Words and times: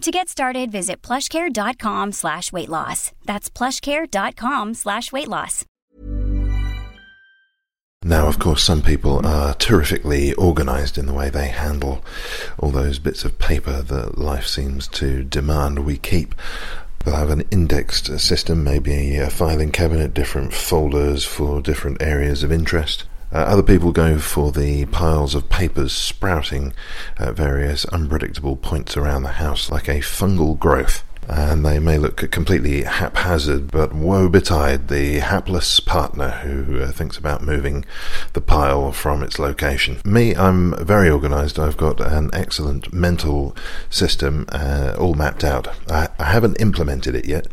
To 0.00 0.10
get 0.10 0.30
started, 0.30 0.72
visit 0.72 1.02
plushcare.com 1.02 2.12
slash 2.12 2.52
weight 2.52 2.70
loss. 2.70 3.12
That's 3.26 3.50
plushcare.com 3.50 4.72
slash 4.72 5.12
weight 5.12 5.28
loss. 5.28 5.66
Now, 8.02 8.26
of 8.26 8.38
course, 8.38 8.62
some 8.62 8.80
people 8.80 9.26
are 9.26 9.52
terrifically 9.52 10.32
organized 10.32 10.96
in 10.96 11.04
the 11.04 11.12
way 11.12 11.28
they 11.28 11.48
handle 11.48 12.02
all 12.58 12.70
those 12.70 12.98
bits 12.98 13.26
of 13.26 13.38
paper 13.38 13.82
that 13.82 14.16
life 14.16 14.46
seems 14.46 14.88
to 14.88 15.22
demand 15.22 15.84
we 15.84 15.98
keep. 15.98 16.34
They'll 17.04 17.16
have 17.16 17.28
an 17.28 17.44
indexed 17.50 18.18
system, 18.20 18.64
maybe 18.64 19.18
a 19.18 19.28
filing 19.28 19.70
cabinet, 19.70 20.14
different 20.14 20.54
folders 20.54 21.26
for 21.26 21.60
different 21.60 22.00
areas 22.00 22.42
of 22.42 22.50
interest. 22.50 23.04
Uh, 23.32 23.38
other 23.38 23.62
people 23.62 23.92
go 23.92 24.18
for 24.18 24.50
the 24.50 24.86
piles 24.86 25.36
of 25.36 25.48
papers 25.48 25.92
sprouting 25.92 26.72
at 27.16 27.34
various 27.34 27.84
unpredictable 27.86 28.56
points 28.56 28.96
around 28.96 29.22
the 29.22 29.32
house, 29.32 29.70
like 29.70 29.88
a 29.88 30.00
fungal 30.00 30.58
growth. 30.58 31.04
And 31.28 31.64
they 31.64 31.78
may 31.78 31.96
look 31.96 32.28
completely 32.32 32.82
haphazard, 32.82 33.70
but 33.70 33.92
woe 33.92 34.28
betide 34.28 34.88
the 34.88 35.20
hapless 35.20 35.78
partner 35.78 36.30
who 36.42 36.80
uh, 36.80 36.90
thinks 36.90 37.16
about 37.16 37.42
moving 37.42 37.84
the 38.32 38.40
pile 38.40 38.90
from 38.90 39.22
its 39.22 39.38
location. 39.38 39.98
Me, 40.04 40.34
I'm 40.34 40.74
very 40.84 41.08
organised. 41.08 41.56
I've 41.56 41.76
got 41.76 42.00
an 42.00 42.30
excellent 42.32 42.92
mental 42.92 43.54
system 43.90 44.46
uh, 44.48 44.96
all 44.98 45.14
mapped 45.14 45.44
out. 45.44 45.68
I, 45.88 46.08
I 46.18 46.24
haven't 46.24 46.60
implemented 46.60 47.14
it 47.14 47.26
yet. 47.26 47.46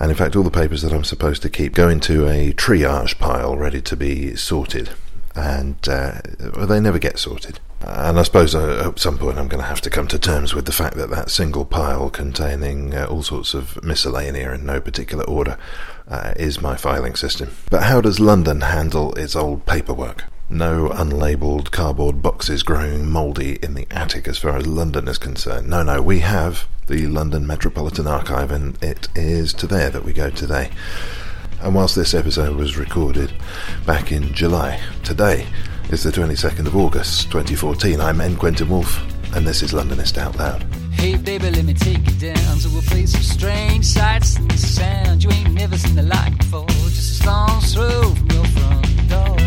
And 0.00 0.10
in 0.10 0.16
fact, 0.16 0.34
all 0.34 0.42
the 0.42 0.50
papers 0.50 0.82
that 0.82 0.92
I'm 0.92 1.04
supposed 1.04 1.42
to 1.42 1.50
keep 1.50 1.72
go 1.72 1.88
into 1.88 2.28
a 2.28 2.52
triage 2.54 3.16
pile 3.20 3.56
ready 3.56 3.80
to 3.82 3.96
be 3.96 4.34
sorted 4.34 4.90
and 5.34 5.76
uh, 5.88 6.20
well, 6.54 6.66
they 6.66 6.80
never 6.80 6.98
get 6.98 7.18
sorted. 7.18 7.60
And 7.80 8.18
I 8.18 8.22
suppose 8.22 8.54
uh, 8.54 8.88
at 8.88 8.98
some 8.98 9.18
point 9.18 9.38
I'm 9.38 9.48
going 9.48 9.62
to 9.62 9.68
have 9.68 9.82
to 9.82 9.90
come 9.90 10.06
to 10.08 10.18
terms 10.18 10.54
with 10.54 10.64
the 10.64 10.72
fact 10.72 10.96
that 10.96 11.10
that 11.10 11.30
single 11.30 11.64
pile 11.64 12.08
containing 12.08 12.94
uh, 12.94 13.06
all 13.06 13.22
sorts 13.22 13.52
of 13.52 13.74
miscellanea 13.82 14.54
in 14.54 14.64
no 14.64 14.80
particular 14.80 15.24
order 15.24 15.58
uh, 16.08 16.32
is 16.36 16.62
my 16.62 16.76
filing 16.76 17.14
system. 17.14 17.50
But 17.70 17.82
how 17.84 18.00
does 18.00 18.20
London 18.20 18.62
handle 18.62 19.12
its 19.14 19.36
old 19.36 19.66
paperwork? 19.66 20.24
No 20.48 20.88
unlabelled 20.90 21.70
cardboard 21.70 22.22
boxes 22.22 22.62
growing 22.62 23.10
mouldy 23.10 23.58
in 23.62 23.74
the 23.74 23.86
attic 23.90 24.28
as 24.28 24.38
far 24.38 24.56
as 24.56 24.66
London 24.66 25.08
is 25.08 25.18
concerned. 25.18 25.68
No, 25.68 25.82
no, 25.82 26.00
we 26.00 26.20
have 26.20 26.68
the 26.86 27.06
London 27.06 27.46
Metropolitan 27.46 28.06
Archive, 28.06 28.50
and 28.50 28.82
it 28.82 29.08
is 29.14 29.54
to 29.54 29.66
there 29.66 29.88
that 29.90 30.04
we 30.04 30.12
go 30.12 30.30
today. 30.30 30.70
And 31.64 31.74
whilst 31.74 31.96
this 31.96 32.12
episode 32.12 32.56
was 32.56 32.76
recorded 32.76 33.32
back 33.86 34.12
in 34.12 34.34
July, 34.34 34.82
today 35.02 35.46
is 35.88 36.02
the 36.02 36.10
22nd 36.10 36.66
of 36.66 36.76
August 36.76 37.30
2014. 37.30 38.02
I'm 38.02 38.20
N. 38.20 38.36
Quentin 38.36 38.68
Woolf, 38.68 39.02
and 39.34 39.46
this 39.46 39.62
is 39.62 39.72
Londonist 39.72 40.18
Out 40.18 40.36
Loud. 40.36 40.62
Hey 40.92 41.16
baby, 41.16 41.50
let 41.50 41.64
me 41.64 41.72
take 41.72 42.06
you 42.06 42.32
down 42.32 42.58
to 42.58 42.68
a 42.78 42.82
place 42.82 43.14
of 43.14 43.24
strange 43.24 43.86
sights 43.86 44.36
and 44.36 45.24
you 45.24 45.30
ain't 45.30 45.54
never 45.54 45.78
seen 45.78 45.94
the 45.94 46.02
like 46.02 46.36
before. 46.36 46.68
Just 46.68 47.24
a 47.24 47.30
from 48.14 48.30
your 48.30 48.44
front 48.44 49.08
door. 49.08 49.38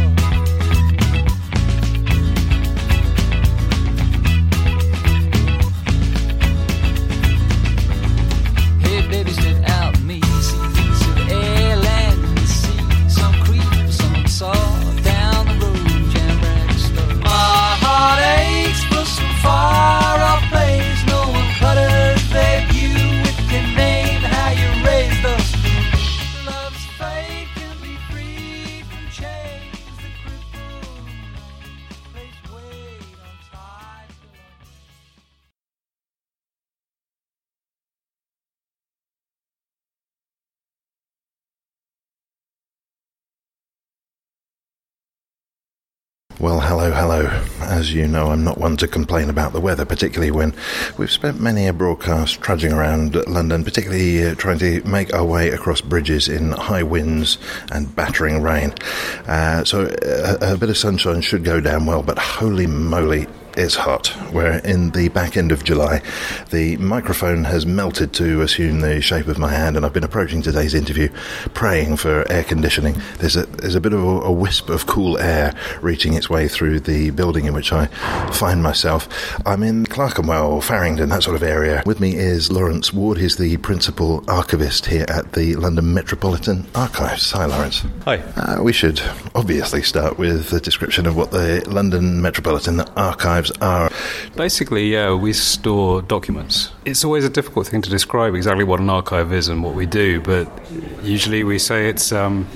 Hey 8.82 9.08
baby, 9.08 9.67
Well, 46.40 46.60
hello, 46.60 46.92
hello. 46.92 47.26
As 47.62 47.92
you 47.92 48.08
know, 48.08 48.28
I'm 48.28 48.44
not 48.44 48.60
one 48.60 48.78
to 48.78 48.88
complain 48.88 49.32
about 49.32 49.54
the 49.54 49.60
weather, 49.60 49.86
particularly 49.86 50.30
when 50.30 50.54
we've 50.96 51.12
spent 51.12 51.42
many 51.42 51.66
a 51.66 51.74
broadcast 51.74 52.42
trudging 52.42 52.72
around 52.72 53.16
London, 53.28 53.64
particularly 53.64 54.24
uh, 54.24 54.36
trying 54.36 54.60
to 54.60 54.84
make 54.84 55.12
our 55.16 55.26
way 55.26 55.50
across 55.50 55.82
bridges 55.82 56.28
in 56.28 56.52
high 56.52 56.84
winds 56.84 57.40
and 57.72 57.96
battering 57.96 58.44
rain. 58.44 58.72
Uh, 59.26 59.64
so 59.64 59.92
a, 60.04 60.54
a 60.54 60.58
bit 60.58 60.70
of 60.70 60.78
sunshine 60.78 61.22
should 61.22 61.44
go 61.44 61.60
down 61.60 61.88
well, 61.88 62.04
but 62.04 62.20
holy 62.20 62.68
moly, 62.68 63.26
it's 63.58 63.76
hot. 63.76 64.16
We're 64.32 64.60
in 64.60 64.92
the 64.92 65.10
back 65.10 65.36
end 65.36 65.52
of 65.52 65.64
July. 65.64 66.04
The 66.52 66.78
microphone 66.78 67.44
has 67.46 67.66
melted 67.66 68.14
to 68.14 68.42
assume 68.42 68.82
the 68.82 69.02
shape 69.02 69.28
of 69.28 69.40
my 69.40 69.50
hand, 69.50 69.76
and 69.76 69.84
I've 69.84 69.94
been 69.94 70.04
approaching 70.04 70.44
today's 70.44 70.76
interview 70.76 71.10
praying 71.56 71.98
for 71.98 72.32
air 72.32 72.44
conditioning. 72.44 73.02
There's 73.18 73.36
a 73.36 73.48
there's 73.48 73.74
a 73.74 73.82
bit 73.82 73.94
of 73.94 74.04
a, 74.04 74.08
a 74.22 74.32
wisp 74.32 74.70
of 74.70 74.86
cool 74.86 75.18
air 75.18 75.56
reaching 75.82 76.14
its 76.14 76.30
way 76.30 76.48
through 76.48 76.82
the 76.82 77.10
building 77.10 77.46
in 77.46 77.54
which 77.56 77.74
I 77.74 77.88
find 78.32 78.62
myself. 78.62 79.10
I'm 79.46 79.64
in 79.64 79.88
Clerkenwell, 79.88 80.62
Farringdon, 80.62 81.10
that 81.10 81.24
sort 81.24 81.36
of 81.36 81.42
area. 81.42 81.82
With 81.86 82.00
me 82.00 82.16
is 82.16 82.52
Lawrence 82.52 82.94
Ward. 82.94 83.18
He's 83.18 83.38
the 83.38 83.58
principal 83.58 84.24
archivist 84.28 84.86
here 84.86 85.06
at 85.08 85.34
the 85.34 85.56
London 85.56 85.96
Metropolitan 85.96 86.68
Archives. 86.76 87.32
Hi, 87.32 87.46
Lawrence. 87.46 87.84
Hi. 88.06 88.18
Uh, 88.18 88.62
we 88.62 88.72
should 88.72 89.02
obviously 89.34 89.82
start 89.82 90.20
with 90.20 90.54
a 90.54 90.60
description 90.60 91.08
of 91.08 91.16
what 91.18 91.32
the 91.32 91.64
London 91.68 92.22
Metropolitan 92.22 92.82
Archives 92.96 93.47
are. 93.62 93.90
Basically, 94.36 94.92
yeah, 94.94 95.14
we 95.14 95.34
store 95.34 96.02
documents. 96.02 96.72
It's 96.86 97.04
always 97.04 97.26
a 97.26 97.30
difficult 97.30 97.68
thing 97.68 97.82
to 97.82 97.90
describe 97.90 98.36
exactly 98.36 98.64
what 98.64 98.80
an 98.80 98.90
archive 98.90 99.34
is 99.34 99.48
and 99.48 99.64
what 99.64 99.76
we 99.76 99.86
do, 99.86 100.22
but 100.22 100.48
usually 101.04 101.44
we 101.44 101.60
say 101.60 101.90
it's 101.90 102.12
um, 102.12 102.48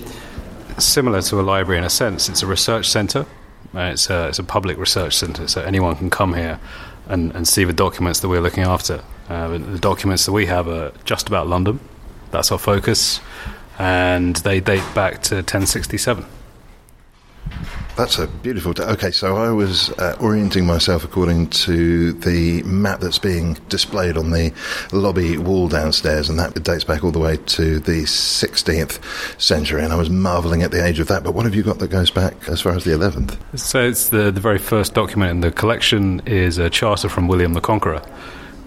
similar 0.78 1.22
to 1.22 1.40
a 1.40 1.44
library 1.44 1.78
in 1.78 1.84
a 1.84 1.90
sense. 1.90 2.30
It's 2.30 2.44
a 2.44 2.48
research 2.48 2.90
centre. 2.90 3.26
Uh, 3.74 3.92
it's, 3.94 4.10
a, 4.10 4.28
it's 4.28 4.40
a 4.40 4.44
public 4.44 4.78
research 4.78 5.16
centre, 5.16 5.48
so 5.48 5.62
anyone 5.62 5.96
can 5.96 6.10
come 6.10 6.34
here 6.34 6.60
and, 7.08 7.34
and 7.36 7.48
see 7.48 7.64
the 7.64 7.74
documents 7.74 8.20
that 8.20 8.28
we're 8.28 8.42
looking 8.42 8.64
after. 8.64 9.02
Uh, 9.30 9.58
the 9.58 9.80
documents 9.80 10.26
that 10.26 10.34
we 10.34 10.46
have 10.46 10.68
are 10.68 10.92
just 11.06 11.28
about 11.28 11.48
London. 11.48 11.80
That's 12.32 12.52
our 12.52 12.58
focus, 12.58 13.22
and 13.80 14.36
they 14.38 14.60
date 14.60 14.84
back 14.94 15.22
to 15.24 15.36
1067. 15.36 16.26
That's 17.98 18.18
a 18.18 18.28
beautiful. 18.28 18.74
T- 18.74 18.84
okay, 18.84 19.12
so 19.12 19.36
I 19.36 19.52
was 19.52 19.90
uh, 19.92 20.16
orienting 20.20 20.66
myself 20.66 21.04
according 21.04 21.50
to 21.50 22.14
the 22.14 22.64
map 22.64 23.02
that's 23.02 23.20
being 23.20 23.56
displayed 23.70 24.18
on 24.18 24.32
the 24.32 24.54
lobby 24.92 25.38
wall 25.38 25.68
downstairs, 25.68 26.30
and 26.30 26.40
that 26.40 26.62
dates 26.64 26.84
back 26.84 27.04
all 27.04 27.12
the 27.12 27.20
way 27.20 27.38
to 27.38 27.80
the 27.80 28.04
16th 28.04 29.00
century. 29.40 29.84
And 29.84 29.92
I 29.92 29.98
was 29.98 30.10
marvelling 30.10 30.64
at 30.64 30.72
the 30.72 30.84
age 30.84 31.00
of 31.00 31.08
that. 31.10 31.24
But 31.24 31.34
what 31.34 31.46
have 31.46 31.54
you 31.54 31.64
got 31.64 31.80
that 31.80 31.90
goes 31.90 32.10
back 32.10 32.34
as 32.48 32.62
far 32.62 32.74
as 32.74 32.86
the 32.86 32.92
11th? 32.92 33.38
So 33.60 33.84
it's 33.84 34.10
the, 34.10 34.32
the 34.32 34.42
very 34.42 34.58
first 34.58 34.94
document 34.94 35.32
in 35.32 35.42
the 35.42 35.52
collection 35.52 36.22
is 36.26 36.58
a 36.58 36.70
charter 36.70 37.10
from 37.10 37.28
William 37.28 37.54
the 37.54 37.62
Conqueror. 37.62 38.02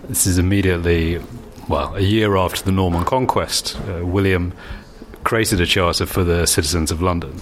This 0.09 0.27
is 0.27 0.37
immediately, 0.37 1.21
well, 1.69 1.95
a 1.95 2.01
year 2.01 2.37
after 2.37 2.63
the 2.63 2.73
Norman 2.73 3.05
conquest. 3.05 3.81
Uh, 3.89 4.05
William 4.05 4.53
created 5.25 5.61
a 5.61 5.67
charter 5.67 6.07
for 6.07 6.23
the 6.23 6.47
citizens 6.47 6.91
of 6.91 7.03
London. 7.03 7.41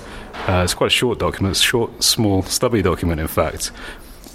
Uh, 0.49 0.62
it's 0.64 0.75
quite 0.75 0.88
a 0.88 0.90
short 0.90 1.19
document, 1.19 1.56
short, 1.56 2.02
small, 2.02 2.43
stubby 2.43 2.82
document, 2.82 3.20
in 3.20 3.29
fact. 3.29 3.70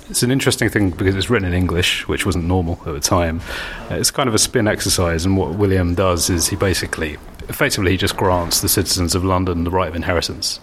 It's 0.10 0.24
an 0.24 0.32
interesting 0.32 0.70
thing 0.70 0.92
because 0.92 1.16
it's 1.16 1.30
written 1.30 1.48
in 1.48 1.54
English, 1.54 2.08
which 2.08 2.26
wasn't 2.26 2.46
normal 2.46 2.80
at 2.86 2.94
the 2.94 3.00
time. 3.00 3.42
Uh, 3.90 3.96
it's 3.96 4.12
kind 4.12 4.30
of 4.30 4.36
a 4.36 4.40
spin 4.40 4.68
exercise, 4.68 5.26
and 5.26 5.38
what 5.38 5.56
William 5.56 5.96
does 5.96 6.30
is 6.30 6.48
he 6.48 6.56
basically, 6.56 7.18
effectively, 7.50 7.92
he 7.92 7.98
just 7.98 8.16
grants 8.16 8.62
the 8.62 8.70
citizens 8.70 9.16
of 9.16 9.26
London 9.26 9.64
the 9.64 9.72
right 9.72 9.90
of 9.90 9.96
inheritance 9.96 10.60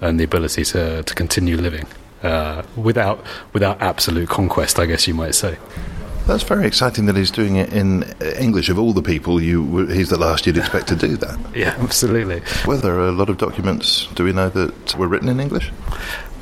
and 0.00 0.18
the 0.18 0.24
ability 0.24 0.64
to, 0.64 1.02
to 1.04 1.14
continue 1.14 1.56
living 1.56 1.86
uh, 2.22 2.62
without 2.76 3.24
without 3.52 3.80
absolute 3.80 4.28
conquest, 4.28 4.78
I 4.78 4.86
guess 4.86 5.06
you 5.06 5.14
might 5.14 5.34
say. 5.34 5.56
That's 6.26 6.44
very 6.44 6.66
exciting 6.66 7.06
that 7.06 7.16
he's 7.16 7.30
doing 7.30 7.56
it 7.56 7.72
in 7.72 8.04
English. 8.38 8.68
Of 8.68 8.78
all 8.78 8.92
the 8.92 9.02
people, 9.02 9.42
you 9.42 9.86
he's 9.86 10.08
the 10.08 10.18
last 10.18 10.46
you'd 10.46 10.56
expect 10.56 10.86
to 10.88 10.96
do 10.96 11.16
that. 11.16 11.38
Yeah, 11.54 11.76
absolutely. 11.80 12.42
Well, 12.66 12.78
there 12.78 12.98
a 12.98 13.12
lot 13.12 13.28
of 13.28 13.36
documents. 13.36 14.06
Do 14.14 14.24
we 14.24 14.32
know 14.32 14.48
that 14.48 14.96
were 14.96 15.06
written 15.06 15.28
in 15.28 15.38
English? 15.38 15.70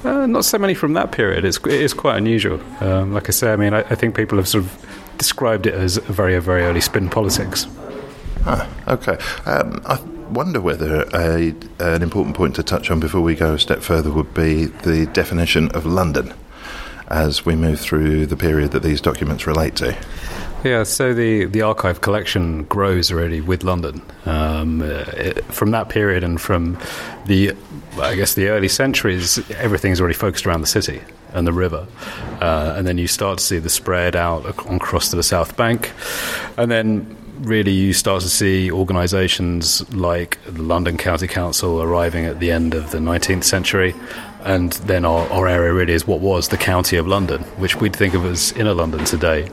Uh, 0.05 0.27
not 0.27 0.45
so 0.45 0.57
many 0.57 0.73
from 0.73 0.93
that 0.95 1.13
period. 1.13 1.45
It's, 1.45 1.59
it 1.59 1.73
is 1.73 1.93
quite 1.93 2.17
unusual. 2.17 2.61
Um, 2.81 3.13
like 3.13 3.29
I 3.29 3.33
say, 3.33 3.53
I 3.53 3.57
mean, 3.57 3.75
I, 3.75 3.81
I, 3.81 3.95
think 3.97 4.15
people 4.15 4.39
have 4.39 4.49
sort 4.49 4.65
of 4.65 4.87
described 5.19 5.67
it 5.67 5.75
as 5.75 5.99
a 5.99 6.01
very, 6.01 6.39
very 6.39 6.63
early 6.63 6.81
spin 6.81 7.11
politics. 7.11 7.67
Ah, 8.47 8.67
okay. 8.89 9.19
Um, 9.45 9.83
I 9.85 10.01
wonder 10.31 10.61
whether 10.61 11.03
a, 11.13 11.55
an 11.81 12.03
important 12.03 12.37
point 12.37 12.55
to 12.57 12.63
touch 12.63 12.91
on 12.91 13.01
before 13.01 13.21
we 13.21 13.35
go 13.35 13.55
a 13.55 13.59
step 13.59 13.83
further 13.83 14.11
would 14.11 14.33
be 14.33 14.67
the 14.67 15.07
definition 15.07 15.69
of 15.73 15.85
London 15.85 16.33
as 17.11 17.45
we 17.45 17.57
move 17.57 17.81
through 17.81 18.27
the 18.27 18.37
period 18.37 18.71
that 18.73 18.83
these 18.83 19.01
documents 19.01 19.47
relate 19.47 19.77
to. 19.77 19.97
Yeah, 20.63 20.83
so 20.83 21.15
the, 21.15 21.47
the 21.47 21.63
archive 21.63 22.03
collection 22.03 22.65
grows 22.65 23.11
already 23.11 23.41
with 23.41 23.65
London. 23.65 24.03
Um, 24.27 24.83
it, 24.83 25.43
from 25.47 25.71
that 25.71 25.89
period 25.89 26.23
and 26.23 26.39
from 26.39 26.79
the, 27.25 27.57
I 27.99 28.15
guess, 28.15 28.35
the 28.35 28.49
early 28.49 28.69
centuries, 28.69 29.39
everything's 29.53 30.01
already 30.01 30.15
focused 30.15 30.47
around 30.47 30.61
the 30.61 30.67
city 30.67 31.01
and 31.33 31.47
the 31.47 31.53
river. 31.53 31.87
Uh, 32.43 32.75
and 32.77 32.87
then 32.87 32.99
you 32.99 33.07
start 33.07 33.39
to 33.39 33.45
see 33.45 33.59
the 33.59 33.71
spread 33.71 34.15
out 34.15 34.45
across 34.47 35.09
to 35.11 35.17
the 35.17 35.23
South 35.23 35.57
Bank. 35.57 35.93
And 36.59 36.71
then 36.71 37.17
really 37.41 37.73
you 37.73 37.95
start 37.95 38.23
to 38.23 38.29
see 38.29 38.71
organisations 38.71 39.91
like 39.95 40.39
the 40.45 40.63
London 40.63 40.99
County 40.99 41.27
Council 41.27 41.81
arriving 41.81 42.27
at 42.27 42.39
the 42.39 42.51
end 42.51 42.75
of 42.75 42.91
the 42.91 42.99
19th 42.99 43.45
century, 43.45 43.95
and 44.45 44.73
then 44.73 45.05
our, 45.05 45.29
our 45.31 45.49
area 45.49 45.73
really 45.73 45.93
is 45.93 46.07
what 46.07 46.21
was 46.21 46.49
the 46.49 46.57
County 46.57 46.97
of 46.97 47.07
London, 47.07 47.43
which 47.59 47.77
we'd 47.77 47.95
think 47.95 48.15
of 48.15 48.25
as 48.25 48.53
inner 48.53 48.75
London 48.75 49.05
today. 49.05 49.49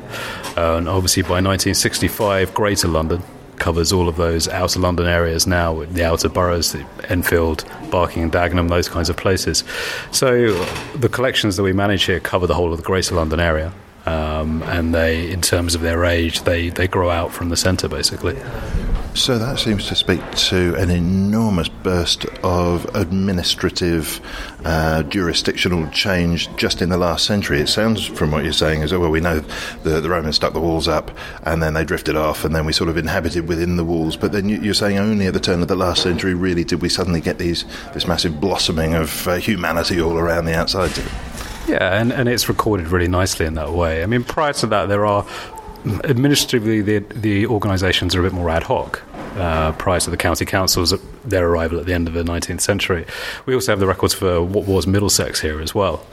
Uh, 0.55 0.77
and 0.77 0.87
obviously 0.89 1.23
by 1.23 1.41
1965, 1.41 2.53
Greater 2.53 2.87
London 2.87 3.21
covers 3.57 3.91
all 3.91 4.07
of 4.07 4.17
those 4.17 4.47
outer 4.47 4.79
London 4.79 5.07
areas 5.07 5.47
now, 5.47 5.83
the 5.85 6.03
outer 6.03 6.29
boroughs, 6.29 6.75
Enfield, 7.05 7.65
Barking 7.89 8.23
and 8.23 8.31
Dagenham, 8.31 8.69
those 8.69 8.87
kinds 8.87 9.09
of 9.09 9.17
places. 9.17 9.63
So 10.11 10.53
the 10.95 11.09
collections 11.09 11.57
that 11.57 11.63
we 11.63 11.73
manage 11.73 12.03
here 12.03 12.19
cover 12.19 12.47
the 12.47 12.53
whole 12.53 12.71
of 12.71 12.77
the 12.77 12.83
Greater 12.83 13.15
London 13.15 13.39
area 13.39 13.73
um, 14.05 14.63
and 14.63 14.95
they, 14.95 15.29
in 15.29 15.41
terms 15.41 15.75
of 15.75 15.81
their 15.81 16.05
age, 16.05 16.43
they, 16.43 16.69
they 16.69 16.87
grow 16.87 17.09
out 17.09 17.33
from 17.33 17.49
the 17.49 17.57
centre 17.57 17.89
basically. 17.89 18.37
So 19.17 19.39
that 19.39 19.57
seems 19.57 19.87
to 19.87 19.95
speak 19.95 20.21
to 20.31 20.75
an 20.75 20.91
enormous 20.91 21.67
burst 21.67 22.25
of 22.43 22.85
administrative, 22.95 24.21
uh, 24.63 25.03
jurisdictional 25.03 25.89
change 25.89 26.55
just 26.55 26.83
in 26.83 26.89
the 26.89 26.97
last 26.97 27.25
century. 27.25 27.59
It 27.59 27.67
sounds, 27.67 28.05
from 28.05 28.31
what 28.31 28.43
you're 28.43 28.53
saying, 28.53 28.83
as 28.83 28.93
well, 28.93 29.09
we 29.09 29.19
know 29.19 29.39
the, 29.83 29.99
the 29.99 30.09
Romans 30.09 30.35
stuck 30.35 30.53
the 30.53 30.61
walls 30.61 30.87
up 30.87 31.11
and 31.43 31.61
then 31.63 31.73
they 31.73 31.83
drifted 31.83 32.15
off 32.15 32.45
and 32.45 32.55
then 32.55 32.65
we 32.65 32.71
sort 32.71 32.89
of 32.89 32.95
inhabited 32.95 33.47
within 33.47 33.75
the 33.75 33.83
walls. 33.83 34.15
But 34.15 34.33
then 34.33 34.47
you're 34.47 34.75
saying 34.75 34.99
only 34.99 35.25
at 35.25 35.33
the 35.33 35.39
turn 35.39 35.61
of 35.63 35.67
the 35.67 35.75
last 35.75 36.03
century, 36.03 36.35
really, 36.35 36.63
did 36.63 36.81
we 36.81 36.87
suddenly 36.87 37.19
get 37.19 37.39
these 37.39 37.65
this 37.93 38.07
massive 38.07 38.39
blossoming 38.39 38.93
of 38.93 39.27
uh, 39.27 39.35
humanity 39.37 39.99
all 39.99 40.17
around 40.17 40.45
the 40.45 40.55
outside. 40.55 40.91
Yeah, 41.67 41.99
and, 41.99 42.13
and 42.13 42.29
it's 42.29 42.47
recorded 42.47 42.89
really 42.89 43.09
nicely 43.09 43.45
in 43.45 43.55
that 43.55 43.73
way. 43.73 44.03
I 44.03 44.05
mean, 44.05 44.23
prior 44.23 44.53
to 44.53 44.67
that, 44.67 44.85
there 44.85 45.05
are 45.05 45.25
administratively 46.03 46.81
the 46.81 46.99
the 47.13 47.47
organisations 47.47 48.15
are 48.15 48.19
a 48.21 48.23
bit 48.23 48.33
more 48.33 48.49
ad 48.49 48.63
hoc. 48.63 49.01
Uh, 49.35 49.71
prior 49.73 49.99
to 49.99 50.09
the 50.09 50.17
county 50.17 50.45
councils, 50.45 50.91
their 51.23 51.47
arrival 51.47 51.79
at 51.79 51.85
the 51.85 51.93
end 51.93 52.07
of 52.07 52.15
the 52.15 52.23
19th 52.23 52.61
century, 52.61 53.05
we 53.45 53.53
also 53.53 53.71
have 53.71 53.79
the 53.79 53.85
records 53.85 54.11
for 54.11 54.41
what 54.41 54.65
was 54.65 54.87
Middlesex 54.87 55.41
here 55.41 55.61
as 55.61 55.75
well, 55.75 56.03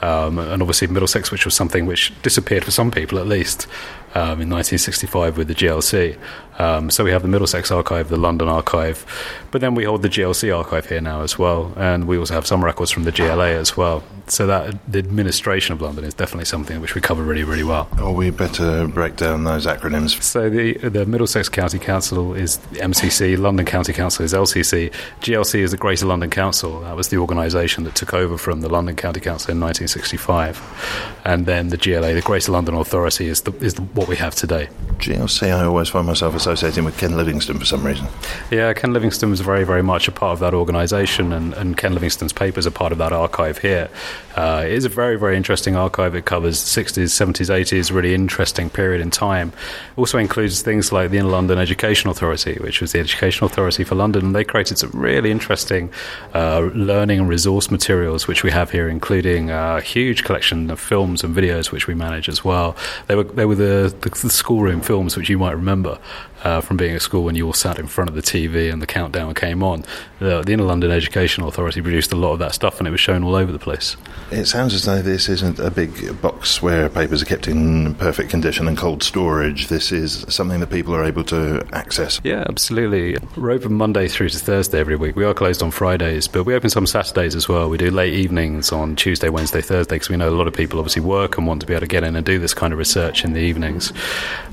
um, 0.00 0.36
and 0.40 0.60
obviously 0.60 0.88
Middlesex, 0.88 1.30
which 1.30 1.44
was 1.44 1.54
something 1.54 1.86
which 1.86 2.12
disappeared 2.22 2.64
for 2.64 2.72
some 2.72 2.90
people 2.90 3.20
at 3.20 3.28
least 3.28 3.68
um, 4.14 4.40
in 4.40 4.50
1965 4.50 5.38
with 5.38 5.46
the 5.46 5.54
GLC. 5.54 6.18
Um, 6.58 6.90
so 6.90 7.04
we 7.04 7.10
have 7.10 7.22
the 7.22 7.28
Middlesex 7.28 7.70
archive, 7.70 8.08
the 8.08 8.16
London 8.16 8.48
archive, 8.48 9.06
but 9.50 9.60
then 9.60 9.74
we 9.74 9.84
hold 9.84 10.02
the 10.02 10.08
GLC 10.08 10.56
archive 10.56 10.86
here 10.86 11.00
now 11.00 11.22
as 11.22 11.38
well, 11.38 11.72
and 11.76 12.06
we 12.06 12.18
also 12.18 12.34
have 12.34 12.46
some 12.46 12.64
records 12.64 12.90
from 12.90 13.04
the 13.04 13.12
GLA 13.12 13.50
as 13.50 13.76
well. 13.76 14.02
So 14.26 14.46
that 14.46 14.76
the 14.90 14.98
administration 14.98 15.72
of 15.72 15.80
London 15.80 16.04
is 16.04 16.14
definitely 16.14 16.44
something 16.44 16.80
which 16.80 16.94
we 16.94 17.00
cover 17.00 17.22
really, 17.22 17.44
really 17.44 17.64
well. 17.64 17.88
Oh, 17.98 18.12
we 18.12 18.30
better 18.30 18.86
break 18.86 19.16
down 19.16 19.44
those 19.44 19.66
acronyms. 19.66 20.22
So 20.22 20.48
the 20.48 20.74
the 20.74 21.04
Middlesex 21.06 21.48
County 21.48 21.78
Council 21.78 22.34
is 22.34 22.58
MCC, 22.72 23.36
London 23.38 23.66
County 23.66 23.92
Council 23.92 24.24
is 24.24 24.32
LCC, 24.32 24.92
GLC 25.20 25.60
is 25.60 25.72
the 25.72 25.76
Greater 25.76 26.06
London 26.06 26.30
Council. 26.30 26.80
That 26.80 26.96
was 26.96 27.08
the 27.08 27.16
organisation 27.16 27.84
that 27.84 27.94
took 27.94 28.14
over 28.14 28.38
from 28.38 28.60
the 28.60 28.68
London 28.68 28.96
County 28.96 29.20
Council 29.20 29.50
in 29.50 29.60
1965, 29.60 31.20
and 31.24 31.46
then 31.46 31.68
the 31.68 31.76
GLA, 31.76 32.14
the 32.14 32.22
Greater 32.22 32.52
London 32.52 32.74
Authority, 32.74 33.26
is 33.26 33.42
the 33.42 33.52
is 33.56 33.74
the, 33.74 33.82
what 33.82 34.08
we 34.08 34.16
have 34.16 34.34
today. 34.34 34.68
GLC, 34.98 35.48
I 35.48 35.64
always 35.64 35.88
find 35.88 36.06
myself 36.06 36.34
associating 36.42 36.84
with 36.84 36.98
Ken 36.98 37.16
Livingstone 37.16 37.58
for 37.58 37.64
some 37.64 37.86
reason. 37.86 38.08
Yeah, 38.50 38.72
Ken 38.72 38.92
Livingstone 38.92 39.30
was 39.30 39.40
very, 39.40 39.62
very 39.62 39.82
much 39.82 40.08
a 40.08 40.12
part 40.12 40.32
of 40.32 40.40
that 40.40 40.54
organisation, 40.54 41.32
and, 41.32 41.54
and, 41.54 41.76
Ken 41.76 41.94
Livingstone's 41.94 42.32
papers 42.32 42.66
are 42.66 42.72
part 42.72 42.90
of 42.90 42.98
that 42.98 43.12
archive 43.12 43.58
here. 43.58 43.88
Uh, 44.34 44.62
it 44.64 44.72
is 44.72 44.84
a 44.84 44.88
very, 44.88 45.16
very 45.16 45.36
interesting 45.36 45.76
archive. 45.76 46.14
It 46.14 46.24
covers 46.24 46.62
the 46.62 46.82
60s, 46.82 47.04
70s, 47.04 47.48
80s, 47.48 47.92
really 47.92 48.12
interesting 48.12 48.70
period 48.70 49.00
in 49.00 49.10
time. 49.10 49.52
Also 49.96 50.18
includes 50.18 50.62
things 50.62 50.90
like 50.90 51.10
the 51.10 51.18
Inner 51.18 51.28
London 51.28 51.58
Education 51.58 52.10
Authority, 52.10 52.54
which 52.60 52.80
was 52.80 52.92
the 52.92 52.98
education 52.98 53.46
authority 53.46 53.84
for 53.84 53.94
London, 53.94 54.26
and 54.26 54.34
they 54.34 54.44
created 54.44 54.78
some 54.78 54.90
really 54.92 55.30
interesting 55.30 55.90
uh, 56.34 56.70
learning 56.74 57.20
and 57.20 57.28
resource 57.28 57.70
materials, 57.70 58.26
which 58.26 58.42
we 58.42 58.50
have 58.50 58.72
here, 58.72 58.88
including 58.88 59.50
a 59.50 59.80
huge 59.80 60.24
collection 60.24 60.70
of 60.70 60.80
films 60.80 61.22
and 61.22 61.36
videos, 61.36 61.70
which 61.70 61.86
we 61.86 61.94
manage 61.94 62.28
as 62.28 62.44
well. 62.44 62.76
They 63.06 63.14
were, 63.14 63.24
they 63.24 63.46
were 63.46 63.54
the, 63.54 63.94
the, 64.00 64.10
the 64.10 64.30
schoolroom 64.30 64.80
films, 64.80 65.16
which 65.16 65.28
you 65.28 65.38
might 65.38 65.52
remember 65.52 65.98
uh, 66.42 66.60
from 66.60 66.76
being 66.76 66.94
at 66.94 67.02
school 67.02 67.24
when 67.24 67.34
you 67.34 67.46
all 67.46 67.52
sat 67.52 67.78
in 67.78 67.86
front 67.86 68.08
of 68.08 68.16
the 68.16 68.22
TV 68.22 68.72
and 68.72 68.82
the 68.82 68.86
countdown 68.86 69.34
came 69.34 69.62
on. 69.62 69.84
the 70.18 70.44
Inner 70.48 70.64
London 70.64 70.90
Education 70.90 71.44
Authority 71.44 71.80
produced 71.80 72.12
a 72.12 72.16
lot 72.16 72.32
of 72.32 72.38
that 72.40 72.54
stuff 72.54 72.78
and 72.78 72.88
it 72.88 72.90
was 72.90 73.00
shown 73.00 73.22
all 73.22 73.34
over 73.34 73.52
the 73.52 73.58
place. 73.58 73.96
It 74.30 74.46
sounds 74.46 74.74
as 74.74 74.84
though 74.84 75.02
this 75.02 75.28
isn't 75.28 75.58
a 75.58 75.70
big 75.70 76.20
box 76.20 76.62
where 76.62 76.88
papers 76.88 77.22
are 77.22 77.26
kept 77.26 77.48
in 77.48 77.94
perfect 77.96 78.30
condition 78.30 78.68
and 78.68 78.76
cold 78.76 79.02
storage. 79.02 79.68
This 79.68 79.92
is 79.92 80.24
something 80.28 80.60
that 80.60 80.70
people 80.70 80.94
are 80.94 81.04
able 81.04 81.24
to 81.24 81.66
access. 81.72 82.20
Yeah, 82.24 82.44
absolutely. 82.48 83.16
We're 83.36 83.50
open 83.52 83.74
Monday 83.74 84.08
through 84.08 84.30
to 84.30 84.38
Thursday 84.38 84.80
every 84.80 84.96
week. 84.96 85.16
We 85.16 85.24
are 85.24 85.34
closed 85.34 85.62
on 85.62 85.70
Fridays, 85.70 86.28
but 86.28 86.44
we 86.44 86.54
open 86.54 86.70
some 86.70 86.86
Saturdays 86.86 87.34
as 87.34 87.48
well. 87.48 87.68
We 87.68 87.78
do 87.78 87.90
late 87.90 88.14
evenings 88.14 88.72
on 88.72 88.96
Tuesday, 88.96 89.28
Wednesday, 89.28 89.60
Thursday 89.60 89.96
because 89.96 90.08
we 90.08 90.16
know 90.16 90.28
a 90.28 90.30
lot 90.30 90.46
of 90.46 90.54
people 90.54 90.78
obviously 90.78 91.02
work 91.02 91.38
and 91.38 91.46
want 91.46 91.60
to 91.60 91.66
be 91.66 91.74
able 91.74 91.82
to 91.82 91.86
get 91.86 92.04
in 92.04 92.16
and 92.16 92.24
do 92.24 92.38
this 92.38 92.54
kind 92.54 92.72
of 92.72 92.78
research 92.78 93.24
in 93.24 93.32
the 93.32 93.40
evenings. 93.40 93.92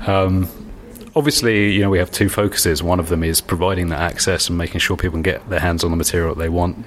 Um, 0.06 0.48
obviously, 1.14 1.72
you 1.72 1.82
know, 1.82 1.90
we 1.90 1.98
have 1.98 2.10
two 2.10 2.28
focuses. 2.28 2.82
One 2.82 3.00
of 3.00 3.08
them 3.08 3.22
is 3.22 3.40
providing 3.40 3.88
that 3.88 4.00
access 4.00 4.48
and 4.48 4.56
making 4.56 4.80
sure 4.80 4.96
people 4.96 5.16
can 5.16 5.22
get 5.22 5.48
their 5.48 5.60
hands 5.60 5.84
on 5.84 5.90
the 5.90 5.96
material 5.96 6.34
they 6.34 6.48
want. 6.48 6.84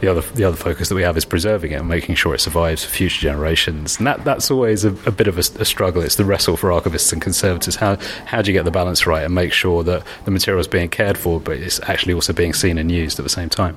The 0.00 0.06
other, 0.06 0.20
the 0.20 0.44
other 0.44 0.56
focus 0.56 0.88
that 0.90 0.94
we 0.94 1.02
have 1.02 1.16
is 1.16 1.24
preserving 1.24 1.72
it 1.72 1.80
and 1.80 1.88
making 1.88 2.14
sure 2.14 2.32
it 2.32 2.40
survives 2.40 2.84
for 2.84 2.90
future 2.90 3.20
generations. 3.20 3.98
And 3.98 4.06
that, 4.06 4.24
that's 4.24 4.48
always 4.48 4.84
a, 4.84 4.90
a 5.06 5.10
bit 5.10 5.26
of 5.26 5.38
a, 5.38 5.60
a, 5.60 5.64
struggle. 5.64 6.02
It's 6.02 6.14
the 6.14 6.24
wrestle 6.24 6.56
for 6.56 6.70
archivists 6.70 7.12
and 7.12 7.20
conservators. 7.20 7.74
How, 7.74 7.96
how 8.26 8.40
do 8.40 8.52
you 8.52 8.56
get 8.56 8.64
the 8.64 8.70
balance 8.70 9.08
right 9.08 9.24
and 9.24 9.34
make 9.34 9.52
sure 9.52 9.82
that 9.82 10.04
the 10.24 10.30
material 10.30 10.60
is 10.60 10.68
being 10.68 10.88
cared 10.88 11.18
for, 11.18 11.40
but 11.40 11.56
it's 11.56 11.80
actually 11.88 12.14
also 12.14 12.32
being 12.32 12.52
seen 12.52 12.78
and 12.78 12.92
used 12.92 13.18
at 13.18 13.24
the 13.24 13.28
same 13.28 13.48
time? 13.48 13.76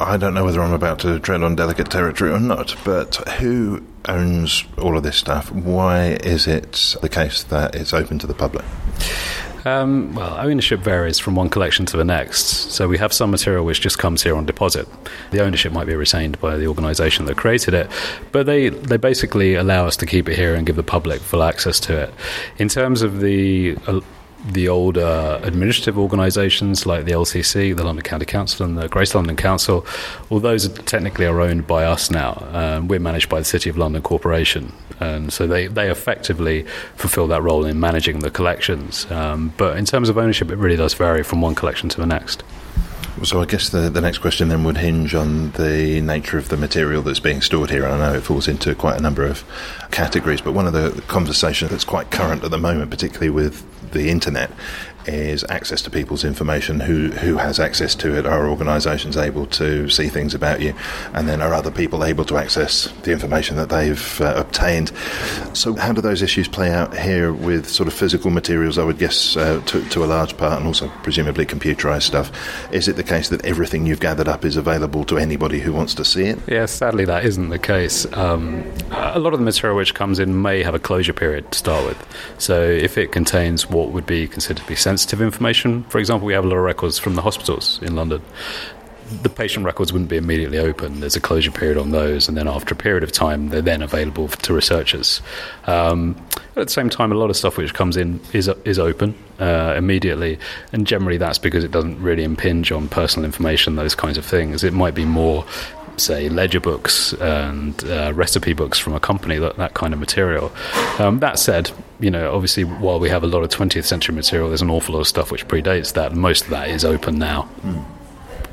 I 0.00 0.16
don't 0.16 0.32
know 0.32 0.44
whether 0.44 0.60
I'm 0.60 0.72
about 0.72 1.00
to 1.00 1.18
tread 1.18 1.42
on 1.42 1.56
delicate 1.56 1.90
territory 1.90 2.30
or 2.30 2.38
not, 2.38 2.76
but 2.84 3.16
who 3.40 3.84
owns 4.08 4.64
all 4.78 4.96
of 4.96 5.02
this 5.02 5.16
stuff? 5.16 5.50
Why 5.50 6.18
is 6.22 6.46
it 6.46 6.96
the 7.02 7.08
case 7.08 7.42
that 7.44 7.74
it's 7.74 7.92
open 7.92 8.18
to 8.20 8.26
the 8.26 8.34
public? 8.34 8.64
Um, 9.64 10.14
well, 10.14 10.38
ownership 10.38 10.80
varies 10.80 11.18
from 11.18 11.34
one 11.34 11.50
collection 11.50 11.84
to 11.86 11.96
the 11.96 12.04
next. 12.04 12.70
So 12.70 12.86
we 12.86 12.96
have 12.98 13.12
some 13.12 13.30
material 13.30 13.64
which 13.64 13.80
just 13.80 13.98
comes 13.98 14.22
here 14.22 14.36
on 14.36 14.46
deposit. 14.46 14.88
The 15.32 15.42
ownership 15.42 15.72
might 15.72 15.86
be 15.86 15.94
retained 15.94 16.40
by 16.40 16.56
the 16.56 16.68
organisation 16.68 17.26
that 17.26 17.36
created 17.36 17.74
it, 17.74 17.90
but 18.30 18.46
they, 18.46 18.68
they 18.68 18.96
basically 18.96 19.56
allow 19.56 19.86
us 19.86 19.96
to 19.96 20.06
keep 20.06 20.28
it 20.28 20.36
here 20.36 20.54
and 20.54 20.64
give 20.64 20.76
the 20.76 20.84
public 20.84 21.20
full 21.20 21.42
access 21.42 21.80
to 21.80 22.04
it. 22.04 22.14
In 22.58 22.68
terms 22.68 23.02
of 23.02 23.20
the 23.20 23.76
uh, 24.38 24.52
the 24.52 24.68
older 24.68 25.40
administrative 25.42 25.98
organisations 25.98 26.86
like 26.86 27.04
the 27.04 27.12
LCC, 27.12 27.76
the 27.76 27.84
London 27.84 28.02
County 28.02 28.26
Council, 28.26 28.66
and 28.66 28.78
the 28.78 28.88
Greater 28.88 29.18
London 29.18 29.36
Council, 29.36 29.86
all 30.30 30.40
those 30.40 30.66
are 30.66 30.82
technically 30.82 31.26
are 31.26 31.40
owned 31.40 31.66
by 31.66 31.84
us 31.84 32.10
now. 32.10 32.46
Um, 32.52 32.88
we're 32.88 33.00
managed 33.00 33.28
by 33.28 33.38
the 33.38 33.44
City 33.44 33.70
of 33.70 33.76
London 33.76 34.02
Corporation, 34.02 34.72
and 35.00 35.32
so 35.32 35.46
they, 35.46 35.66
they 35.66 35.90
effectively 35.90 36.62
fulfil 36.96 37.26
that 37.28 37.42
role 37.42 37.64
in 37.64 37.78
managing 37.80 38.20
the 38.20 38.30
collections. 38.30 39.10
Um, 39.10 39.52
but 39.56 39.76
in 39.76 39.84
terms 39.84 40.08
of 40.08 40.18
ownership, 40.18 40.50
it 40.50 40.56
really 40.56 40.76
does 40.76 40.94
vary 40.94 41.22
from 41.22 41.40
one 41.40 41.54
collection 41.54 41.88
to 41.90 42.00
the 42.00 42.06
next. 42.06 42.42
So 43.24 43.40
I 43.42 43.46
guess 43.46 43.70
the, 43.70 43.90
the 43.90 44.00
next 44.00 44.18
question 44.18 44.48
then 44.48 44.64
would 44.64 44.78
hinge 44.78 45.14
on 45.14 45.50
the 45.52 46.00
nature 46.00 46.38
of 46.38 46.48
the 46.48 46.56
material 46.56 47.02
that's 47.02 47.20
being 47.20 47.40
stored 47.40 47.70
here. 47.70 47.84
And 47.84 47.94
I 47.94 48.12
know 48.12 48.18
it 48.18 48.22
falls 48.22 48.48
into 48.48 48.74
quite 48.74 48.98
a 48.98 49.02
number 49.02 49.24
of 49.24 49.44
categories, 49.90 50.40
but 50.40 50.52
one 50.52 50.66
of 50.66 50.72
the 50.72 51.02
conversations 51.08 51.70
that's 51.70 51.84
quite 51.84 52.10
current 52.10 52.44
at 52.44 52.50
the 52.50 52.58
moment, 52.58 52.90
particularly 52.90 53.30
with 53.30 53.64
the 53.92 54.08
internet, 54.10 54.50
is 55.08 55.44
access 55.48 55.82
to 55.82 55.90
people's 55.90 56.24
information. 56.24 56.80
Who 56.80 57.10
who 57.10 57.36
has 57.36 57.58
access 57.58 57.94
to 57.96 58.16
it? 58.16 58.26
Are 58.26 58.48
organisations 58.48 59.16
able 59.16 59.46
to 59.46 59.88
see 59.88 60.08
things 60.08 60.34
about 60.34 60.60
you? 60.60 60.74
And 61.14 61.28
then 61.28 61.40
are 61.40 61.54
other 61.54 61.70
people 61.70 62.04
able 62.04 62.24
to 62.26 62.36
access 62.36 62.88
the 63.02 63.12
information 63.12 63.56
that 63.56 63.70
they've 63.70 64.20
uh, 64.20 64.34
obtained? 64.36 64.92
So 65.54 65.74
how 65.74 65.92
do 65.92 66.00
those 66.00 66.22
issues 66.22 66.46
play 66.46 66.70
out 66.70 66.96
here 66.96 67.32
with 67.32 67.68
sort 67.68 67.86
of 67.86 67.94
physical 67.94 68.30
materials? 68.30 68.78
I 68.78 68.84
would 68.84 68.98
guess 68.98 69.36
uh, 69.36 69.62
to, 69.66 69.88
to 69.88 70.04
a 70.04 70.06
large 70.06 70.36
part, 70.36 70.58
and 70.58 70.66
also 70.66 70.88
presumably 71.02 71.46
computerised 71.46 72.02
stuff. 72.02 72.30
Is 72.72 72.88
it 72.88 72.96
the 72.96 73.04
case 73.04 73.30
that 73.30 73.44
everything 73.44 73.86
you've 73.86 74.00
gathered 74.00 74.28
up 74.28 74.44
is 74.44 74.56
available 74.56 75.04
to 75.04 75.18
anybody 75.18 75.60
who 75.60 75.72
wants 75.72 75.94
to 75.94 76.04
see 76.04 76.24
it? 76.24 76.38
Yeah, 76.46 76.66
sadly 76.66 77.04
that 77.06 77.24
isn't 77.24 77.48
the 77.48 77.58
case. 77.58 78.06
Um, 78.12 78.64
a 78.90 79.18
lot 79.18 79.32
of 79.32 79.38
the 79.38 79.44
material 79.44 79.76
which 79.76 79.94
comes 79.94 80.18
in 80.18 80.42
may 80.42 80.62
have 80.62 80.74
a 80.74 80.78
closure 80.78 81.12
period 81.12 81.50
to 81.52 81.58
start 81.58 81.84
with. 81.86 81.98
So 82.38 82.60
if 82.60 82.98
it 82.98 83.10
contains 83.12 83.68
what 83.70 83.90
would 83.90 84.06
be 84.06 84.28
considered 84.28 84.62
to 84.62 84.68
be 84.68 84.74
sensitive 84.74 84.97
sensitive 84.98 85.22
information. 85.22 85.84
For 85.84 85.98
example, 85.98 86.26
we 86.26 86.32
have 86.32 86.44
a 86.44 86.48
lot 86.48 86.56
of 86.56 86.64
records 86.64 86.98
from 86.98 87.14
the 87.14 87.22
hospitals 87.22 87.78
in 87.82 87.94
London. 87.94 88.20
The 89.22 89.28
patient 89.28 89.64
records 89.64 89.92
wouldn't 89.92 90.10
be 90.10 90.16
immediately 90.16 90.58
open. 90.58 90.98
There's 90.98 91.14
a 91.14 91.20
closure 91.20 91.52
period 91.52 91.78
on 91.78 91.92
those, 91.92 92.28
and 92.28 92.36
then 92.36 92.48
after 92.48 92.74
a 92.74 92.76
period 92.76 93.04
of 93.04 93.12
time, 93.12 93.50
they're 93.50 93.62
then 93.62 93.80
available 93.80 94.26
to 94.26 94.52
researchers. 94.52 95.22
Um, 95.66 96.16
at 96.56 96.66
the 96.66 96.72
same 96.72 96.90
time, 96.90 97.12
a 97.12 97.14
lot 97.14 97.30
of 97.30 97.36
stuff 97.36 97.56
which 97.56 97.74
comes 97.74 97.96
in 97.96 98.20
is 98.32 98.50
is 98.64 98.80
open 98.80 99.14
uh, 99.38 99.74
immediately, 99.78 100.36
and 100.72 100.84
generally 100.84 101.16
that's 101.16 101.38
because 101.38 101.62
it 101.62 101.70
doesn't 101.70 102.02
really 102.02 102.24
impinge 102.24 102.72
on 102.72 102.88
personal 102.88 103.24
information, 103.24 103.76
those 103.76 103.94
kinds 103.94 104.18
of 104.18 104.24
things. 104.26 104.64
It 104.64 104.72
might 104.72 104.96
be 104.96 105.04
more 105.04 105.46
say 106.00 106.28
ledger 106.28 106.60
books 106.60 107.12
and 107.14 107.84
uh, 107.84 108.12
recipe 108.14 108.52
books 108.52 108.78
from 108.78 108.94
a 108.94 109.00
company 109.00 109.38
that, 109.38 109.56
that 109.56 109.74
kind 109.74 109.92
of 109.92 110.00
material 110.00 110.52
um, 110.98 111.20
that 111.20 111.38
said 111.38 111.70
you 112.00 112.10
know 112.10 112.34
obviously 112.34 112.64
while 112.64 113.00
we 113.00 113.08
have 113.08 113.22
a 113.22 113.26
lot 113.26 113.42
of 113.42 113.50
20th 113.50 113.84
century 113.84 114.14
material 114.14 114.48
there's 114.48 114.62
an 114.62 114.70
awful 114.70 114.94
lot 114.94 115.00
of 115.00 115.08
stuff 115.08 115.30
which 115.30 115.46
predates 115.48 115.92
that 115.94 116.14
most 116.14 116.44
of 116.44 116.50
that 116.50 116.68
is 116.68 116.84
open 116.84 117.18
now 117.18 117.48
mm. 117.62 117.84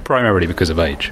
primarily 0.03 0.47
because 0.47 0.69
of 0.69 0.79
age 0.79 1.11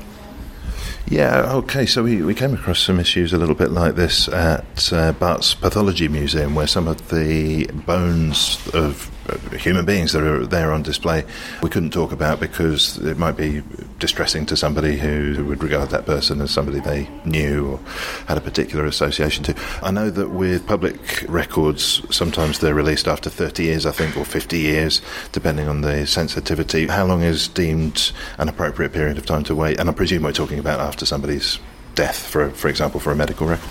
yeah, 1.05 1.53
okay, 1.55 1.85
so 1.85 2.01
we, 2.01 2.21
we 2.21 2.33
came 2.33 2.53
across 2.53 2.79
some 2.79 2.99
issues 2.99 3.33
a 3.33 3.37
little 3.37 3.55
bit 3.55 3.71
like 3.71 3.95
this 3.95 4.27
at 4.29 4.91
uh, 4.93 5.11
Bart's 5.11 5.53
Pathology 5.53 6.07
Museum, 6.07 6.55
where 6.55 6.65
some 6.65 6.87
of 6.87 7.09
the 7.09 7.65
bones 7.85 8.57
of 8.73 9.11
human 9.57 9.85
beings 9.85 10.11
that 10.11 10.23
are 10.23 10.45
there 10.45 10.71
on 10.73 10.81
display 10.83 11.23
we 11.61 11.69
couldn't 11.69 11.91
talk 11.91 12.11
about 12.11 12.39
because 12.39 12.97
it 12.97 13.17
might 13.17 13.37
be 13.37 13.63
distressing 13.99 14.45
to 14.45 14.57
somebody 14.57 14.97
who 14.97 15.45
would 15.45 15.63
regard 15.63 15.89
that 15.89 16.05
person 16.05 16.41
as 16.41 16.51
somebody 16.51 16.79
they 16.79 17.07
knew 17.25 17.71
or 17.71 17.79
had 18.27 18.37
a 18.37 18.41
particular 18.41 18.85
association 18.85 19.43
to. 19.43 19.55
I 19.81 19.91
know 19.91 20.09
that 20.09 20.29
with 20.29 20.67
public 20.67 21.25
records, 21.29 22.01
sometimes 22.15 22.59
they're 22.59 22.73
released 22.73 23.07
after 23.07 23.29
30 23.29 23.63
years, 23.63 23.85
I 23.85 23.91
think, 23.91 24.17
or 24.17 24.25
50 24.25 24.57
years, 24.57 25.01
depending 25.31 25.67
on 25.67 25.81
the 25.81 26.05
sensitivity. 26.05 26.87
How 26.87 27.05
long 27.05 27.21
is 27.21 27.47
deemed 27.47 28.11
an 28.37 28.49
appropriate 28.49 28.91
period 28.91 29.17
of 29.17 29.25
time 29.25 29.43
to 29.45 29.55
wait? 29.55 29.79
And 29.79 29.89
I 29.89 29.93
presume 29.93 30.23
we're 30.23 30.33
talking 30.33 30.59
about 30.59 30.79
after 30.79 31.05
somebody's 31.05 31.59
death, 31.95 32.27
for 32.27 32.49
for 32.51 32.67
example, 32.67 32.99
for 32.99 33.11
a 33.11 33.15
medical 33.15 33.47
record? 33.47 33.69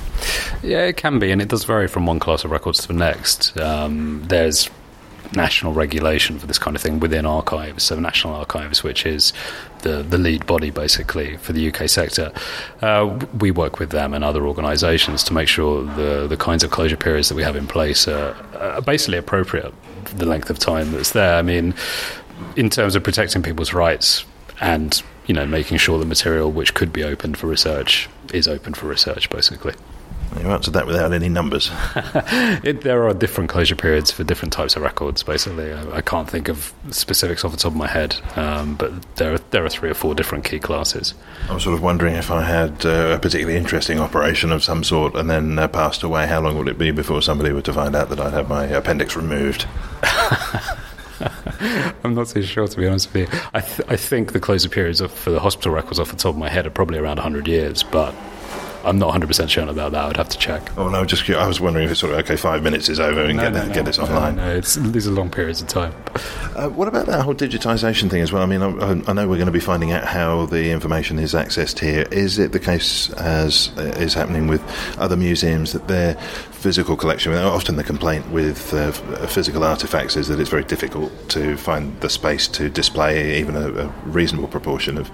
Yeah, 0.62 0.84
it 0.84 0.96
can 0.96 1.18
be, 1.18 1.30
and 1.30 1.42
it 1.42 1.48
does 1.48 1.64
vary 1.64 1.88
from 1.88 2.06
one 2.06 2.20
class 2.20 2.44
of 2.44 2.50
records 2.50 2.80
to 2.82 2.88
the 2.88 2.94
next. 2.94 3.58
Um, 3.58 4.22
there's 4.26 4.70
national 5.34 5.72
regulation 5.72 6.38
for 6.38 6.46
this 6.46 6.58
kind 6.58 6.76
of 6.76 6.82
thing 6.82 7.00
within 7.00 7.26
archives. 7.26 7.84
So, 7.84 7.98
National 7.98 8.34
Archives, 8.34 8.82
which 8.82 9.06
is 9.06 9.32
the, 9.80 10.02
the 10.02 10.18
lead 10.18 10.46
body 10.46 10.70
basically 10.70 11.36
for 11.38 11.52
the 11.52 11.72
UK 11.72 11.88
sector, 11.88 12.32
uh, 12.80 13.18
we 13.38 13.50
work 13.50 13.78
with 13.78 13.90
them 13.90 14.14
and 14.14 14.24
other 14.24 14.46
organisations 14.46 15.24
to 15.24 15.32
make 15.32 15.48
sure 15.48 15.82
the, 15.82 16.26
the 16.28 16.36
kinds 16.36 16.62
of 16.62 16.70
closure 16.70 16.96
periods 16.96 17.28
that 17.28 17.34
we 17.34 17.42
have 17.42 17.56
in 17.56 17.66
place 17.66 18.06
are, 18.08 18.36
are 18.58 18.82
basically 18.82 19.18
appropriate 19.18 19.72
for 20.04 20.14
the 20.16 20.26
length 20.26 20.50
of 20.50 20.58
time 20.58 20.92
that's 20.92 21.12
there. 21.12 21.36
I 21.36 21.42
mean, 21.42 21.74
in 22.56 22.70
terms 22.70 22.94
of 22.94 23.02
protecting 23.02 23.42
people's 23.42 23.72
rights 23.72 24.24
and 24.60 25.02
you 25.26 25.34
know 25.34 25.46
making 25.46 25.78
sure 25.78 25.98
the 25.98 26.04
material 26.04 26.50
which 26.50 26.74
could 26.74 26.92
be 26.92 27.02
open 27.02 27.34
for 27.34 27.46
research 27.46 28.08
is 28.32 28.48
open 28.48 28.74
for 28.74 28.86
research 28.86 29.30
basically 29.30 29.74
you 30.40 30.48
answered 30.48 30.74
that 30.74 30.86
without 30.86 31.12
any 31.12 31.28
numbers. 31.28 31.70
it, 32.64 32.82
there 32.82 33.06
are 33.06 33.14
different 33.14 33.50
closure 33.50 33.76
periods 33.76 34.10
for 34.10 34.24
different 34.24 34.52
types 34.52 34.76
of 34.76 34.82
records. 34.82 35.22
Basically, 35.22 35.72
I, 35.72 35.96
I 35.96 36.00
can't 36.00 36.28
think 36.28 36.48
of 36.48 36.72
specifics 36.90 37.44
off 37.44 37.52
the 37.52 37.56
top 37.56 37.72
of 37.72 37.76
my 37.76 37.86
head, 37.86 38.16
um, 38.36 38.74
but 38.74 39.16
there 39.16 39.34
are 39.34 39.38
there 39.50 39.64
are 39.64 39.68
three 39.68 39.90
or 39.90 39.94
four 39.94 40.14
different 40.14 40.44
key 40.44 40.58
classes. 40.58 41.14
I 41.48 41.54
was 41.54 41.64
sort 41.64 41.74
of 41.74 41.82
wondering 41.82 42.14
if 42.14 42.30
I 42.30 42.42
had 42.42 42.86
uh, 42.86 43.14
a 43.16 43.18
particularly 43.18 43.58
interesting 43.58 43.98
operation 43.98 44.52
of 44.52 44.62
some 44.64 44.84
sort 44.84 45.14
and 45.14 45.28
then 45.28 45.58
uh, 45.58 45.68
passed 45.68 46.02
away, 46.02 46.26
how 46.26 46.40
long 46.40 46.56
would 46.58 46.68
it 46.68 46.78
be 46.78 46.90
before 46.90 47.22
somebody 47.22 47.52
were 47.52 47.62
to 47.62 47.72
find 47.72 47.94
out 47.94 48.08
that 48.08 48.20
I'd 48.20 48.32
had 48.32 48.48
my 48.48 48.64
appendix 48.64 49.16
removed? 49.16 49.66
I'm 52.04 52.14
not 52.14 52.28
too 52.28 52.42
sure, 52.42 52.66
to 52.66 52.76
be 52.76 52.86
honest 52.86 53.12
with 53.12 53.32
you. 53.32 53.40
I, 53.54 53.60
th- 53.60 53.88
I 53.88 53.96
think 53.96 54.32
the 54.32 54.40
closure 54.40 54.68
periods 54.68 55.00
for 55.00 55.30
the 55.30 55.40
hospital 55.40 55.72
records, 55.72 55.98
off 56.00 56.10
the 56.10 56.16
top 56.16 56.34
of 56.34 56.38
my 56.38 56.48
head, 56.48 56.66
are 56.66 56.70
probably 56.70 56.98
around 56.98 57.16
100 57.16 57.46
years, 57.46 57.82
but 57.82 58.14
I'm 58.84 58.98
not 58.98 59.06
100 59.06 59.26
percent 59.26 59.50
sure 59.50 59.68
about 59.68 59.92
that. 59.92 60.04
I 60.04 60.06
would 60.08 60.16
have 60.16 60.28
to 60.30 60.38
check. 60.38 60.76
Oh 60.76 60.88
no, 60.88 61.04
just 61.04 61.28
I 61.30 61.46
was 61.46 61.60
wondering 61.60 61.84
if 61.84 61.92
it's 61.92 62.00
sort 62.00 62.12
of 62.12 62.18
okay. 62.20 62.36
Five 62.36 62.62
minutes 62.62 62.88
is 62.88 62.98
over 62.98 63.22
and 63.22 63.36
no, 63.36 63.44
get, 63.44 63.52
no, 63.52 63.66
no, 63.66 63.74
get 63.74 63.84
this 63.84 63.98
online. 63.98 64.36
No, 64.36 64.56
it's, 64.56 64.74
these 64.74 65.06
are 65.06 65.10
long 65.10 65.30
periods 65.30 65.62
of 65.62 65.68
time. 65.68 65.94
Uh, 66.56 66.68
what 66.68 66.88
about 66.88 67.06
that 67.06 67.22
whole 67.22 67.34
digitisation 67.34 68.10
thing 68.10 68.22
as 68.22 68.32
well? 68.32 68.42
I 68.42 68.46
mean, 68.46 68.62
I, 68.62 69.10
I, 69.10 69.12
know 69.12 69.28
we're 69.28 69.36
going 69.36 69.46
to 69.46 69.52
be 69.52 69.60
finding 69.60 69.92
out 69.92 70.04
how 70.04 70.46
the 70.46 70.70
information 70.70 71.18
is 71.18 71.34
accessed 71.34 71.78
here. 71.78 72.06
Is 72.10 72.38
it 72.38 72.52
the 72.52 72.60
case 72.60 73.10
as 73.14 73.70
is 73.78 74.14
happening 74.14 74.48
with 74.48 74.62
other 74.98 75.16
museums 75.16 75.72
that 75.72 75.88
their 75.88 76.14
physical 76.62 76.96
collection? 76.96 77.32
Often 77.34 77.76
the 77.76 77.84
complaint 77.84 78.30
with 78.30 78.72
uh, 78.72 78.92
physical 79.26 79.64
artifacts 79.64 80.16
is 80.16 80.28
that 80.28 80.38
it's 80.38 80.50
very 80.50 80.64
difficult 80.64 81.10
to 81.30 81.56
find 81.56 82.00
the 82.00 82.08
space 82.08 82.46
to 82.48 82.68
display 82.68 83.40
even 83.40 83.56
a, 83.56 83.68
a 83.84 83.86
reasonable 84.06 84.48
proportion 84.48 84.96
of 84.96 85.08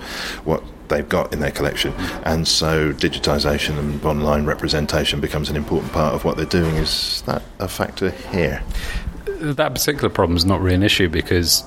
what 0.45 0.63
they've 0.89 1.09
got 1.09 1.33
in 1.33 1.41
their 1.41 1.51
collection. 1.51 1.93
And 2.25 2.47
so 2.47 2.93
digitisation 2.93 3.79
and 3.79 4.05
online 4.05 4.45
representation 4.45 5.21
becomes 5.21 5.49
an 5.49 5.57
important 5.57 5.93
part 5.93 6.15
of 6.15 6.25
what 6.25 6.37
they're 6.37 6.47
doing. 6.61 6.75
Is 6.77 7.23
that 7.23 7.43
a 7.59 7.69
factor 7.69 8.11
here? 8.11 8.63
That 9.41 9.73
particular 9.73 10.11
problem 10.11 10.37
is 10.37 10.45
not 10.45 10.61
really 10.61 10.77
an 10.77 10.83
issue 10.83 11.09
because 11.09 11.65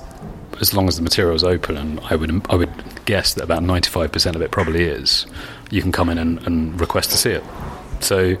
as 0.60 0.72
long 0.74 0.86
as 0.86 0.96
the 0.96 1.02
material 1.02 1.34
is 1.34 1.42
open, 1.42 1.76
and 1.76 1.98
I 2.00 2.14
would 2.14 2.30
I 2.50 2.54
would 2.54 3.04
guess 3.04 3.34
that 3.34 3.44
about 3.44 3.62
ninety 3.62 3.90
five 3.90 4.12
percent 4.12 4.36
of 4.36 4.42
it 4.42 4.50
probably 4.52 4.84
is, 4.84 5.26
you 5.70 5.82
can 5.82 5.90
come 5.90 6.08
in 6.08 6.18
and, 6.18 6.46
and 6.46 6.80
request 6.80 7.10
to 7.10 7.16
see 7.16 7.30
it. 7.30 7.44
So 8.00 8.36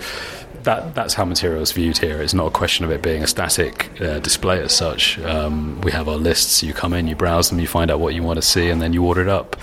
that 0.64 0.94
that's 0.94 1.14
how 1.14 1.24
material 1.24 1.62
is 1.62 1.72
viewed 1.72 1.98
here. 1.98 2.20
It's 2.22 2.34
not 2.34 2.46
a 2.46 2.50
question 2.50 2.84
of 2.84 2.90
it 2.90 3.02
being 3.02 3.22
a 3.22 3.26
static 3.26 4.00
uh, 4.00 4.18
display 4.20 4.60
as 4.62 4.72
such. 4.72 5.18
Um, 5.20 5.80
we 5.82 5.92
have 5.92 6.08
our 6.08 6.16
lists. 6.16 6.62
You 6.62 6.72
come 6.72 6.92
in, 6.92 7.08
you 7.08 7.16
browse 7.16 7.50
them, 7.50 7.58
you 7.58 7.66
find 7.66 7.90
out 7.90 8.00
what 8.00 8.14
you 8.14 8.22
want 8.22 8.36
to 8.36 8.42
see, 8.42 8.68
and 8.70 8.80
then 8.80 8.92
you 8.92 9.04
order 9.04 9.22
it 9.22 9.28
up. 9.28 9.56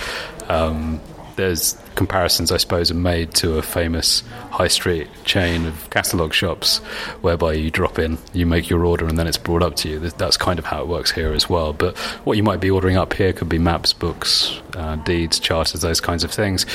Um, 0.49 0.99
there's 1.35 1.81
comparisons, 1.95 2.51
I 2.51 2.57
suppose, 2.57 2.91
are 2.91 2.95
made 2.95 3.33
to 3.35 3.57
a 3.57 3.61
famous 3.61 4.23
high 4.51 4.67
street 4.67 5.07
chain 5.23 5.65
of 5.65 5.89
catalogue 5.89 6.33
shops, 6.33 6.79
whereby 7.21 7.53
you 7.53 7.71
drop 7.71 7.97
in, 7.97 8.17
you 8.33 8.45
make 8.45 8.69
your 8.69 8.83
order, 8.83 9.07
and 9.07 9.17
then 9.17 9.25
it's 9.25 9.37
brought 9.37 9.63
up 9.63 9.77
to 9.77 9.89
you. 9.89 9.99
That's 9.99 10.35
kind 10.35 10.59
of 10.59 10.65
how 10.65 10.81
it 10.81 10.89
works 10.89 11.11
here 11.11 11.31
as 11.31 11.49
well. 11.49 11.71
But 11.71 11.97
what 12.25 12.35
you 12.35 12.43
might 12.43 12.59
be 12.59 12.69
ordering 12.69 12.97
up 12.97 13.13
here 13.13 13.31
could 13.31 13.47
be 13.47 13.57
maps, 13.57 13.93
books, 13.93 14.59
uh, 14.75 14.97
deeds, 14.97 15.39
charters, 15.39 15.79
those 15.79 16.01
kinds 16.01 16.25
of 16.25 16.31
things. 16.31 16.65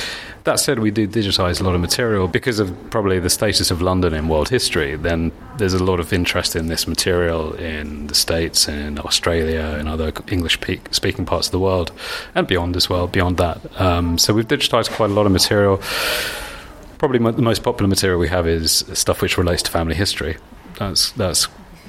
That 0.45 0.59
said, 0.59 0.77
we 0.77 0.91
do 0.91 1.07
digitise 1.07 1.59
a 1.59 1.63
lot 1.63 1.73
of 1.73 1.81
material 1.81 2.27
because 2.27 2.59
of 2.59 2.71
probably 2.91 3.17
the 3.17 3.31
status 3.31 3.71
of 3.71 3.81
London 3.81 4.13
in 4.13 4.27
world 4.27 4.49
history. 4.49 4.95
Then 4.95 5.31
there's 5.57 5.73
a 5.73 5.83
lot 5.83 5.99
of 5.99 6.13
interest 6.13 6.55
in 6.55 6.67
this 6.67 6.87
material 6.87 7.53
in 7.55 8.05
the 8.05 8.13
States, 8.13 8.67
in 8.67 8.99
Australia, 8.99 9.75
and 9.79 9.89
other 9.89 10.13
English 10.27 10.59
speaking 10.91 11.25
parts 11.25 11.47
of 11.47 11.51
the 11.51 11.57
world, 11.59 11.91
and 12.35 12.45
beyond 12.45 12.75
as 12.75 12.87
well, 12.87 13.07
beyond 13.07 13.37
that. 13.37 13.81
Um, 13.81 14.19
so 14.19 14.35
we've 14.35 14.47
digitised 14.47 14.91
quite 14.91 15.09
a 15.09 15.13
lot 15.13 15.25
of 15.25 15.31
material. 15.31 15.81
Probably 16.99 17.17
the 17.31 17.41
most 17.41 17.63
popular 17.63 17.87
material 17.87 18.19
we 18.19 18.27
have 18.27 18.47
is 18.47 18.85
stuff 18.93 19.23
which 19.23 19.39
relates 19.39 19.63
to 19.63 19.71
family 19.71 19.95
history. 19.95 20.37
That's 20.77 21.11
that's 21.13 21.47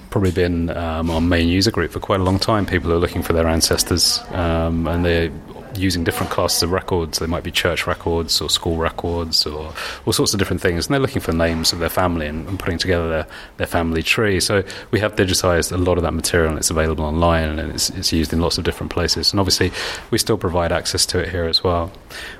probably 0.09 0.31
been 0.31 0.71
um, 0.71 1.11
our 1.11 1.21
main 1.21 1.49
user 1.49 1.71
group 1.71 1.91
for 1.93 2.01
quite 2.01 2.21
a 2.21 2.25
long 2.25 2.39
time. 2.39 2.65
People 2.65 2.91
are 2.91 2.99
looking 2.99 3.23
for 3.23 3.35
their 3.35 3.49
ancestors, 3.49 4.23
um, 4.31 4.87
and 4.87 5.05
they 5.05 5.31
using 5.77 6.05
different 6.05 6.31
classes 6.31 6.63
of 6.63 6.73
records. 6.73 7.19
They 7.19 7.27
might 7.27 7.45
be 7.45 7.51
church 7.51 7.87
records 7.87 8.41
or 8.41 8.51
school 8.51 8.77
records 8.77 9.47
or 9.47 9.73
all 10.05 10.13
sorts 10.13 10.33
of 10.33 10.39
different 10.39 10.63
things. 10.63 10.87
And 10.87 10.95
they're 10.95 11.01
looking 11.01 11.23
for 11.23 11.33
names 11.33 11.73
of 11.73 11.79
their 11.79 11.89
family 11.89 12.27
and, 12.27 12.49
and 12.49 12.59
putting 12.59 12.79
together 12.79 13.09
their, 13.09 13.27
their 13.57 13.67
family 13.67 14.03
tree. 14.03 14.41
So 14.41 14.63
we 14.91 15.01
have 15.01 15.17
digitized 15.17 15.73
a 15.73 15.77
lot 15.77 15.99
of 15.99 16.03
that 16.03 16.13
material 16.13 16.51
and 16.51 16.59
it's 16.59 16.71
available 16.71 17.05
online 17.05 17.59
and 17.59 17.73
it's, 17.73 17.91
it's 17.91 18.13
used 18.13 18.33
in 18.33 18.41
lots 18.41 18.59
of 18.59 18.65
different 18.65 18.93
places. 18.93 19.33
And 19.33 19.41
obviously, 19.41 19.73
we 20.11 20.19
still 20.19 20.39
provide 20.39 20.73
access 20.73 21.07
to 21.07 21.19
it 21.19 21.29
here 21.29 21.45
as 21.45 21.63
well. 21.63 21.93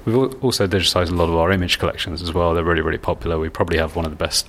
We've 0.05 0.17
also 0.43 0.67
digitized 0.67 1.11
a 1.11 1.15
lot 1.15 1.29
of 1.29 1.37
our 1.37 1.51
image 1.53 1.79
collections 1.79 2.23
as 2.23 2.33
well. 2.33 2.55
They're 2.55 2.65
really, 2.65 2.83
really 2.83 2.99
popular. 2.99 3.39
We 3.39 3.49
probably 3.49 3.79
have 3.79 3.97
one 3.97 4.05
of 4.05 4.11
the 4.11 4.17
best 4.17 4.47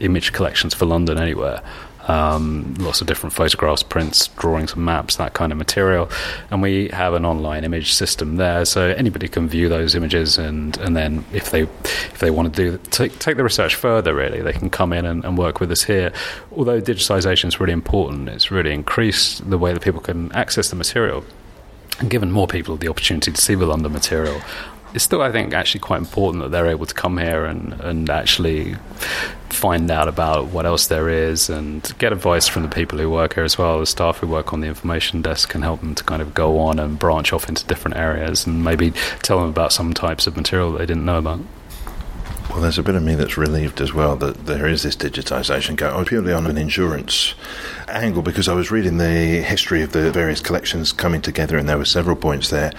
image 0.00 0.32
collections 0.32 0.74
for 0.74 0.86
London 0.86 1.18
anywhere. 1.18 1.62
Um, 2.08 2.74
lots 2.78 3.02
of 3.02 3.06
different 3.06 3.34
photographs, 3.34 3.82
prints, 3.82 4.28
drawings, 4.28 4.74
maps, 4.74 5.16
that 5.16 5.34
kind 5.34 5.52
of 5.52 5.58
material. 5.58 6.10
And 6.50 6.62
we 6.62 6.88
have 6.88 7.12
an 7.12 7.26
online 7.26 7.64
image 7.64 7.92
system 7.92 8.36
there, 8.36 8.64
so 8.64 8.88
anybody 8.88 9.28
can 9.28 9.46
view 9.46 9.68
those 9.68 9.94
images, 9.94 10.38
and, 10.38 10.76
and 10.78 10.96
then 10.96 11.24
if 11.32 11.50
they 11.50 11.62
if 11.62 12.18
they 12.18 12.30
want 12.30 12.54
to 12.54 12.70
do 12.70 12.78
take, 12.90 13.18
take 13.18 13.36
the 13.36 13.44
research 13.44 13.74
further, 13.74 14.14
really, 14.14 14.40
they 14.40 14.54
can 14.54 14.70
come 14.70 14.92
in 14.92 15.04
and, 15.04 15.24
and 15.24 15.36
work 15.36 15.60
with 15.60 15.70
us 15.70 15.82
here. 15.82 16.12
Although 16.56 16.80
digitization 16.80 17.46
is 17.46 17.60
really 17.60 17.74
important, 17.74 18.28
it's 18.30 18.50
really 18.50 18.72
increased 18.72 19.48
the 19.48 19.58
way 19.58 19.72
that 19.72 19.82
people 19.82 20.00
can 20.00 20.32
access 20.32 20.70
the 20.70 20.76
material 20.76 21.24
and 22.00 22.10
given 22.10 22.30
more 22.30 22.46
people 22.46 22.76
the 22.76 22.88
opportunity 22.88 23.32
to 23.32 23.40
see 23.40 23.54
the 23.54 23.66
London 23.66 23.92
material, 23.92 24.40
it's 24.94 25.04
still, 25.04 25.22
I 25.22 25.30
think, 25.30 25.54
actually 25.54 25.80
quite 25.80 25.98
important 25.98 26.42
that 26.42 26.50
they're 26.50 26.66
able 26.66 26.86
to 26.86 26.94
come 26.94 27.18
here 27.18 27.44
and, 27.44 27.72
and 27.80 28.10
actually 28.10 28.76
find 29.50 29.90
out 29.90 30.08
about 30.08 30.46
what 30.48 30.66
else 30.66 30.86
there 30.88 31.08
is 31.08 31.48
and 31.50 31.92
get 31.98 32.12
advice 32.12 32.48
from 32.48 32.62
the 32.62 32.68
people 32.68 32.98
who 32.98 33.10
work 33.10 33.34
here 33.34 33.44
as 33.44 33.58
well. 33.58 33.80
The 33.80 33.86
staff 33.86 34.18
who 34.18 34.26
work 34.26 34.52
on 34.52 34.60
the 34.60 34.66
information 34.66 35.22
desk 35.22 35.50
can 35.50 35.62
help 35.62 35.80
them 35.80 35.94
to 35.94 36.04
kind 36.04 36.22
of 36.22 36.34
go 36.34 36.58
on 36.58 36.78
and 36.78 36.98
branch 36.98 37.32
off 37.32 37.48
into 37.48 37.66
different 37.66 37.96
areas 37.96 38.46
and 38.46 38.62
maybe 38.62 38.92
tell 39.22 39.40
them 39.40 39.48
about 39.48 39.72
some 39.72 39.94
types 39.94 40.26
of 40.26 40.36
material 40.36 40.72
they 40.72 40.86
didn't 40.86 41.04
know 41.04 41.18
about. 41.18 41.40
Well, 42.50 42.62
there's 42.62 42.78
a 42.78 42.82
bit 42.82 42.94
of 42.94 43.02
me 43.02 43.14
that's 43.14 43.36
relieved 43.36 43.80
as 43.80 43.92
well 43.92 44.16
that 44.16 44.46
there 44.46 44.66
is 44.66 44.82
this 44.82 44.96
digitisation 44.96 45.76
going 45.76 46.06
purely 46.06 46.32
on 46.32 46.46
an 46.46 46.56
insurance 46.56 47.34
angle 47.88 48.22
because 48.22 48.48
I 48.48 48.54
was 48.54 48.70
reading 48.70 48.96
the 48.96 49.42
history 49.42 49.82
of 49.82 49.92
the 49.92 50.10
various 50.10 50.40
collections 50.40 50.90
coming 50.92 51.20
together, 51.20 51.58
and 51.58 51.68
there 51.68 51.76
were 51.76 51.84
several 51.84 52.16
points 52.16 52.48
there 52.48 52.72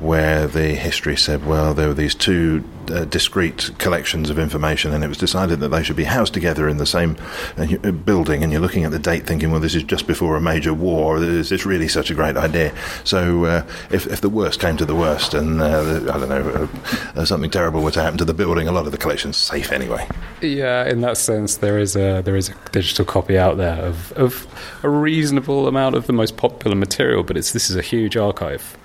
where 0.00 0.48
the 0.48 0.74
history 0.74 1.16
said, 1.16 1.46
well, 1.46 1.72
there 1.72 1.88
were 1.88 1.94
these 1.94 2.16
two 2.16 2.64
uh, 2.90 3.04
discrete 3.04 3.70
collections 3.78 4.30
of 4.30 4.38
information, 4.38 4.92
and 4.92 5.04
it 5.04 5.08
was 5.08 5.18
decided 5.18 5.60
that 5.60 5.68
they 5.68 5.82
should 5.82 5.96
be 5.96 6.04
housed 6.04 6.34
together 6.34 6.68
in 6.68 6.78
the 6.78 6.86
same 6.86 7.16
uh, 7.56 7.90
building. 7.90 8.42
And 8.42 8.52
you're 8.52 8.60
looking 8.60 8.84
at 8.84 8.90
the 8.90 8.98
date, 8.98 9.26
thinking, 9.26 9.50
well, 9.50 9.60
this 9.60 9.74
is 9.74 9.82
just 9.82 10.06
before 10.06 10.36
a 10.36 10.40
major 10.40 10.74
war. 10.74 11.18
Is 11.18 11.50
this 11.50 11.66
really 11.66 11.88
such 11.88 12.10
a 12.10 12.14
great 12.14 12.36
idea? 12.36 12.74
So, 13.04 13.44
uh, 13.44 13.66
if, 13.90 14.06
if, 14.06 14.20
the 14.20 14.28
worst 14.28 14.60
came 14.60 14.76
to 14.76 14.84
the 14.84 14.94
worst, 14.94 15.34
and 15.34 15.60
uh, 15.60 16.12
I 16.12 16.18
don't 16.18 16.28
know, 16.28 16.68
uh, 17.16 17.24
something 17.24 17.50
terrible 17.50 17.82
were 17.82 17.90
to 17.92 18.02
happen 18.02 18.18
to 18.18 18.24
the 18.24 18.34
building, 18.34 18.68
a 18.68 18.72
lot 18.72 18.86
of 18.86 18.92
the 18.92 18.98
collection's 18.98 19.36
safe 19.36 19.72
anyway. 19.72 20.06
Yeah, 20.40 20.88
in 20.88 21.00
that 21.00 21.16
sense, 21.16 21.56
there 21.56 21.78
is 21.78 21.96
a 21.96 22.22
there 22.22 22.36
is 22.36 22.48
a 22.48 22.54
digital 22.70 23.04
copy 23.04 23.38
out 23.38 23.56
there 23.56 23.80
of, 23.82 24.12
of 24.12 24.46
a 24.82 24.88
reasonable 24.88 25.68
amount 25.68 25.94
of 25.94 26.06
the 26.06 26.12
most 26.12 26.36
popular 26.36 26.76
material, 26.76 27.22
but 27.22 27.36
it's 27.36 27.52
this 27.52 27.70
is 27.70 27.76
a 27.76 27.82
huge 27.82 28.16
archive. 28.16 28.76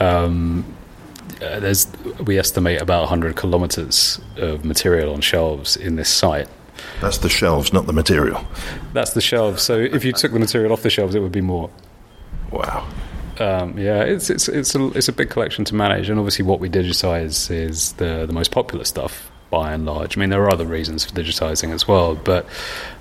Um, 0.00 0.64
uh, 1.42 1.60
there's 1.60 1.86
we 2.24 2.38
estimate 2.38 2.80
about 2.80 3.00
100 3.02 3.36
kilometers 3.36 4.20
of 4.36 4.64
material 4.64 5.12
on 5.14 5.20
shelves 5.20 5.76
in 5.76 5.96
this 5.96 6.08
site. 6.08 6.48
That's 7.00 7.18
the 7.18 7.28
shelves, 7.28 7.72
not 7.72 7.86
the 7.86 7.92
material. 7.92 8.44
That's 8.92 9.12
the 9.12 9.20
shelves. 9.20 9.62
So 9.62 9.78
if 9.78 10.04
you 10.04 10.12
took 10.12 10.32
the 10.32 10.38
material 10.38 10.72
off 10.72 10.82
the 10.82 10.90
shelves, 10.90 11.14
it 11.14 11.20
would 11.20 11.32
be 11.32 11.40
more. 11.40 11.70
Wow. 12.50 12.88
Um, 13.38 13.78
yeah, 13.78 14.02
it's 14.02 14.30
it's 14.30 14.48
it's 14.48 14.74
a, 14.74 14.88
it's 14.88 15.08
a 15.08 15.12
big 15.12 15.30
collection 15.30 15.64
to 15.66 15.74
manage, 15.74 16.10
and 16.10 16.18
obviously 16.18 16.44
what 16.44 16.58
we 16.60 16.68
digitize 16.68 17.50
is 17.50 17.92
the 17.94 18.26
the 18.26 18.32
most 18.32 18.50
popular 18.50 18.84
stuff 18.84 19.30
by 19.50 19.72
and 19.72 19.86
large. 19.86 20.16
I 20.16 20.20
mean, 20.20 20.30
there 20.30 20.42
are 20.42 20.50
other 20.50 20.66
reasons 20.66 21.04
for 21.04 21.12
digitizing 21.12 21.72
as 21.72 21.88
well, 21.88 22.14
but 22.14 22.46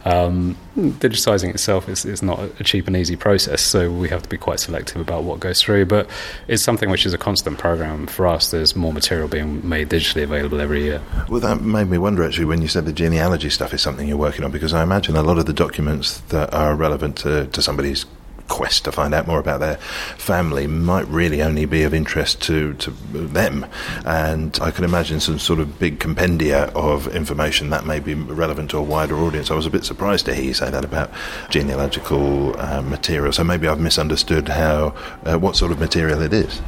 um, 0.06 0.56
digitizing 0.78 1.50
itself 1.50 1.90
is, 1.90 2.06
is 2.06 2.22
not 2.22 2.40
a 2.60 2.64
cheap 2.64 2.88
and 2.88 2.96
easy 2.96 3.16
process, 3.16 3.62
so 3.62 3.92
we 3.92 4.10
have 4.10 4.24
to 4.24 4.30
be 4.30 4.38
quite 4.38 4.60
selective 4.60 5.02
about 5.02 5.24
what 5.24 5.40
goes 5.40 5.62
through. 5.62 5.86
But 5.86 6.10
it's 6.48 6.64
something 6.64 6.90
which 6.90 7.06
is 7.06 7.14
a 7.14 7.18
constant 7.18 7.58
program 7.58 8.08
for 8.08 8.28
us. 8.28 8.52
There's 8.52 8.76
more 8.76 8.94
material 8.94 9.28
being 9.28 9.68
made 9.68 9.90
digitally 9.90 10.24
available 10.24 10.62
every 10.62 10.84
year. 10.84 11.02
Well, 11.30 11.42
that 11.42 11.62
made 11.62 11.90
me 11.90 11.98
wonder 11.98 12.24
actually 12.24 12.46
when 12.46 12.62
you 12.62 12.68
said 12.68 12.86
the 12.86 12.94
genealogy 12.94 13.50
stuff 13.50 13.74
is 13.74 13.82
something 13.82 14.08
you're 14.08 14.18
working 14.18 14.46
on, 14.46 14.52
because 14.52 14.74
I 14.74 14.84
imagine 14.84 15.16
a 15.16 15.24
lot 15.24 15.38
of 15.38 15.46
the 15.46 15.54
documents 15.54 16.20
that 16.30 16.54
are 16.54 16.76
relevant 16.76 17.18
to, 17.18 17.48
to 17.48 17.62
somebody's 17.62 18.06
quest 18.48 18.86
to 18.86 18.92
find 18.92 19.14
out 19.14 19.28
more 19.28 19.40
about 19.40 19.60
their 19.60 19.78
family 20.18 20.68
might 20.68 21.08
really 21.08 21.42
only 21.42 21.66
be 21.66 21.84
of 21.84 21.94
interest 21.94 22.42
to, 22.44 22.74
to 22.76 22.92
them. 23.12 23.66
And 24.06 24.58
I 24.62 24.72
can 24.72 24.84
imagine 24.84 25.20
some 25.20 25.40
sort 25.40 25.60
of 25.60 25.80
big 25.80 26.00
compendia 26.00 26.72
of 26.74 27.08
information 27.16 27.70
that 27.70 27.86
may 27.86 28.00
be 28.00 28.14
relevant 28.14 28.72
to 28.72 28.78
a 28.78 28.84
wider 28.84 29.18
audience. 29.18 29.52
I 29.52 29.56
was 29.56 29.66
a 29.66 29.70
bit 29.70 29.86
surprised 29.86 30.26
to 30.26 30.36
hear 30.36 30.46
you 30.46 30.54
say 30.54 30.70
that 30.70 30.86
about 30.86 31.12
genealogical 31.50 32.60
uh, 32.60 32.82
material. 32.82 33.34
So 33.34 33.44
maybe 33.44 33.68
I've 33.68 33.80
misunderstood 33.80 34.48
how 34.48 34.96
uh, 35.26 35.38
what 35.38 35.56
sort 35.56 35.72
of 35.72 35.80
material 35.80 36.22
it 36.22 36.34
is. 36.34 36.62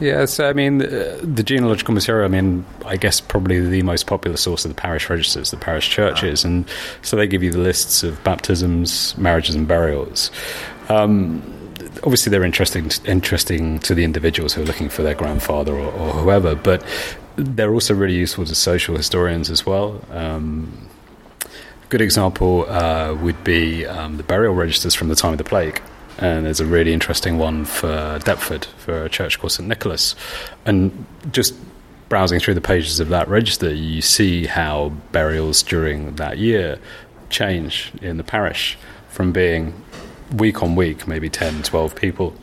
Yeah, 0.00 0.24
so 0.24 0.48
I 0.48 0.54
mean, 0.54 0.80
uh, 0.80 1.20
the 1.22 1.42
genealogical 1.42 1.92
material, 1.92 2.24
I 2.24 2.28
mean, 2.28 2.64
I 2.86 2.96
guess 2.96 3.20
probably 3.20 3.60
the 3.60 3.82
most 3.82 4.06
popular 4.06 4.38
source 4.38 4.64
of 4.64 4.74
the 4.74 4.80
parish 4.80 5.10
registers, 5.10 5.50
the 5.50 5.58
parish 5.58 5.90
churches. 5.90 6.42
And 6.42 6.64
so 7.02 7.16
they 7.16 7.26
give 7.26 7.42
you 7.42 7.52
the 7.52 7.58
lists 7.58 8.02
of 8.02 8.22
baptisms, 8.24 9.16
marriages, 9.18 9.54
and 9.54 9.68
burials. 9.68 10.30
Um, 10.88 11.42
obviously, 12.02 12.30
they're 12.30 12.44
interesting 12.44 12.90
interesting 13.04 13.78
to 13.80 13.94
the 13.94 14.04
individuals 14.04 14.54
who 14.54 14.62
are 14.62 14.64
looking 14.64 14.88
for 14.88 15.02
their 15.02 15.14
grandfather 15.14 15.74
or, 15.74 15.92
or 15.92 16.12
whoever, 16.12 16.54
but 16.54 16.82
they're 17.36 17.72
also 17.72 17.94
really 17.94 18.16
useful 18.16 18.46
to 18.46 18.54
social 18.54 18.96
historians 18.96 19.50
as 19.50 19.66
well. 19.66 20.02
Um, 20.12 20.88
good 21.90 22.00
example 22.00 22.64
uh, 22.70 23.14
would 23.20 23.44
be 23.44 23.84
um, 23.84 24.16
the 24.16 24.22
burial 24.22 24.54
registers 24.54 24.94
from 24.94 25.08
the 25.08 25.14
time 25.14 25.32
of 25.32 25.38
the 25.38 25.44
plague. 25.44 25.82
And 26.20 26.44
there's 26.44 26.60
a 26.60 26.66
really 26.66 26.92
interesting 26.92 27.38
one 27.38 27.64
for 27.64 28.18
Deptford 28.24 28.66
for 28.78 29.04
a 29.04 29.08
church 29.08 29.38
called 29.38 29.52
St 29.52 29.66
Nicholas. 29.68 30.14
And 30.66 31.06
just 31.32 31.54
browsing 32.10 32.40
through 32.40 32.54
the 32.54 32.60
pages 32.60 33.00
of 33.00 33.08
that 33.08 33.28
register, 33.28 33.72
you 33.72 34.02
see 34.02 34.46
how 34.46 34.90
burials 35.12 35.62
during 35.62 36.16
that 36.16 36.38
year 36.38 36.78
change 37.30 37.92
in 38.02 38.18
the 38.18 38.24
parish 38.24 38.76
from 39.08 39.32
being 39.32 39.72
week 40.36 40.62
on 40.62 40.76
week, 40.76 41.08
maybe 41.08 41.30
10, 41.30 41.62
12 41.62 41.94
people, 41.94 42.34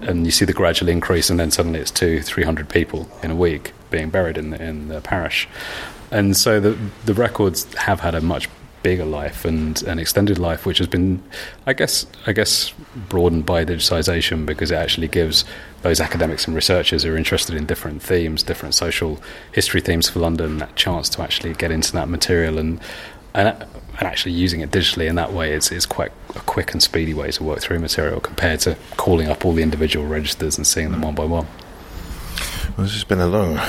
and 0.00 0.24
you 0.24 0.30
see 0.30 0.44
the 0.44 0.52
gradual 0.52 0.88
increase, 0.88 1.28
and 1.28 1.38
then 1.38 1.50
suddenly 1.50 1.80
it's 1.80 1.90
two, 1.90 2.22
300 2.22 2.68
people 2.68 3.08
in 3.22 3.30
a 3.30 3.36
week 3.36 3.72
being 3.90 4.08
buried 4.08 4.38
in 4.38 4.50
the, 4.50 4.62
in 4.62 4.88
the 4.88 5.00
parish. 5.00 5.48
And 6.10 6.36
so 6.36 6.58
the, 6.58 6.78
the 7.04 7.14
records 7.14 7.72
have 7.74 8.00
had 8.00 8.14
a 8.14 8.20
much 8.20 8.48
bigger 8.82 9.04
life 9.04 9.44
and 9.44 9.82
an 9.82 9.98
extended 9.98 10.38
life, 10.38 10.66
which 10.66 10.78
has 10.78 10.86
been, 10.86 11.22
I 11.66 11.72
guess, 11.72 12.06
I 12.26 12.32
guess, 12.32 12.72
broadened 13.08 13.46
by 13.46 13.64
digitization 13.64 14.46
because 14.46 14.70
it 14.70 14.76
actually 14.76 15.08
gives 15.08 15.44
those 15.82 16.00
academics 16.00 16.46
and 16.46 16.54
researchers 16.54 17.02
who 17.02 17.12
are 17.12 17.16
interested 17.16 17.56
in 17.56 17.66
different 17.66 18.02
themes, 18.02 18.42
different 18.42 18.74
social 18.74 19.20
history 19.52 19.80
themes 19.80 20.08
for 20.08 20.20
London, 20.20 20.58
that 20.58 20.76
chance 20.76 21.08
to 21.10 21.22
actually 21.22 21.54
get 21.54 21.70
into 21.70 21.92
that 21.92 22.08
material 22.08 22.58
and 22.58 22.80
and 23.32 23.48
and 23.98 24.08
actually 24.08 24.32
using 24.32 24.60
it 24.60 24.70
digitally 24.70 25.06
in 25.06 25.14
that 25.16 25.32
way 25.32 25.52
is, 25.52 25.70
is 25.70 25.84
quite 25.84 26.10
a 26.34 26.40
quick 26.40 26.72
and 26.72 26.82
speedy 26.82 27.12
way 27.12 27.30
to 27.30 27.44
work 27.44 27.60
through 27.60 27.78
material 27.78 28.18
compared 28.18 28.58
to 28.60 28.76
calling 28.96 29.28
up 29.28 29.44
all 29.44 29.52
the 29.52 29.62
individual 29.62 30.06
registers 30.06 30.56
and 30.56 30.66
seeing 30.66 30.90
them 30.90 31.02
one 31.02 31.14
by 31.14 31.24
one. 31.24 31.46
Well, 32.76 32.86
this 32.86 32.94
has 32.94 33.04
been 33.04 33.20
a 33.20 33.26
long 33.26 33.60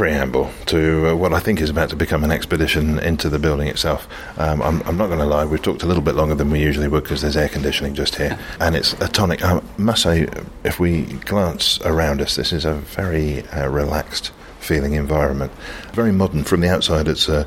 preamble 0.00 0.50
to 0.64 1.10
uh, 1.10 1.14
what 1.14 1.34
I 1.34 1.40
think 1.40 1.60
is 1.60 1.68
about 1.68 1.90
to 1.90 1.96
become 1.96 2.24
an 2.24 2.30
expedition 2.30 2.98
into 3.00 3.28
the 3.28 3.38
building 3.38 3.68
itself. 3.68 4.08
Um, 4.38 4.62
I'm, 4.62 4.80
I'm, 4.84 4.96
not 4.96 5.08
going 5.08 5.18
to 5.18 5.26
lie, 5.26 5.44
we've 5.44 5.60
talked 5.60 5.82
a 5.82 5.86
little 5.86 6.02
bit 6.02 6.14
longer 6.14 6.34
than 6.34 6.48
we 6.48 6.58
usually 6.58 6.88
would 6.88 7.02
because 7.02 7.20
there's 7.20 7.36
air 7.36 7.50
conditioning 7.50 7.92
just 7.92 8.14
here, 8.14 8.38
and 8.60 8.74
it's 8.74 8.94
a 8.94 9.08
tonic. 9.08 9.44
I 9.44 9.60
must 9.76 10.04
say, 10.04 10.26
if 10.64 10.80
we 10.80 11.02
glance 11.02 11.82
around 11.82 12.22
us, 12.22 12.36
this 12.36 12.50
is 12.50 12.64
a 12.64 12.76
very 12.76 13.46
uh, 13.48 13.68
relaxed 13.68 14.32
feeling 14.70 14.94
environment. 14.94 15.50
Very 15.94 16.12
modern 16.12 16.44
from 16.44 16.60
the 16.60 16.68
outside. 16.68 17.08
It's 17.08 17.28
a, 17.28 17.44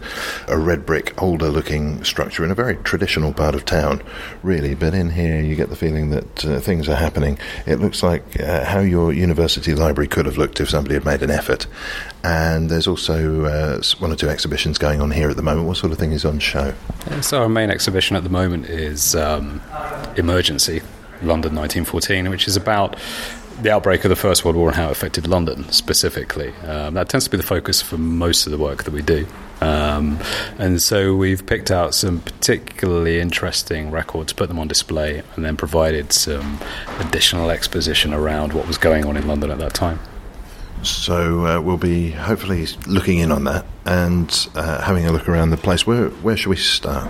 a 0.50 0.58
red 0.58 0.86
brick, 0.86 1.14
older 1.24 1.48
looking 1.48 2.04
structure 2.04 2.44
in 2.44 2.52
a 2.52 2.54
very 2.54 2.76
traditional 2.84 3.32
part 3.32 3.56
of 3.56 3.64
town, 3.64 4.04
really. 4.44 4.76
But 4.76 4.94
in 4.94 5.10
here, 5.10 5.40
you 5.40 5.56
get 5.56 5.70
the 5.70 5.78
feeling 5.78 6.10
that 6.10 6.44
uh, 6.44 6.60
things 6.60 6.90
are 6.90 6.98
happening. 6.98 7.40
It 7.66 7.80
looks 7.80 8.04
like 8.04 8.42
uh, 8.42 8.66
how 8.66 8.82
your 8.82 9.14
university 9.14 9.74
library 9.74 10.10
could 10.10 10.26
have 10.26 10.38
looked 10.38 10.60
if 10.60 10.70
somebody 10.70 10.96
had 10.96 11.06
made 11.06 11.24
an 11.24 11.32
effort. 11.32 11.66
And 12.26 12.70
there's 12.70 12.88
also 12.88 13.46
uh, 13.46 13.82
one 14.00 14.12
or 14.12 14.18
two 14.18 14.28
exhibitions 14.30 14.78
going 14.78 15.00
on 15.00 15.12
here 15.12 15.30
at 15.30 15.38
the 15.38 15.44
moment. 15.44 15.66
What 15.66 15.78
sort 15.78 15.94
of 15.94 15.98
thing 15.98 16.12
is 16.12 16.26
on 16.26 16.40
show? 16.40 16.74
So, 17.22 17.42
our 17.42 17.48
main 17.48 17.70
exhibition 17.70 18.18
at 18.18 18.24
the 18.24 18.30
moment 18.30 18.66
is 18.66 19.16
um, 19.16 19.62
Emergency 20.18 20.82
London 21.22 21.56
1914, 21.56 22.30
which 22.30 22.50
is 22.50 22.58
about 22.58 22.98
the 23.64 23.72
outbreak 23.72 24.04
of 24.04 24.10
the 24.10 24.16
First 24.16 24.44
World 24.46 24.58
War 24.58 24.68
and 24.68 24.76
how 24.76 24.88
it 24.88 24.92
affected 24.92 25.28
London 25.28 25.72
specifically. 25.72 26.54
Um, 26.68 26.94
that 26.96 27.10
tends 27.10 27.26
to 27.26 27.32
be 27.32 27.38
the 27.38 27.44
focus 27.44 27.82
for 27.82 27.98
most 27.98 28.46
of 28.46 28.52
the 28.52 28.58
work 28.58 28.84
that 28.84 28.94
we 28.94 29.02
do. 29.02 29.26
Um, 29.62 30.20
and 30.58 30.82
so 30.82 31.16
we've 31.16 31.46
picked 31.46 31.72
out 31.72 31.96
some 31.96 32.20
particularly 32.20 33.20
interesting 33.20 33.92
records, 33.92 34.34
put 34.34 34.50
them 34.50 34.60
on 34.60 34.68
display, 34.68 35.24
and 35.36 35.46
then 35.46 35.56
provided 35.56 36.12
some 36.12 36.60
additional 37.00 37.50
exposition 37.50 38.14
around 38.14 38.52
what 38.52 38.68
was 38.68 38.78
going 38.78 39.06
on 39.06 39.16
in 39.16 39.28
London 39.28 39.52
at 39.52 39.60
that 39.60 39.74
time. 39.74 40.00
So 40.82 41.46
uh, 41.46 41.62
we'll 41.62 41.78
be 41.78 42.12
hopefully 42.12 42.68
looking 42.86 43.20
in 43.20 43.32
on 43.32 43.46
that 43.46 43.66
and 43.86 44.48
uh, 44.56 44.82
having 44.82 45.06
a 45.06 45.14
look 45.14 45.30
around 45.30 45.52
the 45.52 45.58
place. 45.58 45.88
Where 45.88 46.10
where 46.10 46.36
should 46.36 46.50
we 46.50 46.58
start? 46.58 47.10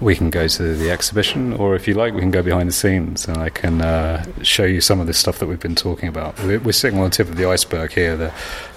We 0.00 0.14
can 0.14 0.30
go 0.30 0.46
to 0.46 0.76
the 0.76 0.90
exhibition, 0.90 1.52
or 1.54 1.74
if 1.74 1.88
you 1.88 1.94
like, 1.94 2.14
we 2.14 2.20
can 2.20 2.30
go 2.30 2.42
behind 2.42 2.68
the 2.68 2.72
scenes 2.72 3.26
and 3.26 3.36
I 3.36 3.48
can 3.48 3.82
uh, 3.82 4.24
show 4.42 4.64
you 4.64 4.80
some 4.80 5.00
of 5.00 5.08
the 5.08 5.12
stuff 5.12 5.40
that 5.40 5.46
we've 5.46 5.58
been 5.58 5.74
talking 5.74 6.08
about. 6.08 6.38
We're, 6.40 6.60
we're 6.60 6.72
sitting 6.72 7.00
on 7.00 7.06
the 7.06 7.10
tip 7.10 7.28
of 7.28 7.36
the 7.36 7.48
iceberg 7.48 7.92
here. 7.92 8.16
The, 8.16 8.32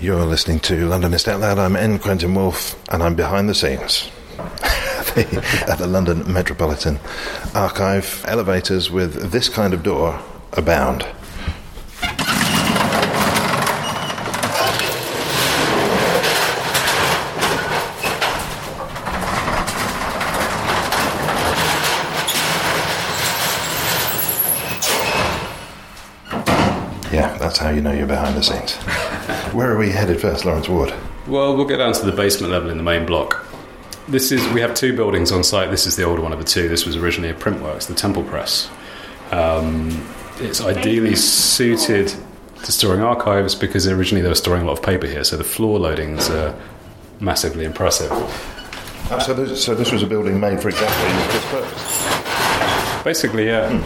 You're 0.00 0.24
listening 0.24 0.60
to 0.60 0.88
Londonist 0.88 1.28
Out 1.28 1.40
Loud. 1.40 1.58
I'm 1.58 1.76
N. 1.76 1.98
Quentin 1.98 2.34
Woolf, 2.34 2.74
and 2.90 3.02
I'm 3.02 3.14
behind 3.14 3.50
the 3.50 3.54
scenes 3.54 4.10
at 4.38 5.76
the 5.78 5.86
London 5.86 6.32
Metropolitan 6.32 6.98
Archive. 7.54 8.24
Elevators 8.26 8.90
with 8.90 9.30
this 9.30 9.50
kind 9.50 9.74
of 9.74 9.82
door 9.82 10.18
abound. 10.54 11.04
Yeah, 27.12 27.38
that's 27.56 27.64
how 27.64 27.74
you 27.74 27.80
know 27.80 27.92
you're 27.92 28.06
behind 28.06 28.36
the 28.36 28.42
scenes. 28.42 28.74
Where 29.54 29.72
are 29.72 29.78
we 29.78 29.88
headed 29.88 30.20
first, 30.20 30.44
Lawrence 30.44 30.68
Ward? 30.68 30.92
Well, 31.26 31.56
we'll 31.56 31.64
get 31.64 31.78
down 31.78 31.94
to 31.94 32.04
the 32.04 32.12
basement 32.12 32.52
level 32.52 32.68
in 32.68 32.76
the 32.76 32.82
main 32.82 33.06
block. 33.06 33.46
This 34.08 34.30
is 34.30 34.46
we 34.52 34.60
have 34.60 34.74
two 34.74 34.94
buildings 34.94 35.32
on 35.32 35.42
site. 35.42 35.70
This 35.70 35.86
is 35.86 35.96
the 35.96 36.02
older 36.02 36.20
one 36.20 36.34
of 36.34 36.38
the 36.38 36.44
two. 36.44 36.68
This 36.68 36.84
was 36.84 36.96
originally 36.96 37.30
a 37.30 37.34
printworks, 37.34 37.86
the 37.86 37.94
Temple 37.94 38.24
Press. 38.24 38.68
Um, 39.30 40.06
it's 40.38 40.60
ideally 40.60 41.16
suited 41.16 42.14
to 42.62 42.72
storing 42.72 43.00
archives 43.00 43.54
because 43.54 43.88
originally 43.88 44.20
they 44.20 44.28
were 44.28 44.34
storing 44.34 44.62
a 44.62 44.66
lot 44.66 44.78
of 44.78 44.84
paper 44.84 45.06
here. 45.06 45.24
So 45.24 45.38
the 45.38 45.44
floor 45.44 45.78
loadings 45.78 46.28
are 46.28 46.54
massively 47.20 47.64
impressive. 47.64 48.10
Ah, 49.08 49.18
so, 49.18 49.32
this, 49.32 49.64
so 49.64 49.74
this 49.74 49.92
was 49.92 50.02
a 50.02 50.06
building 50.06 50.38
made 50.38 50.60
for 50.60 50.68
exactly 50.68 51.08
this 51.32 51.46
purpose. 51.50 53.02
Basically, 53.02 53.46
yeah. 53.46 53.82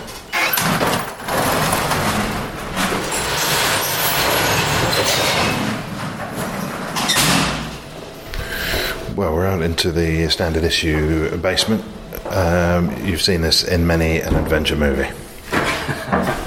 Well, 9.21 9.35
we're 9.35 9.45
out 9.45 9.61
into 9.61 9.93
the 9.93 10.31
standard 10.31 10.65
issue 10.65 11.37
basement. 11.37 11.85
Um, 12.25 12.91
you've 13.05 13.21
seen 13.21 13.43
this 13.43 13.63
in 13.63 13.87
many 13.87 14.19
an 14.19 14.35
adventure 14.35 14.77
movie. 14.77 15.11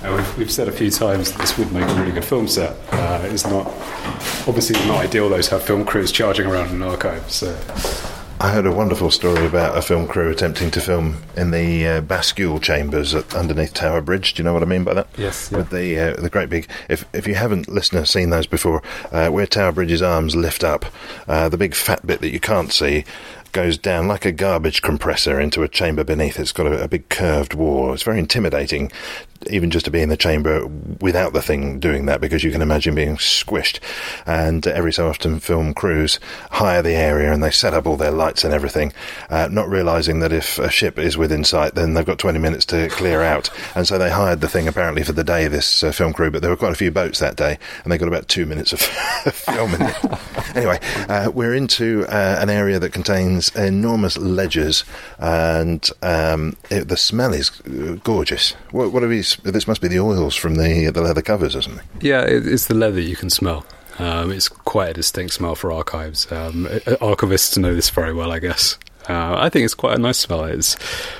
Uh, 0.00 0.14
we've, 0.16 0.38
we've 0.38 0.50
said 0.50 0.68
a 0.68 0.72
few 0.72 0.90
times 0.90 1.32
that 1.32 1.40
this 1.40 1.58
would 1.58 1.72
make 1.72 1.82
a 1.82 1.94
really 1.94 2.12
good 2.12 2.24
film 2.24 2.46
set. 2.46 2.76
Uh, 2.92 3.20
it's 3.24 3.44
not 3.44 3.66
obviously 4.46 4.78
not 4.86 5.04
ideal 5.04 5.28
though 5.28 5.42
to 5.42 5.50
have 5.50 5.62
film 5.62 5.84
crews 5.84 6.12
charging 6.12 6.46
around 6.46 6.68
an 6.70 6.82
archive. 6.82 7.28
So 7.30 7.52
I 8.40 8.50
heard 8.50 8.66
a 8.66 8.72
wonderful 8.72 9.10
story 9.10 9.46
about 9.46 9.76
a 9.76 9.82
film 9.82 10.06
crew 10.06 10.30
attempting 10.30 10.70
to 10.70 10.80
film 10.80 11.16
in 11.36 11.50
the 11.50 11.86
uh, 11.88 12.00
bascule 12.02 12.62
chambers 12.62 13.12
at, 13.12 13.34
underneath 13.34 13.74
Tower 13.74 14.00
Bridge. 14.00 14.34
Do 14.34 14.40
you 14.40 14.44
know 14.44 14.52
what 14.54 14.62
I 14.62 14.66
mean 14.66 14.84
by 14.84 14.94
that? 14.94 15.08
Yes, 15.16 15.50
yeah. 15.50 15.58
With 15.58 15.70
the 15.70 15.98
uh, 15.98 16.20
the 16.20 16.30
great 16.30 16.48
big. 16.48 16.68
If 16.88 17.04
if 17.12 17.26
you 17.26 17.34
haven't, 17.34 17.68
listener, 17.68 18.04
seen 18.04 18.30
those 18.30 18.46
before, 18.46 18.80
uh, 19.10 19.28
where 19.30 19.44
Tower 19.44 19.72
Bridge's 19.72 20.02
arms 20.02 20.36
lift 20.36 20.62
up, 20.62 20.84
uh, 21.26 21.48
the 21.48 21.56
big 21.56 21.74
fat 21.74 22.06
bit 22.06 22.20
that 22.20 22.30
you 22.30 22.38
can't 22.38 22.72
see 22.72 23.04
goes 23.58 23.76
down 23.76 24.06
like 24.06 24.24
a 24.24 24.30
garbage 24.30 24.82
compressor 24.82 25.40
into 25.40 25.64
a 25.64 25.68
chamber 25.68 26.04
beneath. 26.04 26.38
It's 26.38 26.52
got 26.52 26.68
a, 26.68 26.84
a 26.84 26.86
big 26.86 27.08
curved 27.08 27.54
wall. 27.54 27.92
It's 27.92 28.04
very 28.04 28.20
intimidating, 28.20 28.92
even 29.50 29.72
just 29.72 29.84
to 29.86 29.90
be 29.90 30.00
in 30.00 30.10
the 30.10 30.16
chamber 30.16 30.64
without 31.00 31.32
the 31.32 31.42
thing 31.42 31.80
doing 31.80 32.06
that, 32.06 32.20
because 32.20 32.44
you 32.44 32.52
can 32.52 32.62
imagine 32.62 32.94
being 32.94 33.16
squished. 33.16 33.80
And 34.26 34.64
every 34.64 34.92
so 34.92 35.08
often, 35.08 35.40
film 35.40 35.74
crews 35.74 36.20
hire 36.52 36.82
the 36.82 36.94
area 36.94 37.32
and 37.32 37.42
they 37.42 37.50
set 37.50 37.74
up 37.74 37.84
all 37.84 37.96
their 37.96 38.12
lights 38.12 38.44
and 38.44 38.54
everything, 38.54 38.92
uh, 39.28 39.48
not 39.50 39.68
realizing 39.68 40.20
that 40.20 40.32
if 40.32 40.60
a 40.60 40.70
ship 40.70 40.96
is 40.96 41.16
within 41.16 41.42
sight, 41.42 41.74
then 41.74 41.94
they've 41.94 42.06
got 42.06 42.20
20 42.20 42.38
minutes 42.38 42.64
to 42.66 42.88
clear 42.90 43.22
out. 43.22 43.50
And 43.74 43.88
so 43.88 43.98
they 43.98 44.10
hired 44.10 44.40
the 44.40 44.48
thing 44.48 44.68
apparently 44.68 45.02
for 45.02 45.14
the 45.14 45.24
day, 45.24 45.48
this 45.48 45.82
uh, 45.82 45.90
film 45.90 46.12
crew, 46.12 46.30
but 46.30 46.42
there 46.42 46.50
were 46.52 46.56
quite 46.56 46.74
a 46.74 46.76
few 46.76 46.92
boats 46.92 47.18
that 47.18 47.34
day, 47.34 47.58
and 47.82 47.90
they 47.90 47.98
got 47.98 48.06
about 48.06 48.28
two 48.28 48.46
minutes 48.46 48.72
of 48.72 48.80
filming. 49.32 49.80
Anyway, 50.54 50.78
uh, 51.08 51.32
we're 51.34 51.54
into 51.54 52.06
uh, 52.06 52.38
an 52.38 52.50
area 52.50 52.78
that 52.78 52.92
contains 52.92 53.47
enormous 53.56 54.16
ledgers, 54.18 54.84
and 55.18 55.88
um, 56.02 56.56
it, 56.70 56.88
the 56.88 56.96
smell 56.96 57.32
is 57.32 57.50
gorgeous. 58.04 58.52
What, 58.70 58.92
what 58.92 59.02
are 59.02 59.08
these? 59.08 59.36
This 59.36 59.66
must 59.66 59.80
be 59.80 59.88
the 59.88 60.00
oils 60.00 60.34
from 60.34 60.56
the 60.56 60.90
the 60.90 61.02
leather 61.02 61.22
covers 61.22 61.54
or 61.56 61.62
something. 61.62 61.86
yeah, 62.00 62.22
it, 62.22 62.46
it's 62.46 62.66
the 62.66 62.74
leather 62.74 63.00
you 63.00 63.16
can 63.16 63.30
smell. 63.30 63.64
Um, 63.98 64.30
it's 64.30 64.48
quite 64.48 64.90
a 64.90 64.94
distinct 64.94 65.34
smell 65.34 65.56
for 65.56 65.72
archives. 65.72 66.30
Um, 66.30 66.66
archivists 67.00 67.58
know 67.58 67.74
this 67.74 67.90
very 67.90 68.14
well, 68.14 68.30
I 68.30 68.38
guess. 68.38 68.78
Uh, 69.08 69.36
I 69.38 69.48
think 69.48 69.64
it's 69.64 69.74
quite 69.74 69.96
a 69.96 70.00
nice 70.00 70.18
smell. 70.18 70.44
It's 70.44 70.74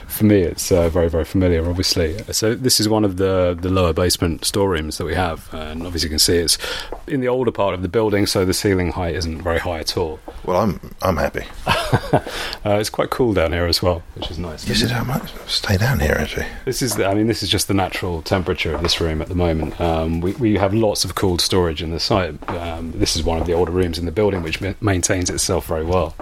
for 0.06 0.24
me, 0.24 0.40
it's 0.40 0.70
uh, 0.72 0.88
very 0.88 1.08
very 1.08 1.24
familiar. 1.24 1.68
Obviously, 1.68 2.18
so 2.32 2.54
this 2.54 2.80
is 2.80 2.88
one 2.88 3.04
of 3.04 3.16
the 3.16 3.56
the 3.60 3.70
lower 3.70 3.92
basement 3.92 4.44
storerooms 4.44 4.98
that 4.98 5.04
we 5.04 5.14
have, 5.14 5.52
and 5.52 5.84
obviously 5.86 6.08
you 6.08 6.10
can 6.10 6.18
see 6.18 6.36
it's 6.36 6.58
in 7.06 7.20
the 7.20 7.28
older 7.28 7.50
part 7.52 7.74
of 7.74 7.82
the 7.82 7.88
building, 7.88 8.26
so 8.26 8.44
the 8.44 8.54
ceiling 8.54 8.92
height 8.92 9.14
isn't 9.14 9.42
very 9.42 9.58
high 9.58 9.78
at 9.78 9.96
all. 9.96 10.20
Well, 10.44 10.60
I'm 10.60 10.80
I'm 11.02 11.16
happy. 11.16 11.44
Uh, 12.66 12.72
it's 12.80 12.90
quite 12.90 13.08
cool 13.08 13.32
down 13.32 13.52
here 13.52 13.64
as 13.66 13.80
well, 13.80 14.02
which 14.14 14.30
is 14.30 14.38
nice. 14.38 14.68
Yes, 14.68 14.82
it 14.82 14.92
I 14.92 15.02
might 15.04 15.22
stay 15.46 15.76
down 15.78 16.00
here 16.00 16.16
actually. 16.18 16.44
This 16.66 16.82
is, 16.82 16.96
the, 16.96 17.06
I 17.06 17.14
mean, 17.14 17.28
this 17.28 17.42
is 17.42 17.48
just 17.48 17.68
the 17.68 17.72
natural 17.72 18.20
temperature 18.20 18.74
of 18.74 18.82
this 18.82 19.00
room 19.00 19.22
at 19.22 19.28
the 19.28 19.34
moment. 19.34 19.80
Um, 19.80 20.20
we, 20.20 20.32
we 20.32 20.56
have 20.56 20.74
lots 20.74 21.04
of 21.04 21.14
cooled 21.14 21.40
storage 21.40 21.82
in 21.82 21.90
the 21.90 22.00
site. 22.00 22.36
Um, 22.50 22.92
this 22.92 23.16
is 23.16 23.22
one 23.22 23.38
of 23.38 23.46
the 23.46 23.52
older 23.54 23.72
rooms 23.72 23.96
in 23.98 24.04
the 24.04 24.12
building, 24.12 24.42
which 24.42 24.60
ma- 24.60 24.74
maintains 24.80 25.30
itself 25.30 25.66
very 25.66 25.84
well 25.84 26.14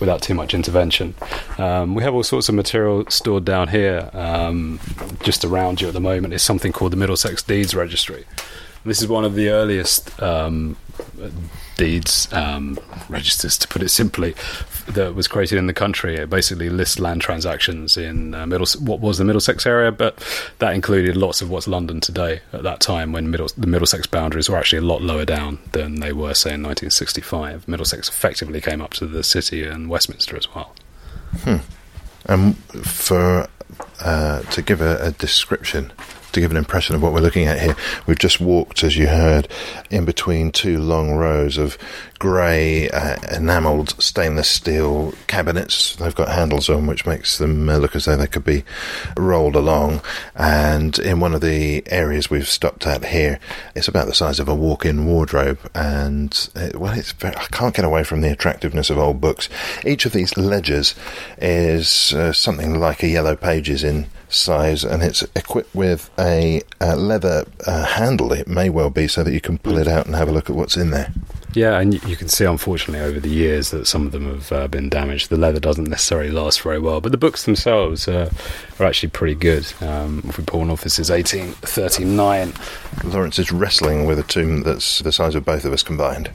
without 0.00 0.22
too 0.22 0.34
much 0.34 0.54
intervention. 0.54 1.11
Um, 1.58 1.94
we 1.94 2.02
have 2.02 2.14
all 2.14 2.22
sorts 2.22 2.48
of 2.48 2.54
material 2.54 3.04
stored 3.08 3.44
down 3.44 3.68
here. 3.68 4.10
Um, 4.12 4.80
just 5.22 5.44
around 5.44 5.80
you 5.80 5.88
at 5.88 5.94
the 5.94 6.00
moment 6.00 6.34
is 6.34 6.42
something 6.42 6.72
called 6.72 6.92
the 6.92 6.96
Middlesex 6.96 7.42
Deeds 7.42 7.74
Registry. 7.74 8.24
This 8.84 9.00
is 9.00 9.06
one 9.06 9.24
of 9.24 9.34
the 9.34 9.50
earliest 9.50 10.20
um, 10.20 10.76
deeds 11.76 12.28
um, 12.32 12.78
registers, 13.08 13.56
to 13.58 13.68
put 13.68 13.80
it 13.80 13.90
simply, 13.90 14.34
that 14.88 15.14
was 15.14 15.28
created 15.28 15.56
in 15.56 15.68
the 15.68 15.72
country. 15.72 16.16
It 16.16 16.28
basically 16.28 16.68
lists 16.68 16.98
land 16.98 17.20
transactions 17.20 17.96
in 17.96 18.34
uh, 18.34 18.44
Middles- 18.46 18.76
what 18.76 18.98
was 18.98 19.18
the 19.18 19.24
Middlesex 19.24 19.66
area, 19.66 19.92
but 19.92 20.18
that 20.58 20.74
included 20.74 21.16
lots 21.16 21.40
of 21.40 21.48
what's 21.48 21.68
London 21.68 22.00
today 22.00 22.40
at 22.52 22.64
that 22.64 22.80
time 22.80 23.12
when 23.12 23.30
Middle- 23.30 23.50
the 23.56 23.68
Middlesex 23.68 24.08
boundaries 24.08 24.50
were 24.50 24.58
actually 24.58 24.78
a 24.78 24.88
lot 24.88 25.00
lower 25.00 25.24
down 25.24 25.60
than 25.70 26.00
they 26.00 26.12
were, 26.12 26.34
say, 26.34 26.50
in 26.50 26.62
1965. 26.62 27.68
Middlesex 27.68 28.08
effectively 28.08 28.60
came 28.60 28.80
up 28.82 28.94
to 28.94 29.06
the 29.06 29.22
city 29.22 29.64
and 29.64 29.88
Westminster 29.88 30.36
as 30.36 30.52
well. 30.54 30.74
Um, 32.26 32.54
for 32.84 33.48
uh, 34.00 34.42
to 34.42 34.62
give 34.62 34.80
a, 34.80 34.96
a 35.06 35.10
description, 35.12 35.92
to 36.32 36.40
give 36.40 36.50
an 36.50 36.56
impression 36.56 36.94
of 36.94 37.02
what 37.02 37.12
we're 37.12 37.20
looking 37.20 37.46
at 37.46 37.60
here, 37.60 37.76
we've 38.06 38.18
just 38.18 38.40
walked, 38.40 38.82
as 38.82 38.96
you 38.96 39.08
heard, 39.08 39.48
in 39.90 40.04
between 40.04 40.50
two 40.50 40.78
long 40.80 41.12
rows 41.12 41.58
of 41.58 41.78
grey 42.18 42.88
uh, 42.90 43.16
enamelled 43.34 44.00
stainless 44.00 44.48
steel 44.48 45.12
cabinets. 45.26 45.96
They've 45.96 46.14
got 46.14 46.28
handles 46.28 46.70
on, 46.70 46.86
which 46.86 47.04
makes 47.04 47.38
them 47.38 47.68
uh, 47.68 47.78
look 47.78 47.96
as 47.96 48.04
though 48.04 48.16
they 48.16 48.28
could 48.28 48.44
be 48.44 48.64
rolled 49.16 49.56
along. 49.56 50.02
And 50.36 50.98
in 51.00 51.20
one 51.20 51.34
of 51.34 51.40
the 51.40 51.82
areas 51.86 52.30
we've 52.30 52.48
stopped 52.48 52.86
at 52.86 53.06
here, 53.06 53.40
it's 53.74 53.88
about 53.88 54.06
the 54.06 54.14
size 54.14 54.38
of 54.38 54.48
a 54.48 54.54
walk-in 54.54 55.04
wardrobe. 55.06 55.58
And 55.74 56.48
it, 56.54 56.76
well, 56.76 56.96
it's 56.96 57.12
very, 57.12 57.36
I 57.36 57.46
can't 57.46 57.74
get 57.74 57.84
away 57.84 58.04
from 58.04 58.20
the 58.20 58.30
attractiveness 58.30 58.88
of 58.88 58.98
old 58.98 59.20
books. 59.20 59.48
Each 59.84 60.06
of 60.06 60.12
these 60.12 60.36
ledgers 60.36 60.94
is 61.38 62.12
uh, 62.12 62.32
something 62.32 62.78
like 62.78 63.02
a 63.02 63.08
yellow 63.08 63.34
pages 63.34 63.82
in 63.82 64.06
size, 64.34 64.84
and 64.84 65.02
it's 65.02 65.22
equipped 65.36 65.74
with 65.74 66.10
a 66.18 66.62
uh, 66.80 66.96
leather 66.96 67.44
uh, 67.66 67.84
handle. 67.84 68.32
It 68.32 68.48
may 68.48 68.70
well 68.70 68.90
be 68.90 69.08
so 69.08 69.22
that 69.22 69.32
you 69.32 69.40
can 69.40 69.58
pull 69.58 69.78
it 69.78 69.88
out 69.88 70.06
and 70.06 70.14
have 70.14 70.28
a 70.28 70.32
look 70.32 70.50
at 70.50 70.56
what's 70.56 70.76
in 70.76 70.90
there. 70.90 71.12
Yeah, 71.54 71.78
and 71.78 71.92
you, 72.08 72.16
can 72.16 72.28
see, 72.28 72.46
unfortunately, 72.46 73.04
over 73.04 73.20
the 73.20 73.28
years 73.28 73.72
that 73.72 73.86
some 73.86 74.06
of 74.06 74.12
them 74.12 74.24
have 74.24 74.52
uh, 74.52 74.68
been 74.68 74.88
damaged. 74.88 75.28
The 75.28 75.36
leather 75.36 75.60
doesn't 75.60 75.84
necessarily 75.84 76.30
last 76.30 76.62
very 76.62 76.78
well, 76.78 77.02
but 77.02 77.12
the 77.12 77.18
books 77.18 77.44
themselves 77.44 78.08
uh, 78.08 78.32
are 78.78 78.86
actually 78.86 79.10
pretty 79.10 79.34
good. 79.34 79.70
Um, 79.82 80.22
if 80.26 80.38
we 80.38 80.44
pull 80.44 80.60
one 80.60 80.70
off, 80.70 80.82
this 80.82 80.98
is 80.98 81.10
1839. 81.10 82.54
Lawrence 83.04 83.38
is 83.38 83.52
wrestling 83.52 84.06
with 84.06 84.18
a 84.18 84.22
tomb 84.22 84.62
that's 84.62 85.00
the 85.00 85.12
size 85.12 85.34
of 85.34 85.44
both 85.44 85.66
of 85.66 85.74
us 85.74 85.82
combined. 85.82 86.30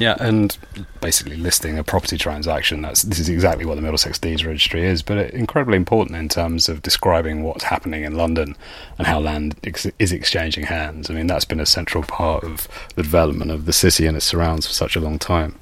Yeah, 0.00 0.16
and 0.18 0.56
basically 1.02 1.36
listing 1.36 1.78
a 1.78 1.84
property 1.84 2.16
transaction. 2.16 2.80
That's 2.80 3.02
this 3.02 3.18
is 3.18 3.28
exactly 3.28 3.66
what 3.66 3.74
the 3.74 3.82
Middlesex 3.82 4.18
Deeds 4.18 4.46
Registry 4.46 4.84
is, 4.86 5.02
but 5.02 5.30
incredibly 5.32 5.76
important 5.76 6.16
in 6.16 6.30
terms 6.30 6.70
of 6.70 6.80
describing 6.80 7.42
what's 7.42 7.64
happening 7.64 8.02
in 8.04 8.16
London 8.16 8.56
and 8.96 9.06
how 9.06 9.20
land 9.20 9.56
ex- 9.62 9.86
is 9.98 10.10
exchanging 10.10 10.64
hands. 10.64 11.10
I 11.10 11.14
mean, 11.14 11.26
that's 11.26 11.44
been 11.44 11.60
a 11.60 11.66
central 11.66 12.02
part 12.02 12.44
of 12.44 12.66
the 12.94 13.02
development 13.02 13.50
of 13.50 13.66
the 13.66 13.74
city 13.74 14.06
and 14.06 14.16
its 14.16 14.24
surrounds 14.24 14.66
for 14.66 14.72
such 14.72 14.96
a 14.96 15.00
long 15.00 15.18
time. 15.18 15.56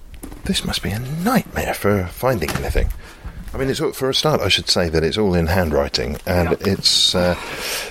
This 0.45 0.65
must 0.65 0.85
be 0.85 0.91
a 0.91 1.01
nightmare 1.01 1.75
for 1.75 2.07
finding 2.07 2.51
anything. 2.51 2.91
I 3.53 3.57
mean, 3.57 3.71
it's 3.71 3.81
all, 3.81 3.93
for 3.93 4.11
a 4.11 4.15
start. 4.15 4.41
I 4.41 4.49
should 4.49 4.69
say 4.69 4.89
that 4.89 5.03
it's 5.03 5.17
all 5.17 5.35
in 5.35 5.47
handwriting, 5.47 6.19
and 6.27 6.53
it's 6.61 7.15
uh, 7.15 7.35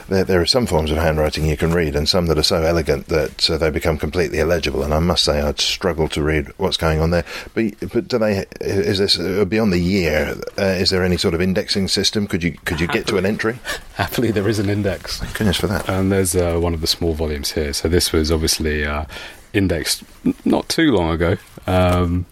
there, 0.07 0.23
there 0.23 0.41
are 0.41 0.45
some 0.45 0.65
forms 0.65 0.91
of 0.91 0.97
handwriting 0.97 1.45
you 1.45 1.57
can 1.57 1.73
read, 1.73 1.95
and 1.95 2.07
some 2.07 2.27
that 2.27 2.37
are 2.37 2.43
so 2.43 2.61
elegant 2.61 3.07
that 3.07 3.49
uh, 3.49 3.57
they 3.57 3.69
become 3.69 3.97
completely 3.97 4.39
illegible. 4.39 4.83
And 4.83 4.93
I 4.93 4.99
must 4.99 5.23
say, 5.23 5.41
I'd 5.41 5.59
struggle 5.59 6.07
to 6.09 6.21
read 6.21 6.47
what's 6.57 6.77
going 6.77 7.01
on 7.01 7.09
there. 7.09 7.25
But 7.53 7.73
but 7.91 8.07
do 8.07 8.17
they? 8.17 8.45
Is 8.61 8.99
this 8.99 9.19
uh, 9.19 9.45
beyond 9.45 9.73
the 9.73 9.79
year? 9.79 10.35
Uh, 10.57 10.63
is 10.63 10.89
there 10.89 11.03
any 11.03 11.17
sort 11.17 11.33
of 11.33 11.41
indexing 11.41 11.87
system? 11.87 12.27
Could 12.27 12.43
you 12.43 12.51
could 12.65 12.79
you 12.79 12.87
get 12.87 13.07
to 13.07 13.17
an 13.17 13.25
entry? 13.25 13.59
Happily, 13.95 14.31
there 14.31 14.47
is 14.47 14.59
an 14.59 14.69
index. 14.69 15.19
Thank 15.19 15.37
goodness 15.37 15.57
for 15.57 15.67
that. 15.67 15.89
And 15.89 16.11
there's 16.11 16.35
uh, 16.35 16.59
one 16.59 16.73
of 16.73 16.81
the 16.81 16.87
small 16.87 17.13
volumes 17.13 17.51
here. 17.53 17.73
So 17.73 17.87
this 17.87 18.11
was 18.11 18.31
obviously 18.31 18.85
uh, 18.85 19.05
indexed 19.53 20.03
not 20.45 20.69
too 20.69 20.91
long 20.91 21.11
ago. 21.11 21.37
Um, 21.65 22.25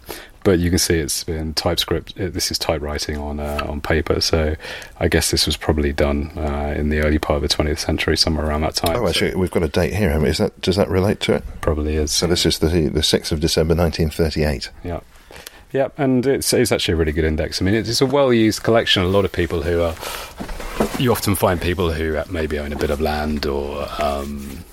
but 0.46 0.60
you 0.60 0.70
can 0.70 0.78
see 0.78 1.00
it's 1.00 1.24
been 1.24 1.54
TypeScript. 1.54 2.16
It, 2.16 2.32
this 2.32 2.52
is 2.52 2.58
typewriting 2.58 3.16
on 3.18 3.40
uh, 3.40 3.66
on 3.68 3.80
paper, 3.80 4.20
so 4.20 4.54
I 5.00 5.08
guess 5.08 5.32
this 5.32 5.44
was 5.44 5.56
probably 5.56 5.92
done 5.92 6.30
uh, 6.36 6.72
in 6.78 6.88
the 6.88 7.00
early 7.00 7.18
part 7.18 7.42
of 7.42 7.48
the 7.48 7.48
20th 7.48 7.80
century, 7.80 8.16
somewhere 8.16 8.46
around 8.46 8.60
that 8.60 8.76
time. 8.76 8.96
Oh, 8.96 9.08
actually, 9.08 9.34
we've 9.34 9.50
got 9.50 9.64
a 9.64 9.68
date 9.68 9.92
here. 9.92 10.12
I 10.12 10.18
mean, 10.18 10.28
Is 10.28 10.38
that 10.38 10.58
does 10.60 10.76
that 10.76 10.88
relate 10.88 11.18
to 11.22 11.34
it? 11.34 11.44
Probably 11.60 11.96
is. 11.96 12.12
So 12.12 12.28
this 12.28 12.46
is 12.46 12.60
the 12.60 12.88
the 12.88 13.02
sixth 13.02 13.32
of 13.32 13.40
December, 13.40 13.74
nineteen 13.74 14.08
thirty-eight. 14.08 14.70
Yeah. 14.84 15.00
Yeah, 15.72 15.88
and 15.98 16.24
it's, 16.24 16.52
it's 16.52 16.70
actually 16.70 16.94
a 16.94 16.96
really 16.96 17.10
good 17.10 17.24
index. 17.24 17.60
I 17.60 17.64
mean, 17.64 17.74
it's 17.74 18.00
a 18.00 18.06
well 18.06 18.32
used 18.32 18.62
collection. 18.62 19.02
A 19.02 19.08
lot 19.08 19.24
of 19.24 19.32
people 19.32 19.62
who 19.62 19.82
are. 19.82 19.96
You 21.00 21.10
often 21.10 21.34
find 21.34 21.60
people 21.60 21.90
who 21.92 22.22
maybe 22.30 22.60
own 22.60 22.72
a 22.72 22.76
bit 22.76 22.90
of 22.90 23.00
land 23.00 23.46
or. 23.46 23.88
Um, 24.00 24.64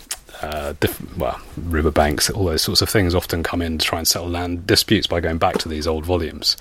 uh, 0.44 0.74
diff- 0.80 1.18
well, 1.18 1.40
riverbanks, 1.58 2.30
all 2.30 2.46
those 2.46 2.62
sorts 2.62 2.82
of 2.82 2.90
things 2.90 3.16
often 3.16 3.44
come 3.44 3.62
in 3.62 3.78
to 3.78 3.86
try 3.86 3.98
and 4.00 4.08
settle 4.08 4.28
land 4.28 4.68
disputes 4.68 5.08
by 5.08 5.20
going 5.22 5.38
back 5.38 5.58
to 5.60 5.70
these 5.70 5.88
old 5.88 6.06
volumes, 6.06 6.58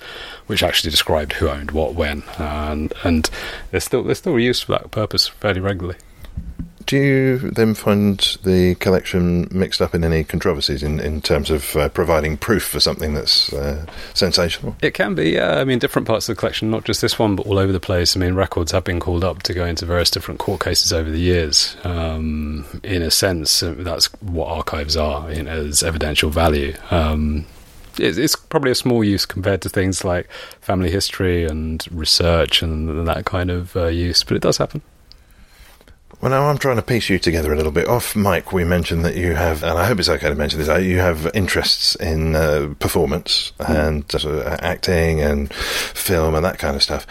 which 0.47 0.63
actually 0.63 0.89
described 0.89 1.33
who 1.33 1.49
owned 1.49 1.71
what 1.71 1.93
when, 1.93 2.23
and 2.37 2.93
and 3.03 3.29
they're 3.71 3.79
still 3.81 4.03
they're 4.03 4.15
still 4.15 4.39
used 4.39 4.63
for 4.63 4.71
that 4.71 4.91
purpose 4.91 5.27
fairly 5.27 5.59
regularly. 5.59 5.99
Do 6.85 6.97
you 6.97 7.37
then 7.37 7.73
find 7.73 8.19
the 8.43 8.75
collection 8.75 9.47
mixed 9.51 9.81
up 9.81 9.95
in 9.95 10.03
any 10.03 10.23
controversies 10.23 10.83
in, 10.83 10.99
in 10.99 11.21
terms 11.21 11.49
of 11.49 11.75
uh, 11.75 11.89
providing 11.89 12.37
proof 12.37 12.63
for 12.63 12.79
something 12.79 13.13
that's 13.13 13.51
uh, 13.53 13.85
sensational? 14.13 14.75
It 14.81 14.93
can 14.93 15.15
be, 15.15 15.31
yeah. 15.31 15.59
I 15.59 15.63
mean, 15.63 15.79
different 15.79 16.07
parts 16.07 16.27
of 16.27 16.35
the 16.35 16.39
collection, 16.39 16.69
not 16.71 16.83
just 16.83 17.01
this 17.01 17.17
one, 17.17 17.35
but 17.35 17.45
all 17.45 17.57
over 17.57 17.71
the 17.71 17.79
place. 17.79 18.15
I 18.15 18.19
mean, 18.19 18.35
records 18.35 18.71
have 18.71 18.83
been 18.83 18.99
called 18.99 19.23
up 19.23 19.43
to 19.43 19.53
go 19.53 19.65
into 19.65 19.85
various 19.85 20.11
different 20.11 20.39
court 20.39 20.61
cases 20.61 20.91
over 20.91 21.09
the 21.09 21.19
years. 21.19 21.77
Um, 21.83 22.65
in 22.83 23.01
a 23.01 23.11
sense, 23.11 23.63
uh, 23.63 23.75
that's 23.77 24.07
what 24.21 24.47
archives 24.47 24.97
are, 24.97 25.31
you 25.31 25.43
know, 25.43 25.65
as 25.65 25.83
evidential 25.83 26.29
value. 26.29 26.75
Um, 26.91 27.45
it's, 27.97 28.17
it's 28.17 28.35
probably 28.35 28.71
a 28.71 28.75
small 28.75 29.03
use 29.03 29.25
compared 29.25 29.61
to 29.61 29.69
things 29.69 30.03
like 30.03 30.29
family 30.61 30.89
history 30.89 31.45
and 31.45 31.85
research 31.91 32.61
and 32.61 33.07
that 33.07 33.25
kind 33.25 33.51
of 33.51 33.75
uh, 33.75 33.87
use, 33.87 34.23
but 34.23 34.35
it 34.35 34.41
does 34.41 34.57
happen. 34.57 34.81
Well, 36.23 36.29
now 36.29 36.45
I'm 36.45 36.57
trying 36.57 36.77
to 36.77 36.81
piece 36.81 37.09
you 37.09 37.19
together 37.19 37.51
a 37.51 37.57
little 37.57 37.73
bit. 37.73 37.89
Off 37.89 38.15
mic, 38.15 38.53
we 38.53 38.63
mentioned 38.63 39.03
that 39.03 39.17
you 39.17 39.35
have, 39.35 39.61
and 39.61 39.77
I 39.77 39.85
hope 39.85 39.99
it's 39.99 40.07
okay 40.07 40.29
to 40.29 40.35
mention 40.35 40.57
this, 40.57 40.69
uh, 40.69 40.77
you 40.77 40.99
have 40.99 41.29
interests 41.33 41.95
in 41.95 42.33
uh, 42.33 42.73
performance 42.79 43.51
and 43.59 44.05
uh, 44.15 44.55
acting 44.61 45.19
and 45.19 45.53
film 45.53 46.33
and 46.33 46.45
that 46.45 46.59
kind 46.59 46.77
of 46.77 46.81
stuff. 46.81 47.05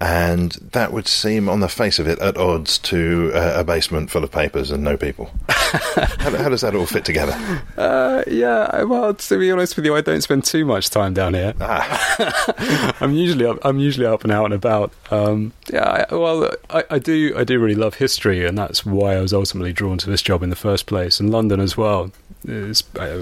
And 0.00 0.52
that 0.72 0.92
would 0.92 1.08
seem, 1.08 1.48
on 1.48 1.58
the 1.58 1.68
face 1.68 1.98
of 1.98 2.06
it, 2.06 2.20
at 2.20 2.36
odds 2.36 2.78
to 2.78 3.32
uh, 3.34 3.54
a 3.56 3.64
basement 3.64 4.10
full 4.10 4.22
of 4.22 4.30
papers 4.30 4.70
and 4.70 4.84
no 4.84 4.96
people. 4.96 5.28
how, 5.48 6.36
how 6.36 6.48
does 6.48 6.60
that 6.60 6.76
all 6.76 6.86
fit 6.86 7.04
together? 7.04 7.36
Uh, 7.76 8.22
yeah, 8.28 8.84
well, 8.84 9.12
to 9.12 9.38
be 9.38 9.50
honest 9.50 9.74
with 9.74 9.84
you, 9.84 9.96
I 9.96 10.00
don't 10.00 10.20
spend 10.20 10.44
too 10.44 10.64
much 10.64 10.90
time 10.90 11.14
down 11.14 11.34
here. 11.34 11.52
Ah, 11.60 12.94
I'm 13.00 13.12
usually 13.12 13.44
up, 13.44 13.58
I'm 13.62 13.80
usually 13.80 14.06
up 14.06 14.22
and 14.22 14.32
out 14.32 14.44
and 14.44 14.54
about. 14.54 14.92
Um, 15.10 15.52
yeah, 15.72 16.06
I, 16.08 16.14
well, 16.14 16.48
I, 16.70 16.84
I 16.90 16.98
do 17.00 17.34
I 17.36 17.42
do 17.42 17.58
really 17.58 17.74
love 17.74 17.94
history, 17.94 18.46
and 18.46 18.56
that's 18.56 18.86
why 18.86 19.16
I 19.16 19.20
was 19.20 19.32
ultimately 19.32 19.72
drawn 19.72 19.98
to 19.98 20.08
this 20.08 20.22
job 20.22 20.44
in 20.44 20.50
the 20.50 20.56
first 20.56 20.86
place. 20.86 21.18
And 21.18 21.30
London 21.30 21.58
as 21.58 21.76
well. 21.76 22.12
Uh, 22.48 22.72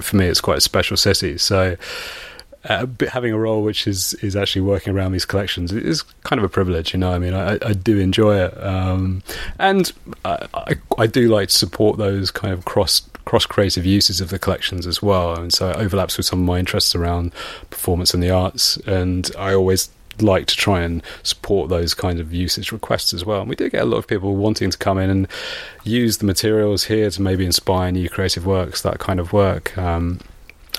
for 0.03 0.17
me, 0.17 0.27
it's 0.27 0.43
quite 0.43 0.59
a 0.59 0.63
special 0.63 0.99
city. 0.99 1.39
So. 1.39 1.77
Uh, 2.69 2.87
having 3.11 3.33
a 3.33 3.39
role 3.39 3.63
which 3.63 3.87
is, 3.87 4.15
is 4.15 4.35
actually 4.35 4.63
working 4.63 4.93
around 4.93 5.13
these 5.13 5.25
collections 5.25 5.73
is 5.73 6.03
kind 6.25 6.39
of 6.39 6.45
a 6.45 6.49
privilege, 6.49 6.93
you 6.93 6.99
know. 6.99 7.13
I 7.13 7.19
mean, 7.19 7.33
I, 7.33 7.59
I 7.65 7.73
do 7.73 7.99
enjoy 7.99 8.39
it, 8.39 8.63
um, 8.63 9.23
and 9.59 9.93
I, 10.25 10.47
I, 10.55 10.75
I 10.99 11.07
do 11.07 11.29
like 11.29 11.49
to 11.49 11.55
support 11.55 11.97
those 11.99 12.31
kind 12.31 12.53
of 12.53 12.65
cross 12.65 13.03
cross 13.25 13.45
creative 13.45 13.85
uses 13.85 14.21
of 14.21 14.31
the 14.31 14.39
collections 14.39 14.87
as 14.87 15.03
well. 15.03 15.35
And 15.35 15.53
so 15.53 15.71
it 15.71 15.77
overlaps 15.77 16.17
with 16.17 16.27
some 16.27 16.41
of 16.41 16.47
my 16.47 16.59
interests 16.59 16.95
around 16.95 17.33
performance 17.71 18.15
and 18.15 18.23
the 18.23 18.31
arts, 18.31 18.77
and 18.79 19.31
I 19.39 19.53
always 19.53 19.91
like 20.21 20.47
to 20.47 20.57
try 20.57 20.83
and 20.83 21.03
support 21.23 21.69
those 21.69 21.95
kind 21.95 22.21
of 22.21 22.33
usage 22.33 22.73
requests 22.73 23.13
as 23.13 23.25
well. 23.25 23.41
And 23.41 23.51
we 23.51 23.57
do 23.57 23.69
get 23.69 23.83
a 23.83 23.87
lot 23.87 23.99
of 23.99 24.07
people 24.07 24.37
wanting 24.37 24.71
to 24.71 24.79
come 24.79 24.99
in 24.99 25.11
and 25.11 25.29
use 25.85 26.19
the 26.19 26.25
materials 26.25 26.85
here 26.85 27.11
to 27.11 27.23
maybe 27.23 27.45
inspire 27.45 27.93
new 27.93 28.09
creative 28.09 28.47
works, 28.47 28.83
that 28.83 28.99
kind 28.99 29.21
of 29.21 29.33
work. 29.33 29.77
Um, 29.77 30.21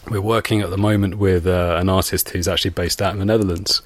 we're 0.10 0.22
working 0.22 0.62
at 0.62 0.70
the 0.70 0.78
moment 0.78 1.18
with 1.18 1.46
uh, 1.46 1.78
an 1.80 1.90
artist 1.90 2.30
who's 2.30 2.48
actually 2.48 2.72
based 2.72 3.02
out 3.02 3.14
in 3.14 3.20
the 3.20 3.26
Netherlands, 3.26 3.82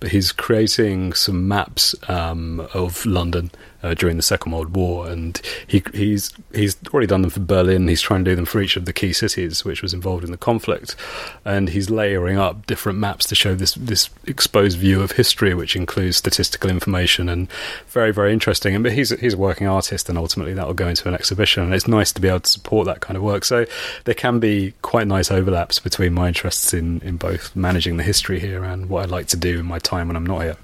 but 0.00 0.10
he's 0.10 0.32
creating 0.32 1.12
some 1.14 1.48
maps 1.48 1.94
um, 2.08 2.66
of 2.74 3.04
London 3.06 3.50
uh, 3.86 3.94
during 3.94 4.16
the 4.16 4.22
Second 4.22 4.52
World 4.52 4.74
War, 4.74 5.08
and 5.08 5.40
he, 5.66 5.82
he's 5.94 6.32
he's 6.52 6.76
already 6.92 7.06
done 7.06 7.22
them 7.22 7.30
for 7.30 7.40
Berlin. 7.40 7.86
He's 7.88 8.00
trying 8.00 8.24
to 8.24 8.30
do 8.30 8.36
them 8.36 8.44
for 8.44 8.60
each 8.60 8.76
of 8.76 8.84
the 8.84 8.92
key 8.92 9.12
cities 9.12 9.64
which 9.64 9.82
was 9.82 9.94
involved 9.94 10.24
in 10.24 10.30
the 10.30 10.36
conflict, 10.36 10.96
and 11.44 11.68
he's 11.68 11.88
layering 11.88 12.38
up 12.38 12.66
different 12.66 12.98
maps 12.98 13.26
to 13.26 13.34
show 13.34 13.54
this 13.54 13.74
this 13.74 14.10
exposed 14.26 14.78
view 14.78 15.02
of 15.02 15.12
history, 15.12 15.54
which 15.54 15.76
includes 15.76 16.16
statistical 16.16 16.70
information 16.70 17.28
and 17.28 17.48
very 17.88 18.12
very 18.12 18.32
interesting. 18.32 18.74
And 18.74 18.82
but 18.82 18.92
he's 18.92 19.10
he's 19.20 19.34
a 19.34 19.38
working 19.38 19.66
artist, 19.66 20.08
and 20.08 20.18
ultimately 20.18 20.54
that 20.54 20.66
will 20.66 20.74
go 20.74 20.88
into 20.88 21.08
an 21.08 21.14
exhibition, 21.14 21.62
and 21.62 21.74
it's 21.74 21.88
nice 21.88 22.12
to 22.12 22.20
be 22.20 22.28
able 22.28 22.40
to 22.40 22.50
support 22.50 22.86
that 22.86 23.00
kind 23.00 23.16
of 23.16 23.22
work. 23.22 23.44
So 23.44 23.66
there 24.04 24.14
can 24.14 24.40
be 24.40 24.74
quite 24.82 25.06
nice 25.06 25.30
overlaps 25.30 25.78
between 25.78 26.12
my 26.12 26.28
interests 26.28 26.74
in 26.74 27.00
in 27.02 27.16
both 27.18 27.54
managing 27.54 27.98
the 27.98 28.02
history 28.02 28.40
here 28.40 28.64
and 28.64 28.88
what 28.88 29.04
I 29.04 29.06
like 29.06 29.26
to 29.28 29.36
do 29.36 29.60
in 29.60 29.66
my 29.66 29.78
time 29.86 30.08
when 30.08 30.16
I'm 30.16 30.26
not 30.26 30.42
here. 30.42 30.56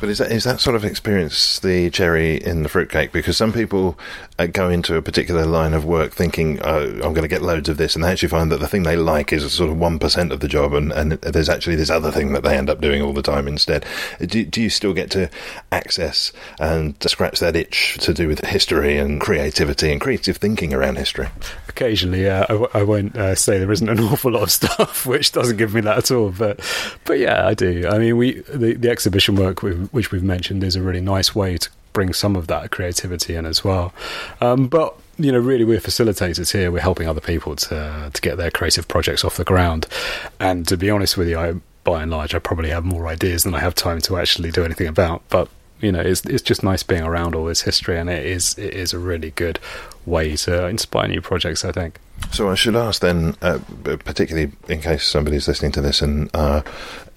but 0.00 0.08
is 0.08 0.18
that 0.18 0.30
is 0.30 0.44
that 0.44 0.60
sort 0.60 0.76
of 0.76 0.84
experience 0.84 1.58
the 1.58 1.90
cherry 1.90 2.36
in 2.36 2.62
the 2.62 2.68
fruitcake? 2.68 3.10
Because 3.12 3.36
some 3.36 3.52
people 3.52 3.98
go 4.46 4.68
into 4.68 4.96
a 4.96 5.02
particular 5.02 5.44
line 5.44 5.74
of 5.74 5.84
work 5.84 6.12
thinking, 6.12 6.60
oh, 6.62 6.84
"I'm 6.84 7.14
going 7.14 7.22
to 7.22 7.28
get 7.28 7.42
loads 7.42 7.68
of 7.68 7.76
this," 7.76 7.94
and 7.94 8.04
they 8.04 8.10
actually 8.10 8.28
find 8.28 8.52
that 8.52 8.60
the 8.60 8.68
thing 8.68 8.84
they 8.84 8.96
like 8.96 9.32
is 9.32 9.50
sort 9.52 9.70
of 9.70 9.78
one 9.78 9.98
percent 9.98 10.32
of 10.32 10.40
the 10.40 10.48
job, 10.48 10.72
and, 10.72 10.92
and 10.92 11.12
there's 11.12 11.48
actually 11.48 11.76
this 11.76 11.90
other 11.90 12.10
thing 12.10 12.32
that 12.32 12.42
they 12.42 12.56
end 12.56 12.70
up 12.70 12.80
doing 12.80 13.02
all 13.02 13.12
the 13.12 13.22
time 13.22 13.48
instead. 13.48 13.84
Do, 14.20 14.44
do 14.44 14.62
you 14.62 14.70
still 14.70 14.92
get 14.92 15.10
to 15.12 15.28
access 15.72 16.32
and 16.60 16.94
scratch 17.02 17.40
that 17.40 17.56
itch 17.56 17.98
to 18.00 18.14
do 18.14 18.28
with 18.28 18.44
history 18.44 18.98
and 18.98 19.20
creativity 19.20 19.90
and 19.90 20.00
creative 20.00 20.36
thinking 20.36 20.72
around 20.72 20.96
history? 20.96 21.28
occasionally 21.78 22.28
uh, 22.28 22.44
I, 22.48 22.52
w- 22.52 22.70
I 22.74 22.82
won't 22.82 23.16
uh, 23.16 23.34
say 23.36 23.58
there 23.58 23.70
isn't 23.70 23.88
an 23.88 24.00
awful 24.12 24.32
lot 24.32 24.42
of 24.42 24.50
stuff 24.50 25.06
which 25.06 25.30
doesn't 25.30 25.56
give 25.56 25.74
me 25.74 25.80
that 25.82 25.98
at 25.98 26.10
all 26.10 26.30
but 26.30 26.60
but 27.04 27.18
yeah 27.18 27.46
I 27.46 27.54
do 27.54 27.88
I 27.88 27.98
mean 27.98 28.16
we 28.16 28.40
the, 28.40 28.74
the 28.74 28.90
exhibition 28.90 29.36
work 29.36 29.62
we've, 29.62 29.88
which 29.92 30.10
we've 30.10 30.22
mentioned 30.22 30.64
is 30.64 30.74
a 30.74 30.82
really 30.82 31.00
nice 31.00 31.34
way 31.34 31.56
to 31.58 31.70
bring 31.92 32.12
some 32.12 32.36
of 32.36 32.46
that 32.46 32.70
creativity 32.70 33.34
in 33.34 33.46
as 33.46 33.64
well 33.64 33.92
um, 34.40 34.66
but 34.66 34.96
you 35.18 35.32
know 35.32 35.38
really 35.38 35.64
we're 35.64 35.80
facilitators 35.80 36.52
here 36.52 36.70
we're 36.70 36.80
helping 36.80 37.08
other 37.08 37.20
people 37.20 37.56
to 37.56 38.10
to 38.12 38.20
get 38.20 38.36
their 38.36 38.50
creative 38.50 38.86
projects 38.88 39.24
off 39.24 39.36
the 39.36 39.44
ground 39.44 39.86
and 40.38 40.66
to 40.68 40.76
be 40.76 40.90
honest 40.90 41.16
with 41.16 41.28
you 41.28 41.38
I 41.38 41.54
by 41.84 42.02
and 42.02 42.10
large 42.10 42.34
I 42.34 42.38
probably 42.38 42.70
have 42.70 42.84
more 42.84 43.06
ideas 43.06 43.44
than 43.44 43.54
I 43.54 43.60
have 43.60 43.74
time 43.74 44.00
to 44.02 44.18
actually 44.18 44.50
do 44.50 44.64
anything 44.64 44.86
about 44.86 45.22
but 45.28 45.48
you 45.80 45.92
know, 45.92 46.00
it's 46.00 46.24
it's 46.24 46.42
just 46.42 46.62
nice 46.62 46.82
being 46.82 47.02
around 47.02 47.34
all 47.34 47.44
this 47.44 47.62
history, 47.62 47.98
and 47.98 48.10
it 48.10 48.26
is 48.26 48.58
it 48.58 48.74
is 48.74 48.92
a 48.92 48.98
really 48.98 49.30
good 49.30 49.60
way 50.06 50.36
to 50.36 50.66
inspire 50.66 51.08
new 51.08 51.20
projects. 51.20 51.64
I 51.64 51.72
think. 51.72 51.98
So 52.32 52.50
I 52.50 52.54
should 52.54 52.74
ask 52.74 53.00
then, 53.00 53.36
uh, 53.42 53.60
particularly 53.84 54.52
in 54.68 54.80
case 54.80 55.04
somebody's 55.04 55.46
listening 55.46 55.72
to 55.72 55.80
this 55.80 56.02
and 56.02 56.30
are 56.34 56.64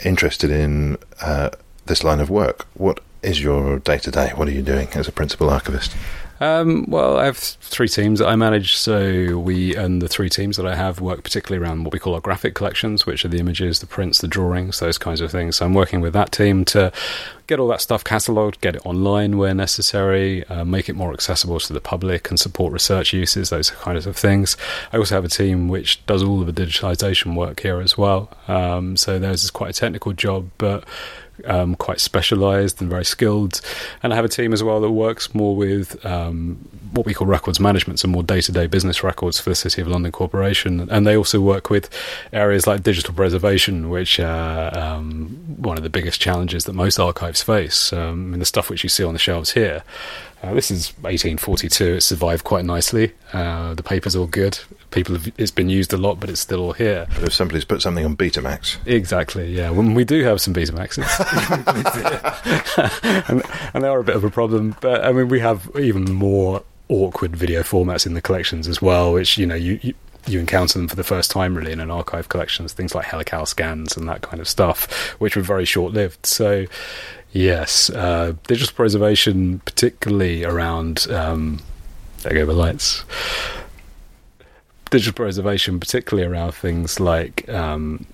interested 0.06 0.52
in 0.52 0.98
uh, 1.22 1.50
this 1.88 2.04
line 2.04 2.20
of 2.20 2.30
work, 2.30 2.68
what 2.76 3.00
is 3.24 3.42
your 3.42 3.80
day 3.80 3.98
to 4.00 4.12
day? 4.12 4.32
What 4.36 4.48
are 4.48 4.52
you 4.52 4.62
doing 4.62 4.88
as 4.94 5.08
a 5.08 5.12
principal 5.12 5.50
archivist? 5.50 5.96
Um, 6.42 6.86
well, 6.88 7.18
I 7.18 7.26
have 7.26 7.38
three 7.38 7.88
teams 7.88 8.18
that 8.18 8.28
I 8.28 8.36
manage. 8.36 8.76
So 8.76 9.38
we 9.38 9.76
and 9.76 10.02
the 10.02 10.08
three 10.08 10.28
teams 10.28 10.58
that 10.58 10.66
I 10.66 10.74
have 10.74 11.00
work 11.00 11.24
particularly 11.24 11.64
around 11.64 11.84
what 11.84 11.94
we 11.94 12.00
call 12.00 12.16
our 12.16 12.20
graphic 12.20 12.56
collections, 12.56 13.06
which 13.06 13.24
are 13.24 13.28
the 13.28 13.38
images, 13.38 13.80
the 13.80 13.86
prints, 13.86 14.20
the 14.20 14.28
drawings, 14.28 14.80
those 14.80 14.98
kinds 14.98 15.22
of 15.22 15.30
things. 15.30 15.58
So 15.58 15.68
I'm 15.68 15.76
working 15.76 16.02
with 16.02 16.14
that 16.14 16.32
team 16.32 16.66
to 16.66 16.92
get 17.46 17.60
all 17.60 17.68
that 17.68 17.82
stuff 17.82 18.04
catalogued, 18.04 18.60
get 18.62 18.76
it 18.76 18.86
online 18.88 19.38
where 19.38 19.54
necessary, 19.54 20.44
uh, 20.48 20.66
make 20.66 20.90
it 20.90 20.96
more 20.96 21.14
accessible 21.14 21.60
to 21.60 21.74
the 21.74 21.82
public, 21.82 22.32
and 22.32 22.40
support 22.40 22.74
research 22.74 23.14
uses, 23.14 23.52
those 23.52 23.70
kinds 23.70 24.08
of 24.08 24.18
things. 24.18 24.58
I 24.92 24.98
also 24.98 25.14
have 25.14 25.26
a 25.26 25.30
team 25.30 25.68
which 25.68 26.04
does 26.08 26.24
all 26.24 26.42
of 26.42 26.52
the 26.52 26.66
digitalization 26.66 27.36
work 27.36 27.60
here 27.60 27.82
as 27.82 28.00
well. 28.00 28.36
Um, 28.48 28.98
so 28.98 29.14
is 29.14 29.52
quite 29.52 29.70
a 29.70 29.80
technical 29.80 30.14
job, 30.14 30.50
but 30.58 30.86
um, 31.46 31.76
quite 31.76 32.00
specialised 32.00 32.82
and 32.82 32.90
very 32.90 33.06
skilled. 33.06 33.62
And 34.04 34.14
I 34.14 34.16
have 34.16 34.26
a 34.26 34.30
team 34.30 34.54
as 34.54 34.64
well 34.64 34.82
that 34.82 34.92
works 34.92 35.34
more 35.34 35.56
with 35.56 36.04
um, 36.06 36.56
what 36.92 37.06
we 37.06 37.14
call 37.14 37.28
records 37.28 37.60
management, 37.60 38.00
so 38.00 38.08
more 38.08 38.24
day 38.24 38.42
to 38.42 38.52
day 38.52 38.68
business 38.68 39.04
records 39.04 39.40
for 39.40 39.50
the 39.50 39.56
City 39.56 39.82
of 39.82 39.88
London 39.88 40.12
Corporation. 40.12 40.90
And 40.90 41.06
they 41.06 41.16
also 41.16 41.40
work 41.40 41.70
with 41.70 41.90
areas 42.34 42.68
like 42.68 42.84
digital 42.84 43.14
preservation, 43.14 43.90
which 43.90 44.20
are 44.20 44.78
um, 44.78 45.28
one 45.58 45.78
of 45.78 45.84
the 45.84 45.90
biggest 45.90 46.20
challenges 46.20 46.66
that 46.66 46.74
most 46.74 47.00
archives 47.00 47.42
face. 47.42 47.94
Um, 47.94 48.10
I 48.10 48.14
mean, 48.14 48.40
the 48.40 48.46
stuff 48.46 48.70
which 48.70 48.84
you 48.84 48.90
see 48.90 49.04
on 49.04 49.14
the 49.14 49.20
shelves 49.20 49.52
here. 49.52 49.84
Uh, 50.44 50.54
this 50.56 50.72
is 50.72 50.90
1842. 51.02 51.86
It 51.96 52.02
survived 52.02 52.44
quite 52.44 52.66
nicely. 52.66 53.14
Uh, 53.32 53.76
the 53.76 53.84
paper's 53.84 54.16
all 54.16 54.26
good. 54.26 54.60
People 54.90 55.16
have, 55.16 55.32
it's 55.38 55.52
been 55.52 55.70
used 55.70 55.94
a 55.94 55.98
lot, 55.98 56.20
but 56.20 56.30
it's 56.30 56.42
still 56.42 56.62
all 56.62 56.74
here. 56.74 57.06
But 57.14 57.26
if 57.26 57.34
somebody's 57.34 57.64
put 57.64 57.82
something 57.82 58.04
on 58.04 58.18
Betamax, 58.18 58.78
Exactly, 58.88 59.54
yeah. 59.56 59.70
When 59.70 59.94
we 59.94 60.04
do 60.04 60.24
have 60.24 60.42
some 60.42 60.54
Betamaxes, 60.54 61.06
and, 63.30 63.44
and 63.74 63.84
they 63.84 63.88
are 63.88 64.00
a 64.00 64.04
bit 64.04 64.16
of 64.16 64.24
a 64.24 64.32
problem. 64.32 64.76
But 64.82 65.06
I 65.06 65.12
mean, 65.12 65.28
we 65.28 65.40
have 65.42 65.70
even 65.80 66.12
more 66.12 66.64
awkward 66.90 67.36
video 67.36 67.62
formats 67.62 68.06
in 68.06 68.16
the 68.16 68.22
collections 68.22 68.68
as 68.68 68.82
well, 68.82 69.14
which 69.14 69.38
you 69.38 69.46
know 69.46 69.56
you. 69.56 69.80
you 69.82 69.94
you 70.28 70.40
encounter 70.40 70.78
them 70.78 70.88
for 70.88 70.96
the 70.96 71.04
first 71.04 71.32
time 71.32 71.56
really 71.58 71.72
in 71.72 71.80
an 71.80 71.90
archive 71.90 72.30
collections, 72.30 72.74
things 72.74 72.94
like 72.94 73.06
helical 73.06 73.44
scans 73.48 73.98
and 73.98 74.08
that 74.08 74.22
kind 74.22 74.40
of 74.40 74.48
stuff, 74.48 75.10
which 75.20 75.36
were 75.36 75.42
very 75.42 75.66
short 75.66 75.94
lived. 75.94 76.28
So, 76.28 76.68
yes, 77.32 77.90
uh, 77.90 78.34
digital 78.48 78.76
preservation, 78.76 79.60
particularly 79.60 80.44
around 80.44 81.08
um, 81.10 81.62
there 82.24 82.34
go 82.34 82.46
the 82.46 82.54
lights. 82.54 83.04
Digital 84.90 85.14
preservation, 85.14 85.80
particularly 85.80 86.28
around 86.28 86.52
things 86.52 87.00
like 87.00 87.48
um, 87.50 88.06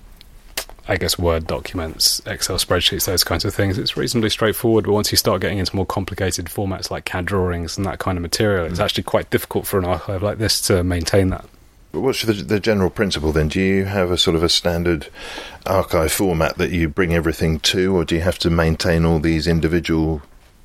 I 0.90 0.96
guess 0.96 1.18
Word 1.18 1.46
documents, 1.46 2.22
Excel 2.24 2.56
spreadsheets, 2.56 3.04
those 3.04 3.22
kinds 3.22 3.44
of 3.44 3.54
things. 3.54 3.76
It's 3.76 3.96
reasonably 3.96 4.30
straightforward, 4.30 4.86
but 4.86 4.92
once 4.92 5.12
you 5.12 5.18
start 5.18 5.42
getting 5.42 5.58
into 5.58 5.76
more 5.76 5.84
complicated 5.84 6.46
formats 6.46 6.90
like 6.90 7.04
CAD 7.04 7.26
drawings 7.26 7.76
and 7.76 7.84
that 7.86 7.98
kind 7.98 8.16
of 8.16 8.22
material, 8.22 8.64
it's 8.64 8.80
actually 8.80 9.04
quite 9.04 9.28
difficult 9.28 9.66
for 9.66 9.78
an 9.78 9.84
archive 9.84 10.22
like 10.22 10.38
this 10.38 10.62
to 10.62 10.82
maintain 10.82 11.28
that. 11.28 11.44
What's 11.92 12.22
the, 12.22 12.34
the 12.34 12.60
general 12.60 12.90
principle 12.90 13.32
then? 13.32 13.48
Do 13.48 13.60
you 13.60 13.86
have 13.86 14.10
a 14.10 14.18
sort 14.18 14.36
of 14.36 14.42
a 14.42 14.48
standard 14.48 15.08
archive 15.64 16.12
format 16.12 16.58
that 16.58 16.70
you 16.70 16.88
bring 16.88 17.14
everything 17.14 17.60
to, 17.60 17.96
or 17.96 18.04
do 18.04 18.14
you 18.14 18.20
have 18.20 18.38
to 18.40 18.50
maintain 18.50 19.06
all 19.06 19.18
these 19.18 19.46
individual 19.46 20.22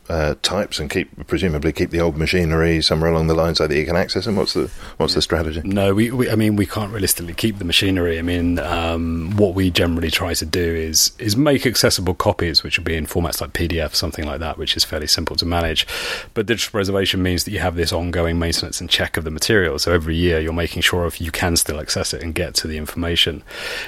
uh, 0.10 0.36
types 0.42 0.80
and 0.80 0.89
keep 0.89 1.28
presumably 1.28 1.72
keep 1.72 1.89
the 1.89 2.02
old 2.02 2.18
machinery 2.18 2.82
somewhere 2.82 3.10
along 3.10 3.28
the 3.28 3.34
line 3.34 3.56
so 3.56 3.68
that 3.68 3.76
you 3.76 3.86
can 3.86 3.96
access 3.96 4.26
them? 4.26 4.36
What's 4.36 4.54
the 4.54 4.70
what's 4.98 5.13
the 5.13 5.22
strategy? 5.22 5.62
No, 5.63 5.94
we, 5.94 6.12
we 6.12 6.30
I 6.30 6.36
mean 6.36 6.56
we 6.56 6.66
can't 6.66 6.92
realistically 6.92 7.34
keep 7.34 7.58
the 7.58 7.66
machinery. 7.66 8.20
I 8.20 8.22
mean, 8.22 8.60
um, 8.60 9.36
what 9.38 9.56
we 9.56 9.72
generally 9.72 10.12
try 10.12 10.34
to 10.34 10.46
do 10.46 10.76
is 10.76 11.13
is 11.20 11.38
make 11.38 11.66
accessible 11.66 12.13
copies, 12.13 12.63
which 12.63 12.78
will 12.78 12.86
be 12.86 12.96
in 12.96 13.06
formats 13.06 13.39
like 13.42 13.54
PDF, 13.54 13.96
something 13.96 14.26
like 14.26 14.39
that, 14.39 14.58
which 14.58 14.76
is 14.76 14.84
fairly 14.84 15.08
simple 15.08 15.36
to 15.38 15.46
manage. 15.46 15.88
But 16.34 16.46
digital 16.48 16.72
preservation 16.72 17.24
means 17.24 17.46
that 17.46 17.52
you 17.52 17.60
have 17.60 17.76
this 17.76 17.94
ongoing 17.94 18.38
maintenance 18.38 18.82
and 18.82 18.89
check 18.89 19.18
of 19.18 19.24
the 19.24 19.32
material. 19.32 19.80
So 19.80 19.94
every 19.94 20.16
year 20.16 20.39
you're 20.39 20.54
making 20.54 20.82
sure 20.82 21.06
if 21.06 21.22
you 21.22 21.32
can 21.32 21.56
still 21.56 21.80
access 21.80 22.13
it 22.13 22.22
and 22.22 22.36
get 22.36 22.56
to 22.56 22.68
the 22.68 22.78
information. 22.78 23.44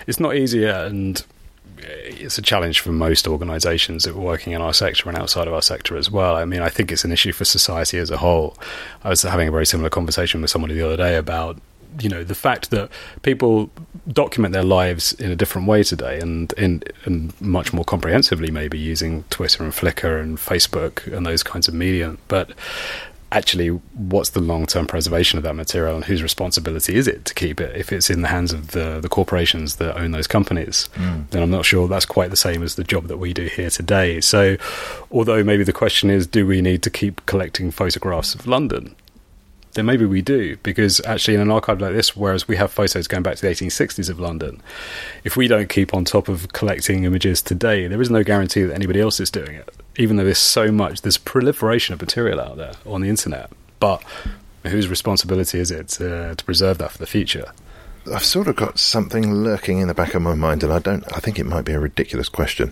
It's 0.08 0.20
not 0.20 0.36
easy, 0.36 0.66
and 0.66 1.24
it's 1.88 2.38
a 2.38 2.42
challenge 2.42 2.80
for 2.80 2.92
most 2.92 3.28
organisations 3.28 4.04
that 4.04 4.16
are 4.16 4.20
working 4.20 4.54
in 4.54 4.62
our 4.62 4.74
sector 4.74 5.10
and 5.10 5.18
outside 5.18 5.48
of 5.48 5.54
our 5.54 5.62
sector 5.62 5.98
as 5.98 6.10
well. 6.10 6.36
I 6.36 6.46
mean, 6.46 6.62
I 6.62 6.70
think 6.70 6.92
it's 6.92 7.06
an 7.06 7.12
issue 7.12 7.32
for 7.32 7.46
society 7.46 7.98
as 7.98 8.10
a 8.10 8.18
whole. 8.18 8.58
I 9.04 9.10
was 9.10 9.22
having 9.22 9.48
a 9.48 9.52
very 9.52 9.66
similar 9.66 9.90
conversation 9.90 10.42
with 10.42 10.50
somebody 10.50 10.74
the 10.74 10.86
other 10.86 10.98
day 10.98 11.16
about 11.16 11.58
you 12.02 12.10
know 12.10 12.24
the 12.24 12.36
fact 12.36 12.72
that 12.72 12.90
people 13.22 13.70
document 14.10 14.54
their 14.54 14.64
lives 14.64 15.14
in 15.14 15.32
a 15.32 15.36
different 15.36 15.68
way 15.68 15.84
today 15.84 16.20
and 16.20 16.52
in 16.54 16.84
and 17.06 17.40
much 17.42 17.74
more 17.74 17.86
comprehensively 17.86 18.52
maybe 18.52 18.78
using 18.78 19.24
Twitter 19.30 19.64
and 19.64 19.72
Flickr 19.72 20.20
and 20.22 20.38
Facebook 20.38 21.12
and 21.16 21.26
those 21.26 21.44
kinds 21.44 21.68
of 21.68 21.74
media 21.74 22.18
but 22.28 22.52
actually 23.36 23.68
what's 23.68 24.32
the 24.32 24.40
long-term 24.40 24.86
preservation 24.88 25.38
of 25.38 25.44
that 25.44 25.56
material 25.56 25.96
and 25.96 26.06
whose 26.06 26.24
responsibility 26.24 26.96
is 26.96 27.08
it 27.08 27.26
to 27.26 27.34
keep 27.34 27.60
it? 27.60 27.76
If 27.76 27.92
it's 27.92 28.10
in 28.10 28.22
the 28.22 28.30
hands 28.30 28.54
of 28.54 28.72
the 28.72 29.00
the 29.02 29.10
corporations 29.10 29.76
that 29.76 29.98
own 30.02 30.12
those 30.12 30.28
companies 30.28 30.88
Mm. 30.96 31.30
then 31.32 31.42
I'm 31.44 31.52
not 31.52 31.66
sure 31.66 31.88
that's 31.88 32.06
quite 32.06 32.30
the 32.30 32.38
same 32.48 32.64
as 32.64 32.76
the 32.76 32.84
job 32.84 33.08
that 33.08 33.18
we 33.18 33.34
do 33.34 33.46
here 33.48 33.70
today. 33.70 34.22
So 34.22 34.56
although 35.12 35.44
maybe 35.44 35.64
the 35.64 35.74
question 35.74 36.10
is 36.10 36.26
do 36.26 36.48
we 36.48 36.62
need 36.62 36.82
to 36.84 36.90
keep 36.90 37.26
collecting 37.26 37.72
photographs 37.72 38.36
of 38.36 38.48
London? 38.48 38.96
Then 39.74 39.86
maybe 39.86 40.06
we 40.06 40.22
do 40.22 40.56
because 40.64 41.02
actually 41.06 41.36
in 41.36 41.42
an 41.42 41.52
archive 41.52 41.82
like 41.82 41.94
this 41.94 42.16
whereas 42.16 42.48
we 42.48 42.56
have 42.56 42.72
photos 42.72 43.08
going 43.08 43.24
back 43.24 43.36
to 43.36 43.42
the 43.42 43.50
1860s 43.50 44.10
of 44.10 44.18
london 44.22 44.62
if 45.26 45.36
we 45.36 45.50
don't 45.50 45.68
keep 45.68 45.94
on 45.94 46.06
top 46.06 46.30
of 46.30 46.54
collecting 46.54 47.04
images 47.04 47.42
today 47.42 47.86
there 47.88 48.02
is 48.02 48.10
no 48.10 48.24
guarantee 48.24 48.64
that 48.64 48.74
anybody 48.74 49.02
else 49.02 49.20
is 49.20 49.30
doing 49.30 49.54
it 49.64 49.70
even 49.98 50.16
though 50.16 50.24
there's 50.24 50.38
so 50.38 50.72
much 50.72 51.02
there's 51.02 51.18
proliferation 51.18 51.94
of 51.94 52.02
material 52.02 52.40
out 52.40 52.58
there 52.58 52.74
on 52.86 53.02
the 53.02 53.10
internet 53.10 53.50
but 53.80 54.04
whose 54.64 54.88
responsibility 54.88 55.60
is 55.60 55.72
it 55.72 55.88
to, 55.88 56.36
to 56.36 56.46
preserve 56.46 56.78
that 56.78 56.92
for 56.92 56.98
the 56.98 57.08
future 57.08 57.52
I've 58.14 58.24
sort 58.24 58.48
of 58.48 58.56
got 58.56 58.78
something 58.78 59.34
lurking 59.34 59.80
in 59.80 59.88
the 59.88 59.96
back 59.96 60.14
of 60.14 60.22
my 60.22 60.36
mind, 60.36 60.64
and 60.64 60.72
I 60.72 60.78
don't. 60.78 61.04
I 61.16 61.20
think 61.20 61.40
it 61.40 61.46
might 61.46 61.66
be 61.66 61.72
a 61.72 61.80
ridiculous 61.80 62.30
question, 62.30 62.72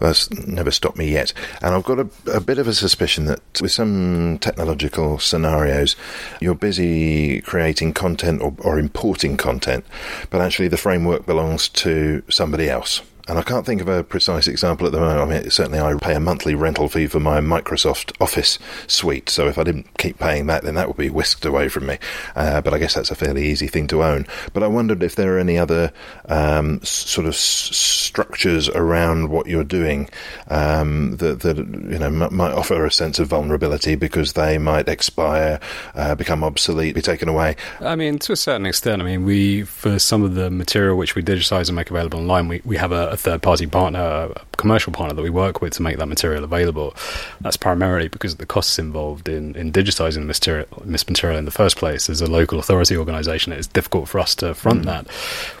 but 0.00 0.08
that's 0.08 0.30
never 0.32 0.72
stopped 0.72 0.96
me 0.96 1.08
yet. 1.08 1.32
And 1.62 1.72
I've 1.72 1.84
got 1.84 2.00
a, 2.00 2.08
a 2.32 2.40
bit 2.40 2.58
of 2.58 2.66
a 2.66 2.74
suspicion 2.74 3.26
that 3.26 3.40
with 3.60 3.70
some 3.70 4.38
technological 4.40 5.20
scenarios, 5.20 5.94
you're 6.40 6.56
busy 6.56 7.42
creating 7.42 7.92
content 7.92 8.42
or, 8.42 8.54
or 8.58 8.78
importing 8.78 9.36
content, 9.36 9.84
but 10.30 10.40
actually 10.40 10.68
the 10.68 10.76
framework 10.76 11.26
belongs 11.26 11.68
to 11.68 12.24
somebody 12.28 12.68
else. 12.68 13.02
And 13.28 13.38
I 13.38 13.42
can't 13.42 13.66
think 13.66 13.80
of 13.80 13.88
a 13.88 14.04
precise 14.04 14.46
example 14.46 14.86
at 14.86 14.92
the 14.92 15.00
moment. 15.00 15.20
I 15.20 15.40
mean, 15.40 15.50
certainly 15.50 15.80
I 15.80 15.94
pay 15.94 16.14
a 16.14 16.20
monthly 16.20 16.54
rental 16.54 16.88
fee 16.88 17.06
for 17.08 17.18
my 17.20 17.40
Microsoft 17.40 18.12
Office 18.20 18.58
suite. 18.86 19.28
So 19.28 19.48
if 19.48 19.58
I 19.58 19.64
didn't 19.64 19.98
keep 19.98 20.18
paying 20.18 20.46
that, 20.46 20.62
then 20.62 20.74
that 20.76 20.86
would 20.86 20.96
be 20.96 21.10
whisked 21.10 21.44
away 21.44 21.68
from 21.68 21.86
me. 21.86 21.98
Uh, 22.36 22.60
but 22.60 22.72
I 22.72 22.78
guess 22.78 22.94
that's 22.94 23.10
a 23.10 23.16
fairly 23.16 23.46
easy 23.46 23.66
thing 23.66 23.86
to 23.88 24.02
own. 24.02 24.26
But 24.52 24.62
I 24.62 24.68
wondered 24.68 25.02
if 25.02 25.16
there 25.16 25.36
are 25.36 25.38
any 25.38 25.58
other 25.58 25.92
um, 26.28 26.80
sort 26.82 27.26
of 27.26 27.34
s- 27.34 27.40
structures 27.40 28.68
around 28.68 29.28
what 29.30 29.46
you're 29.46 29.64
doing 29.64 30.08
um, 30.48 31.16
that, 31.16 31.40
that 31.40 31.56
you 31.56 31.98
know 31.98 32.06
m- 32.06 32.34
might 32.34 32.52
offer 32.52 32.84
a 32.84 32.92
sense 32.92 33.18
of 33.18 33.28
vulnerability 33.28 33.96
because 33.96 34.34
they 34.34 34.58
might 34.58 34.88
expire, 34.88 35.58
uh, 35.94 36.14
become 36.14 36.44
obsolete, 36.44 36.94
be 36.94 37.02
taken 37.02 37.28
away. 37.28 37.56
I 37.80 37.96
mean, 37.96 38.18
to 38.20 38.32
a 38.32 38.36
certain 38.36 38.66
extent. 38.66 39.02
I 39.02 39.04
mean, 39.04 39.24
we 39.24 39.62
for 39.62 39.98
some 39.98 40.22
of 40.22 40.34
the 40.34 40.50
material 40.50 40.96
which 40.96 41.14
we 41.14 41.22
digitize 41.22 41.68
and 41.68 41.76
make 41.76 41.90
available 41.90 42.20
online, 42.20 42.48
we, 42.48 42.62
we 42.64 42.76
have 42.76 42.92
a, 42.92 43.10
a 43.10 43.15
third 43.16 43.42
party 43.42 43.66
partner, 43.66 44.00
a 44.00 44.46
commercial 44.56 44.92
partner 44.92 45.14
that 45.14 45.22
we 45.22 45.30
work 45.30 45.60
with 45.60 45.74
to 45.74 45.82
make 45.82 45.98
that 45.98 46.06
material 46.06 46.44
available. 46.44 46.94
That's 47.40 47.56
primarily 47.56 48.08
because 48.08 48.32
of 48.32 48.38
the 48.38 48.46
costs 48.46 48.78
involved 48.78 49.28
in, 49.28 49.54
in 49.56 49.72
digitizing 49.72 50.26
this 50.26 50.40
material, 50.40 50.66
material 50.84 51.38
in 51.38 51.44
the 51.44 51.50
first 51.50 51.76
place. 51.76 52.08
As 52.08 52.20
a 52.20 52.30
local 52.30 52.58
authority 52.58 52.96
organisation, 52.96 53.52
it's 53.52 53.66
difficult 53.66 54.08
for 54.08 54.18
us 54.18 54.34
to 54.36 54.54
front 54.54 54.82
mm. 54.82 54.86
that. 54.86 55.06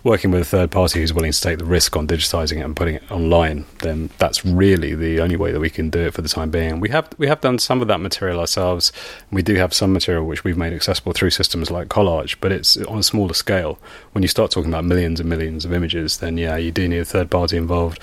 Working 0.04 0.30
with 0.30 0.42
a 0.42 0.44
third 0.44 0.70
party 0.70 1.00
who's 1.00 1.12
willing 1.12 1.32
to 1.32 1.40
take 1.40 1.58
the 1.58 1.64
risk 1.64 1.96
on 1.96 2.06
digitizing 2.06 2.58
it 2.58 2.64
and 2.64 2.76
putting 2.76 2.96
it 2.96 3.10
online, 3.10 3.66
then 3.80 4.10
that's 4.18 4.44
really 4.44 4.94
the 4.94 5.20
only 5.20 5.36
way 5.36 5.52
that 5.52 5.60
we 5.60 5.70
can 5.70 5.90
do 5.90 6.00
it 6.00 6.14
for 6.14 6.22
the 6.22 6.28
time 6.28 6.50
being. 6.50 6.80
We 6.80 6.90
have 6.90 7.08
we 7.18 7.26
have 7.26 7.40
done 7.40 7.58
some 7.58 7.82
of 7.82 7.88
that 7.88 8.00
material 8.00 8.40
ourselves. 8.40 8.92
We 9.30 9.42
do 9.42 9.54
have 9.56 9.72
some 9.74 9.92
material 9.92 10.26
which 10.26 10.44
we've 10.44 10.56
made 10.56 10.72
accessible 10.72 11.12
through 11.12 11.30
systems 11.30 11.70
like 11.70 11.88
Collage, 11.88 12.36
but 12.40 12.52
it's 12.52 12.76
on 12.76 12.98
a 12.98 13.02
smaller 13.02 13.34
scale. 13.34 13.78
When 14.12 14.22
you 14.22 14.28
start 14.28 14.50
talking 14.50 14.70
about 14.70 14.84
millions 14.84 15.20
and 15.20 15.28
millions 15.28 15.64
of 15.64 15.72
images, 15.72 16.18
then 16.18 16.38
yeah, 16.38 16.56
you 16.56 16.72
do 16.72 16.88
need 16.88 16.98
a 16.98 17.04
third 17.04 17.30
involved. 17.52 18.00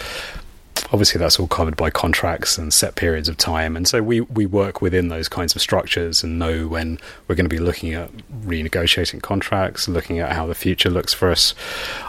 Obviously, 0.91 1.17
that's 1.17 1.39
all 1.39 1.47
covered 1.47 1.75
by 1.75 1.89
contracts 1.89 2.55
and 2.55 2.71
set 2.71 2.93
periods 2.95 3.27
of 3.27 3.35
time, 3.35 3.75
and 3.75 3.87
so 3.87 4.03
we 4.03 4.21
we 4.21 4.45
work 4.45 4.79
within 4.79 5.07
those 5.07 5.27
kinds 5.27 5.55
of 5.55 5.61
structures 5.61 6.23
and 6.23 6.37
know 6.37 6.67
when 6.67 6.99
we're 7.27 7.33
going 7.33 7.49
to 7.49 7.55
be 7.55 7.57
looking 7.57 7.95
at 7.95 8.11
renegotiating 8.45 9.21
contracts, 9.21 9.87
looking 9.87 10.19
at 10.19 10.33
how 10.33 10.45
the 10.45 10.53
future 10.53 10.91
looks 10.91 11.11
for 11.11 11.31
us. 11.31 11.55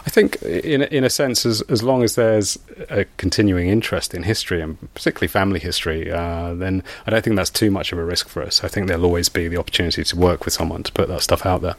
I 0.05 0.11
think, 0.11 0.39
in 0.43 0.83
in 0.83 1.03
a 1.03 1.09
sense, 1.09 1.47
as 1.47 1.61
as 1.63 1.81
long 1.81 2.03
as 2.03 2.13
there's 2.13 2.59
a 2.89 3.05
continuing 3.17 3.69
interest 3.69 4.13
in 4.13 4.21
history 4.21 4.61
and 4.61 4.77
particularly 4.93 5.29
family 5.29 5.59
history, 5.59 6.11
uh, 6.11 6.53
then 6.53 6.83
I 7.07 7.11
don't 7.11 7.23
think 7.23 7.37
that's 7.37 7.49
too 7.49 7.71
much 7.71 7.91
of 7.91 7.97
a 7.97 8.05
risk 8.05 8.27
for 8.27 8.43
us. 8.43 8.63
I 8.63 8.67
think 8.67 8.87
there'll 8.87 9.05
always 9.05 9.29
be 9.29 9.47
the 9.47 9.57
opportunity 9.57 10.03
to 10.03 10.15
work 10.15 10.45
with 10.45 10.53
someone 10.53 10.83
to 10.83 10.91
put 10.91 11.07
that 11.07 11.21
stuff 11.21 11.43
out 11.45 11.61
there. 11.61 11.75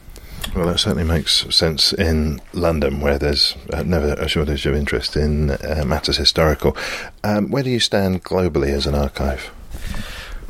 Well, 0.54 0.66
that 0.66 0.78
certainly 0.78 1.04
makes 1.04 1.54
sense 1.54 1.92
in 1.92 2.40
London, 2.52 3.00
where 3.00 3.18
there's 3.18 3.56
uh, 3.72 3.82
never 3.82 4.14
a 4.14 4.26
shortage 4.26 4.64
of 4.64 4.74
interest 4.74 5.16
in 5.16 5.50
uh, 5.50 5.84
matters 5.86 6.16
historical. 6.16 6.76
Um, 7.22 7.50
where 7.50 7.62
do 7.62 7.70
you 7.70 7.80
stand 7.80 8.24
globally 8.24 8.70
as 8.70 8.86
an 8.86 8.94
archive? 8.94 9.50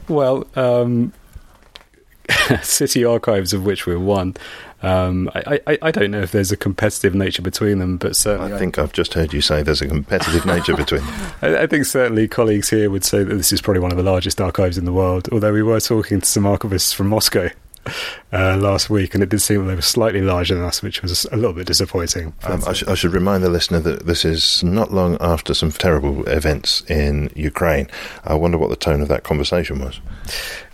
Well, 0.08 0.46
um, 0.54 1.12
city 2.62 3.04
archives, 3.04 3.52
of 3.52 3.64
which 3.64 3.86
we're 3.86 3.98
one. 3.98 4.36
Um, 4.82 5.30
I, 5.34 5.60
I, 5.66 5.78
I 5.82 5.90
don't 5.90 6.10
know 6.10 6.20
if 6.20 6.32
there's 6.32 6.52
a 6.52 6.56
competitive 6.56 7.14
nature 7.14 7.42
between 7.42 7.78
them, 7.78 7.96
but 7.96 8.14
certainly 8.14 8.52
I 8.52 8.58
think 8.58 8.78
I've 8.78 8.92
just 8.92 9.14
heard 9.14 9.32
you 9.32 9.40
say 9.40 9.62
there's 9.62 9.82
a 9.82 9.88
competitive 9.88 10.44
nature 10.46 10.76
between 10.76 11.04
them. 11.04 11.32
I, 11.42 11.56
I 11.62 11.66
think 11.66 11.86
certainly 11.86 12.28
colleagues 12.28 12.70
here 12.70 12.90
would 12.90 13.04
say 13.04 13.24
that 13.24 13.34
this 13.34 13.52
is 13.52 13.60
probably 13.60 13.80
one 13.80 13.90
of 13.90 13.96
the 13.96 14.04
largest 14.04 14.40
archives 14.40 14.78
in 14.78 14.84
the 14.84 14.92
world. 14.92 15.28
Although 15.32 15.52
we 15.52 15.62
were 15.62 15.80
talking 15.80 16.20
to 16.20 16.26
some 16.26 16.44
archivists 16.44 16.94
from 16.94 17.08
Moscow 17.08 17.48
uh, 18.32 18.56
last 18.56 18.90
week, 18.90 19.14
and 19.14 19.22
it 19.22 19.28
did 19.28 19.40
seem 19.40 19.62
that 19.62 19.68
they 19.68 19.74
were 19.74 19.82
slightly 19.82 20.20
larger 20.20 20.54
than 20.54 20.64
us, 20.64 20.82
which 20.82 21.02
was 21.02 21.24
a 21.26 21.36
little 21.36 21.52
bit 21.52 21.66
disappointing. 21.66 22.34
Um, 22.44 22.62
I, 22.66 22.72
sh- 22.72 22.84
I 22.86 22.94
should 22.94 23.12
remind 23.12 23.42
the 23.42 23.48
listener 23.48 23.80
that 23.80 24.06
this 24.06 24.24
is 24.24 24.62
not 24.62 24.92
long 24.92 25.16
after 25.20 25.54
some 25.54 25.70
terrible 25.70 26.26
events 26.28 26.82
in 26.90 27.30
Ukraine. 27.34 27.88
I 28.24 28.34
wonder 28.34 28.58
what 28.58 28.70
the 28.70 28.76
tone 28.76 29.00
of 29.00 29.08
that 29.08 29.24
conversation 29.24 29.78
was. 29.78 30.00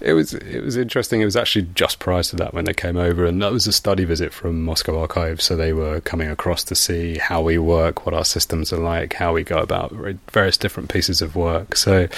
It 0.00 0.14
was 0.14 0.34
it 0.34 0.64
was 0.64 0.76
interesting. 0.76 1.20
It 1.20 1.26
was 1.26 1.36
actually 1.36 1.68
just 1.74 1.98
prior 1.98 2.22
to 2.24 2.36
that 2.36 2.54
when 2.54 2.64
they 2.64 2.74
came 2.74 2.96
over, 2.96 3.24
and 3.24 3.40
that 3.42 3.52
was 3.52 3.66
a 3.66 3.72
study 3.72 4.04
visit 4.04 4.32
from 4.32 4.62
Moscow 4.64 5.00
Archives. 5.00 5.44
So 5.44 5.54
they 5.54 5.72
were 5.72 6.00
coming 6.00 6.28
across 6.28 6.64
to 6.64 6.74
see 6.74 7.18
how 7.18 7.42
we 7.42 7.58
work, 7.58 8.04
what 8.04 8.14
our 8.14 8.24
systems 8.24 8.72
are 8.72 8.78
like, 8.78 9.14
how 9.14 9.32
we 9.32 9.44
go 9.44 9.58
about 9.58 9.92
various 10.32 10.56
different 10.56 10.90
pieces 10.90 11.22
of 11.22 11.36
work. 11.36 11.76
So. 11.76 12.08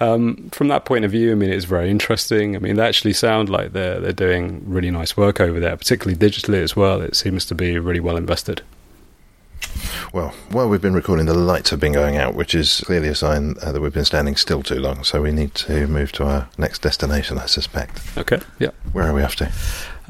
Um, 0.00 0.48
from 0.50 0.68
that 0.68 0.86
point 0.86 1.04
of 1.04 1.10
view, 1.10 1.30
I 1.32 1.34
mean, 1.34 1.50
it's 1.50 1.66
very 1.66 1.90
interesting. 1.90 2.56
I 2.56 2.58
mean, 2.58 2.76
they 2.76 2.86
actually 2.86 3.12
sound 3.12 3.48
like 3.48 3.72
they're 3.72 4.00
they're 4.00 4.12
doing 4.12 4.62
really 4.66 4.90
nice 4.90 5.16
work 5.16 5.40
over 5.40 5.60
there, 5.60 5.76
particularly 5.76 6.18
digitally 6.18 6.62
as 6.62 6.74
well. 6.74 7.02
It 7.02 7.14
seems 7.16 7.44
to 7.46 7.54
be 7.54 7.78
really 7.78 8.00
well 8.00 8.16
invested. 8.16 8.62
Well, 10.12 10.34
while 10.50 10.68
we've 10.68 10.80
been 10.80 10.94
recording, 10.94 11.26
the 11.26 11.34
lights 11.34 11.70
have 11.70 11.78
been 11.78 11.92
going 11.92 12.16
out, 12.16 12.34
which 12.34 12.54
is 12.54 12.80
clearly 12.80 13.08
a 13.08 13.14
sign 13.14 13.54
uh, 13.62 13.70
that 13.72 13.80
we've 13.80 13.92
been 13.92 14.04
standing 14.04 14.34
still 14.36 14.62
too 14.62 14.80
long. 14.80 15.04
So 15.04 15.22
we 15.22 15.30
need 15.30 15.54
to 15.56 15.86
move 15.86 16.12
to 16.12 16.24
our 16.24 16.48
next 16.58 16.80
destination, 16.82 17.38
I 17.38 17.46
suspect. 17.46 18.00
Okay, 18.18 18.40
yeah. 18.58 18.70
Where 18.92 19.06
are 19.06 19.14
we 19.14 19.22
off 19.22 19.36
to? 19.36 19.52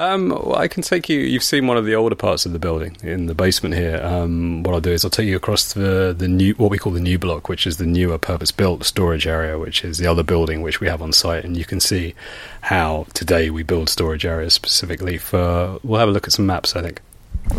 Um, 0.01 0.31
well, 0.31 0.57
I 0.57 0.67
can 0.67 0.83
take 0.83 1.11
you. 1.11 1.21
You've 1.21 1.43
seen 1.43 1.67
one 1.67 1.77
of 1.77 1.85
the 1.85 1.95
older 1.95 2.15
parts 2.15 2.47
of 2.47 2.55
the 2.55 2.59
building 2.59 2.97
in 3.03 3.27
the 3.27 3.35
basement 3.35 3.75
here. 3.75 4.01
Um, 4.03 4.63
what 4.63 4.75
I'll 4.75 4.81
do 4.81 4.93
is 4.93 5.05
I'll 5.05 5.11
take 5.11 5.29
you 5.29 5.37
across 5.37 5.75
the 5.75 6.15
the 6.17 6.27
new 6.27 6.55
what 6.55 6.71
we 6.71 6.79
call 6.79 6.93
the 6.93 7.01
new 7.01 7.19
block, 7.19 7.51
which 7.51 7.67
is 7.67 7.77
the 7.77 7.85
newer 7.85 8.17
purpose-built 8.17 8.83
storage 8.85 9.27
area, 9.27 9.59
which 9.59 9.85
is 9.85 9.99
the 9.99 10.07
other 10.07 10.23
building 10.23 10.63
which 10.63 10.81
we 10.81 10.87
have 10.87 11.03
on 11.03 11.13
site, 11.13 11.45
and 11.45 11.55
you 11.55 11.67
can 11.67 11.81
see 11.81 12.15
how 12.63 13.09
today 13.13 13.51
we 13.51 13.63
build 13.63 13.91
storage 13.91 14.25
areas 14.25 14.55
specifically 14.55 15.19
for. 15.19 15.79
We'll 15.85 16.01
have 16.01 16.09
a 16.09 16.13
look 16.13 16.27
at 16.27 16.33
some 16.33 16.47
maps, 16.47 16.75
I 16.75 16.81
think. 16.81 17.03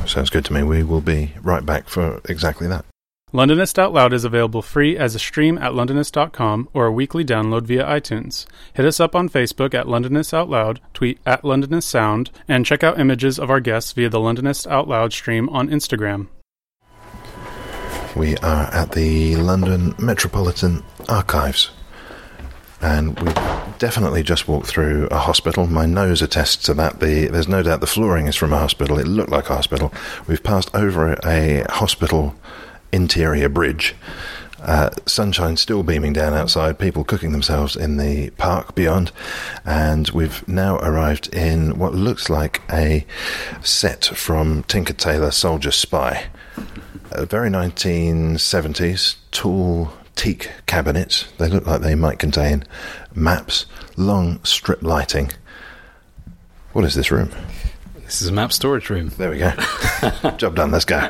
Sounds 0.07 0.31
good 0.31 0.45
to 0.45 0.53
me. 0.53 0.63
We 0.63 0.81
will 0.81 1.01
be 1.01 1.35
right 1.43 1.63
back 1.63 1.87
for 1.89 2.21
exactly 2.27 2.67
that. 2.69 2.85
Londonist 3.33 3.79
Out 3.79 3.93
Loud 3.93 4.11
is 4.11 4.25
available 4.25 4.61
free 4.61 4.97
as 4.97 5.15
a 5.15 5.19
stream 5.19 5.57
at 5.57 5.71
londonist.com 5.71 6.67
or 6.73 6.85
a 6.85 6.91
weekly 6.91 7.23
download 7.23 7.61
via 7.61 7.85
iTunes. 7.85 8.45
Hit 8.73 8.85
us 8.85 8.99
up 8.99 9.15
on 9.15 9.29
Facebook 9.29 9.73
at 9.73 9.85
Londonist 9.85 10.33
Out 10.33 10.49
Loud, 10.49 10.81
tweet 10.93 11.17
at 11.25 11.43
Londonist 11.43 11.83
Sound, 11.83 12.29
and 12.49 12.65
check 12.65 12.83
out 12.83 12.99
images 12.99 13.39
of 13.39 13.49
our 13.49 13.61
guests 13.61 13.93
via 13.93 14.09
the 14.09 14.19
Londonist 14.19 14.69
Out 14.69 14.89
Loud 14.89 15.13
stream 15.13 15.47
on 15.47 15.69
Instagram. 15.69 16.27
We 18.17 18.35
are 18.37 18.65
at 18.65 18.91
the 18.91 19.37
London 19.37 19.95
Metropolitan 19.97 20.83
Archives. 21.07 21.71
And 22.81 23.17
we 23.17 23.31
definitely 23.77 24.23
just 24.23 24.49
walked 24.49 24.67
through 24.67 25.07
a 25.09 25.19
hospital. 25.19 25.67
My 25.67 25.85
nose 25.85 26.21
attests 26.21 26.65
to 26.65 26.73
that. 26.73 26.99
The, 26.99 27.27
there's 27.27 27.47
no 27.47 27.63
doubt 27.63 27.79
the 27.79 27.87
flooring 27.87 28.27
is 28.27 28.35
from 28.35 28.51
a 28.51 28.57
hospital. 28.57 28.99
It 28.99 29.07
looked 29.07 29.29
like 29.29 29.49
a 29.49 29.55
hospital. 29.55 29.93
We've 30.27 30.43
passed 30.43 30.73
over 30.75 31.13
a 31.23 31.63
hospital 31.69 32.35
interior 32.91 33.49
bridge. 33.49 33.95
Uh, 34.61 34.91
sunshine 35.07 35.57
still 35.57 35.81
beaming 35.81 36.13
down 36.13 36.35
outside, 36.35 36.77
people 36.77 37.03
cooking 37.03 37.31
themselves 37.31 37.75
in 37.75 37.97
the 37.97 38.29
park 38.31 38.75
beyond, 38.75 39.11
and 39.65 40.09
we've 40.09 40.47
now 40.47 40.77
arrived 40.77 41.33
in 41.33 41.79
what 41.79 41.95
looks 41.95 42.29
like 42.29 42.61
a 42.71 43.03
set 43.61 44.05
from 44.05 44.61
Tinker 44.63 44.93
Tailor 44.93 45.31
Soldier 45.31 45.71
Spy. 45.71 46.25
A 47.11 47.25
very 47.25 47.49
1970s, 47.49 49.15
tall 49.31 49.93
teak 50.15 50.51
cabinets. 50.67 51.25
They 51.39 51.47
look 51.47 51.65
like 51.65 51.81
they 51.81 51.95
might 51.95 52.19
contain 52.19 52.63
maps, 53.15 53.65
long 53.97 54.43
strip 54.43 54.83
lighting. 54.83 55.31
What 56.73 56.85
is 56.85 56.93
this 56.93 57.11
room? 57.11 57.31
This 58.11 58.21
is 58.21 58.27
a 58.27 58.33
map 58.33 58.51
storage 58.51 58.89
room. 58.89 59.07
There 59.07 59.29
we 59.29 59.37
go. 59.37 59.51
Job 60.37 60.55
done. 60.55 60.71
Let's 60.71 60.83
go. 60.83 60.99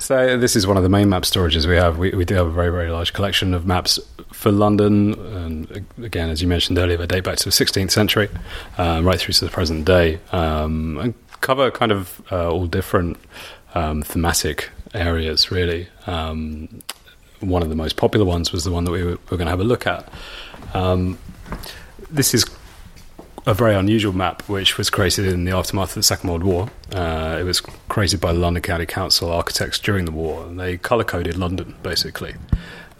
So 0.00 0.36
this 0.36 0.54
is 0.56 0.66
one 0.66 0.76
of 0.76 0.82
the 0.82 0.88
main 0.88 1.08
map 1.08 1.22
storages 1.22 1.66
we 1.66 1.76
have. 1.76 1.96
We, 1.96 2.10
we 2.10 2.24
do 2.24 2.34
have 2.34 2.46
a 2.46 2.50
very 2.50 2.70
very 2.70 2.90
large 2.90 3.14
collection 3.14 3.54
of 3.54 3.66
maps 3.66 3.98
for 4.32 4.52
London, 4.52 5.14
and 5.14 5.72
uh, 5.72 6.04
again, 6.04 6.28
as 6.28 6.42
you 6.42 6.48
mentioned 6.48 6.76
earlier, 6.76 6.98
they 6.98 7.06
date 7.06 7.24
back 7.24 7.36
to 7.38 7.44
the 7.44 7.50
16th 7.50 7.90
century, 7.90 8.28
um, 8.76 9.06
right 9.06 9.18
through 9.18 9.32
to 9.34 9.44
the 9.46 9.50
present 9.50 9.86
day, 9.86 10.18
um, 10.32 10.98
and 10.98 11.14
cover 11.40 11.70
kind 11.70 11.92
of 11.92 12.20
uh, 12.30 12.50
all 12.50 12.66
different 12.66 13.16
um, 13.74 14.02
thematic 14.02 14.68
areas. 14.92 15.50
Really, 15.50 15.88
um, 16.06 16.80
one 17.40 17.62
of 17.62 17.70
the 17.70 17.76
most 17.76 17.96
popular 17.96 18.26
ones 18.26 18.52
was 18.52 18.64
the 18.64 18.72
one 18.72 18.84
that 18.84 18.92
we 18.92 19.04
were, 19.04 19.18
were 19.30 19.36
going 19.38 19.46
to 19.46 19.50
have 19.50 19.60
a 19.60 19.64
look 19.64 19.86
at. 19.86 20.06
Um, 20.74 21.18
this 22.10 22.34
is 22.34 22.44
a 23.46 23.54
very 23.54 23.74
unusual 23.74 24.12
map, 24.12 24.42
which 24.48 24.78
was 24.78 24.90
created 24.90 25.26
in 25.26 25.44
the 25.44 25.52
aftermath 25.56 25.90
of 25.90 25.94
the 25.94 26.02
Second 26.02 26.30
World 26.30 26.42
War. 26.42 26.70
Uh, 26.92 27.38
it 27.40 27.44
was 27.44 27.60
created 27.60 28.20
by 28.20 28.32
the 28.32 28.38
London 28.38 28.62
County 28.62 28.86
Council 28.86 29.30
architects 29.30 29.78
during 29.78 30.04
the 30.04 30.12
war, 30.12 30.46
and 30.46 30.58
they 30.58 30.76
colour 30.76 31.04
coded 31.04 31.36
London 31.36 31.74
basically. 31.82 32.34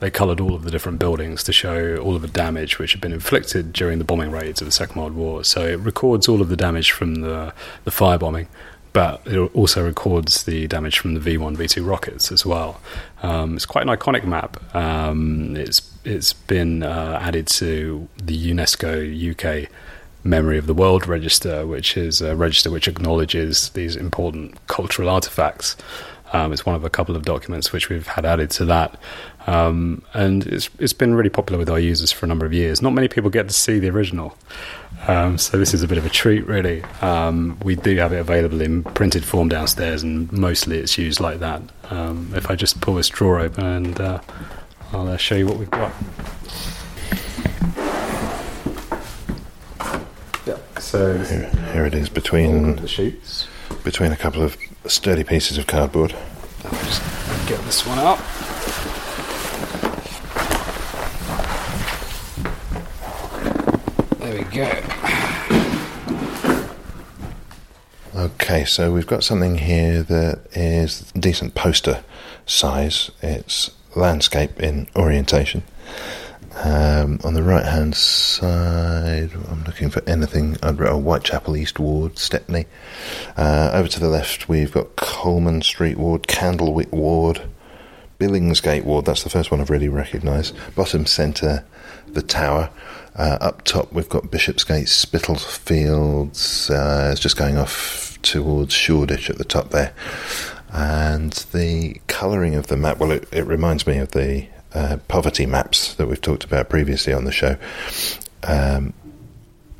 They 0.00 0.10
coloured 0.10 0.40
all 0.40 0.54
of 0.54 0.62
the 0.62 0.70
different 0.70 1.00
buildings 1.00 1.42
to 1.44 1.52
show 1.52 1.96
all 1.96 2.14
of 2.14 2.22
the 2.22 2.28
damage 2.28 2.78
which 2.78 2.92
had 2.92 3.00
been 3.00 3.12
inflicted 3.12 3.72
during 3.72 3.98
the 3.98 4.04
bombing 4.04 4.30
raids 4.30 4.60
of 4.60 4.66
the 4.66 4.72
Second 4.72 5.00
World 5.00 5.14
War. 5.14 5.42
So 5.42 5.66
it 5.66 5.80
records 5.80 6.28
all 6.28 6.40
of 6.40 6.48
the 6.48 6.56
damage 6.56 6.92
from 6.92 7.16
the, 7.16 7.52
the 7.82 7.90
firebombing, 7.90 8.46
but 8.92 9.26
it 9.26 9.38
also 9.56 9.84
records 9.84 10.44
the 10.44 10.68
damage 10.68 11.00
from 11.00 11.14
the 11.14 11.20
V1, 11.20 11.56
V2 11.56 11.86
rockets 11.86 12.30
as 12.30 12.46
well. 12.46 12.80
Um, 13.24 13.56
it's 13.56 13.66
quite 13.66 13.86
an 13.86 13.94
iconic 13.94 14.24
map. 14.24 14.62
Um, 14.74 15.56
it's 15.56 15.82
it's 16.04 16.32
been 16.32 16.82
uh, 16.82 17.18
added 17.20 17.48
to 17.48 18.08
the 18.16 18.50
UNESCO 18.52 19.32
UK 19.32 19.68
Memory 20.24 20.58
of 20.58 20.66
the 20.66 20.74
World 20.74 21.06
Register, 21.06 21.66
which 21.66 21.96
is 21.96 22.20
a 22.20 22.34
register 22.36 22.70
which 22.70 22.88
acknowledges 22.88 23.70
these 23.70 23.96
important 23.96 24.66
cultural 24.66 25.08
artifacts. 25.08 25.76
Um, 26.32 26.52
it's 26.52 26.66
one 26.66 26.74
of 26.74 26.84
a 26.84 26.90
couple 26.90 27.16
of 27.16 27.24
documents 27.24 27.72
which 27.72 27.88
we've 27.88 28.06
had 28.06 28.26
added 28.26 28.50
to 28.50 28.66
that, 28.66 29.00
um, 29.46 30.02
and 30.12 30.46
it's 30.46 30.68
it's 30.78 30.92
been 30.92 31.14
really 31.14 31.30
popular 31.30 31.58
with 31.58 31.70
our 31.70 31.78
users 31.78 32.12
for 32.12 32.26
a 32.26 32.28
number 32.28 32.44
of 32.44 32.52
years. 32.52 32.82
Not 32.82 32.92
many 32.92 33.08
people 33.08 33.30
get 33.30 33.48
to 33.48 33.54
see 33.54 33.78
the 33.78 33.88
original, 33.88 34.36
um, 35.06 35.38
so 35.38 35.56
this 35.56 35.72
is 35.72 35.82
a 35.82 35.88
bit 35.88 35.96
of 35.96 36.04
a 36.04 36.10
treat, 36.10 36.46
really. 36.46 36.82
Um, 37.00 37.58
we 37.62 37.76
do 37.76 37.96
have 37.96 38.12
it 38.12 38.18
available 38.18 38.60
in 38.60 38.84
printed 38.84 39.24
form 39.24 39.48
downstairs, 39.48 40.02
and 40.02 40.30
mostly 40.30 40.78
it's 40.78 40.98
used 40.98 41.18
like 41.18 41.38
that. 41.38 41.62
Um, 41.90 42.30
if 42.34 42.50
I 42.50 42.56
just 42.56 42.82
pull 42.82 42.96
this 42.96 43.08
drawer 43.08 43.40
open, 43.40 43.64
and 43.64 44.00
uh, 44.00 44.20
I'll 44.92 45.08
uh, 45.08 45.16
show 45.16 45.34
you 45.34 45.46
what 45.46 45.56
we've 45.56 45.70
got. 45.70 45.92
Yeah, 50.48 50.56
so 50.78 51.18
Here, 51.18 51.50
here 51.74 51.84
it 51.84 51.92
is 51.94 52.08
between 52.08 52.76
the 52.76 52.88
sheets. 52.88 53.46
between 53.84 54.12
a 54.12 54.16
couple 54.16 54.40
of 54.42 54.56
sturdy 54.86 55.22
pieces 55.22 55.58
of 55.58 55.66
cardboard. 55.66 56.14
I'll 56.64 56.70
just 56.70 57.02
get 57.46 57.60
this 57.66 57.84
one 57.86 57.98
out. 57.98 58.18
There 64.20 64.38
we 64.38 64.44
go. 64.56 64.72
Okay, 68.14 68.64
so 68.64 68.90
we've 68.90 69.06
got 69.06 69.22
something 69.22 69.58
here 69.58 70.02
that 70.02 70.40
is 70.52 71.12
decent 71.12 71.54
poster 71.54 72.02
size. 72.46 73.10
It's 73.20 73.70
landscape 73.94 74.58
in 74.62 74.88
orientation. 74.96 75.62
Um, 76.64 77.20
on 77.22 77.34
the 77.34 77.42
right 77.42 77.64
hand 77.64 77.94
side, 77.94 79.30
I'm 79.48 79.62
looking 79.64 79.90
for 79.90 80.02
anything 80.08 80.56
under 80.60 80.84
a 80.84 80.96
Whitechapel 80.96 81.56
East 81.56 81.78
Ward, 81.78 82.18
Stepney. 82.18 82.66
Uh, 83.36 83.70
over 83.72 83.86
to 83.86 84.00
the 84.00 84.08
left, 84.08 84.48
we've 84.48 84.72
got 84.72 84.96
Coleman 84.96 85.62
Street 85.62 85.98
Ward, 85.98 86.24
Candlewick 86.24 86.90
Ward, 86.90 87.42
Billingsgate 88.18 88.84
Ward. 88.84 89.04
That's 89.04 89.22
the 89.22 89.30
first 89.30 89.52
one 89.52 89.60
I've 89.60 89.70
really 89.70 89.88
recognised. 89.88 90.56
Bottom 90.74 91.06
centre, 91.06 91.64
the 92.08 92.22
Tower. 92.22 92.70
Uh, 93.14 93.38
up 93.40 93.62
top, 93.62 93.92
we've 93.92 94.08
got 94.08 94.30
Bishopsgate, 94.30 94.88
Spitalfields. 94.88 96.70
Uh, 96.70 97.10
it's 97.12 97.20
just 97.20 97.36
going 97.36 97.56
off 97.56 98.18
towards 98.22 98.74
Shoreditch 98.74 99.30
at 99.30 99.38
the 99.38 99.44
top 99.44 99.70
there. 99.70 99.92
And 100.72 101.32
the 101.52 102.00
colouring 102.08 102.56
of 102.56 102.66
the 102.66 102.76
map, 102.76 102.98
well, 102.98 103.12
it, 103.12 103.28
it 103.32 103.46
reminds 103.46 103.86
me 103.86 103.98
of 103.98 104.10
the 104.10 104.48
uh, 104.78 104.96
poverty 105.08 105.44
maps 105.44 105.94
that 105.94 106.06
we've 106.06 106.20
talked 106.20 106.44
about 106.44 106.68
previously 106.68 107.12
on 107.12 107.24
the 107.24 107.32
show. 107.32 107.56
Um, 108.44 108.94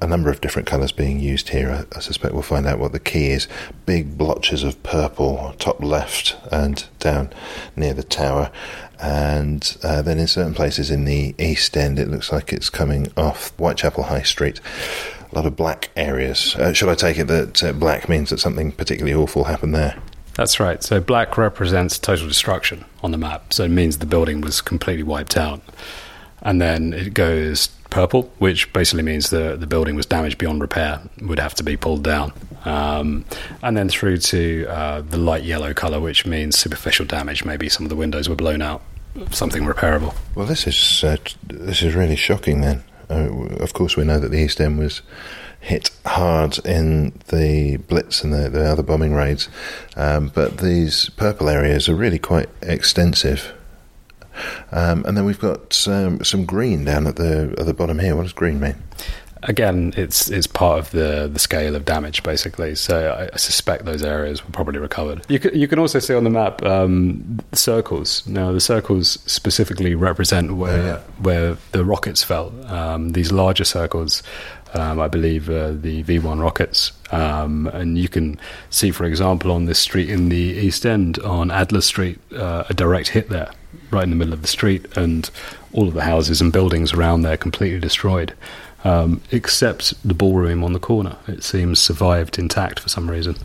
a 0.00 0.06
number 0.06 0.30
of 0.30 0.40
different 0.40 0.66
colours 0.66 0.92
being 0.92 1.20
used 1.20 1.50
here. 1.50 1.70
I, 1.70 1.96
I 1.96 2.00
suspect 2.00 2.34
we'll 2.34 2.42
find 2.42 2.66
out 2.66 2.78
what 2.78 2.92
the 2.92 3.00
key 3.00 3.30
is. 3.30 3.46
Big 3.86 4.18
blotches 4.18 4.64
of 4.64 4.82
purple, 4.82 5.54
top 5.58 5.82
left 5.82 6.36
and 6.50 6.84
down 6.98 7.30
near 7.76 7.94
the 7.94 8.02
tower. 8.02 8.50
And 9.00 9.76
uh, 9.84 10.02
then 10.02 10.18
in 10.18 10.26
certain 10.26 10.54
places 10.54 10.90
in 10.90 11.04
the 11.04 11.34
east 11.38 11.76
end, 11.76 11.98
it 11.98 12.08
looks 12.08 12.32
like 12.32 12.52
it's 12.52 12.70
coming 12.70 13.12
off 13.16 13.50
Whitechapel 13.56 14.04
High 14.04 14.22
Street. 14.22 14.60
a 15.30 15.34
lot 15.34 15.46
of 15.46 15.54
black 15.54 15.90
areas. 15.96 16.56
Uh, 16.56 16.72
should 16.72 16.88
I 16.88 16.94
take 16.94 17.18
it 17.18 17.28
that 17.28 17.62
uh, 17.62 17.72
black 17.72 18.08
means 18.08 18.30
that 18.30 18.40
something 18.40 18.72
particularly 18.72 19.14
awful 19.14 19.44
happened 19.44 19.74
there? 19.74 20.00
That's 20.38 20.60
right. 20.60 20.80
So 20.84 21.00
black 21.00 21.36
represents 21.36 21.98
total 21.98 22.28
destruction 22.28 22.84
on 23.02 23.10
the 23.10 23.18
map. 23.18 23.52
So 23.52 23.64
it 23.64 23.70
means 23.70 23.98
the 23.98 24.06
building 24.06 24.40
was 24.40 24.60
completely 24.60 25.02
wiped 25.02 25.36
out. 25.36 25.60
And 26.42 26.60
then 26.60 26.92
it 26.92 27.12
goes 27.12 27.66
purple, 27.90 28.30
which 28.38 28.72
basically 28.72 29.02
means 29.02 29.30
the, 29.30 29.56
the 29.56 29.66
building 29.66 29.96
was 29.96 30.06
damaged 30.06 30.38
beyond 30.38 30.60
repair, 30.60 31.00
would 31.22 31.40
have 31.40 31.56
to 31.56 31.64
be 31.64 31.76
pulled 31.76 32.04
down. 32.04 32.32
Um, 32.64 33.24
and 33.64 33.76
then 33.76 33.88
through 33.88 34.18
to 34.18 34.66
uh, 34.68 35.00
the 35.00 35.16
light 35.16 35.42
yellow 35.42 35.74
colour, 35.74 35.98
which 35.98 36.24
means 36.24 36.56
superficial 36.56 37.04
damage. 37.04 37.44
Maybe 37.44 37.68
some 37.68 37.84
of 37.84 37.90
the 37.90 37.96
windows 37.96 38.28
were 38.28 38.36
blown 38.36 38.62
out, 38.62 38.80
something 39.32 39.64
repairable. 39.64 40.14
Well, 40.36 40.46
this 40.46 40.68
is 40.68 41.02
uh, 41.02 41.16
this 41.48 41.82
is 41.82 41.96
really 41.96 42.14
shocking. 42.14 42.60
Then, 42.60 42.84
uh, 43.10 43.56
of 43.56 43.72
course, 43.72 43.96
we 43.96 44.04
know 44.04 44.20
that 44.20 44.30
the 44.30 44.38
East 44.38 44.60
End 44.60 44.78
was 44.78 45.02
hit 45.60 45.90
hard 46.06 46.58
in 46.64 47.12
the 47.28 47.76
Blitz 47.88 48.22
and 48.24 48.32
the, 48.32 48.48
the 48.48 48.64
other 48.64 48.82
bombing 48.82 49.12
raids, 49.14 49.48
um, 49.96 50.30
but 50.34 50.58
these 50.58 51.10
purple 51.10 51.48
areas 51.48 51.88
are 51.88 51.94
really 51.94 52.18
quite 52.18 52.48
extensive. 52.62 53.52
Um, 54.70 55.04
and 55.04 55.16
then 55.16 55.24
we've 55.24 55.40
got 55.40 55.86
um, 55.88 56.22
some 56.22 56.44
green 56.44 56.84
down 56.84 57.06
at 57.06 57.16
the 57.16 57.54
at 57.58 57.66
the 57.66 57.74
bottom 57.74 57.98
here. 57.98 58.14
What 58.14 58.22
does 58.22 58.32
green 58.32 58.60
mean? 58.60 58.76
Again, 59.44 59.94
it's 59.96 60.30
it's 60.30 60.48
part 60.48 60.80
of 60.80 60.90
the, 60.90 61.28
the 61.32 61.38
scale 61.38 61.76
of 61.76 61.84
damage, 61.84 62.22
basically. 62.24 62.74
So 62.74 63.10
I, 63.12 63.30
I 63.32 63.36
suspect 63.36 63.84
those 63.84 64.02
areas 64.02 64.44
were 64.44 64.50
probably 64.50 64.78
recovered. 64.80 65.24
You 65.28 65.38
can, 65.38 65.56
you 65.58 65.68
can 65.68 65.78
also 65.78 66.00
see 66.00 66.12
on 66.14 66.24
the 66.24 66.30
map 66.30 66.60
um, 66.64 67.38
circles. 67.52 68.26
Now, 68.26 68.50
the 68.50 68.60
circles 68.60 69.18
specifically 69.26 69.94
represent 69.94 70.56
where 70.56 70.80
Oh, 70.82 70.86
yeah. 70.86 70.98
where 71.22 71.56
the 71.70 71.84
rockets 71.84 72.22
fell. 72.24 72.52
Um, 72.66 73.10
these 73.10 73.30
larger 73.30 73.64
circles, 73.64 74.24
um, 74.74 75.00
I 75.00 75.08
believe, 75.08 75.48
uh, 75.48 75.72
the 75.72 76.02
V1 76.04 76.40
rockets. 76.40 76.92
Um, 77.10 77.66
and 77.68 77.98
you 77.98 78.08
can 78.08 78.38
see, 78.70 78.90
for 78.90 79.04
example, 79.04 79.50
on 79.50 79.64
this 79.64 79.78
street 79.78 80.10
in 80.10 80.28
the 80.28 80.36
East 80.36 80.84
End, 80.84 81.18
on 81.20 81.50
Adler 81.50 81.80
Street, 81.80 82.18
uh, 82.34 82.64
a 82.68 82.74
direct 82.74 83.08
hit 83.08 83.28
there, 83.28 83.50
right 83.90 84.04
in 84.04 84.10
the 84.10 84.16
middle 84.16 84.34
of 84.34 84.42
the 84.42 84.48
street, 84.48 84.86
and 84.96 85.30
all 85.72 85.88
of 85.88 85.94
the 85.94 86.02
houses 86.02 86.40
and 86.40 86.52
buildings 86.52 86.92
around 86.92 87.22
there 87.22 87.36
completely 87.36 87.80
destroyed. 87.80 88.34
Um, 88.84 89.22
except 89.32 89.94
the 90.06 90.14
ballroom 90.14 90.62
on 90.62 90.72
the 90.72 90.78
corner. 90.78 91.16
It 91.26 91.42
seems 91.42 91.80
survived 91.80 92.38
intact 92.38 92.78
for 92.78 92.88
some 92.88 93.10
reason. 93.10 93.36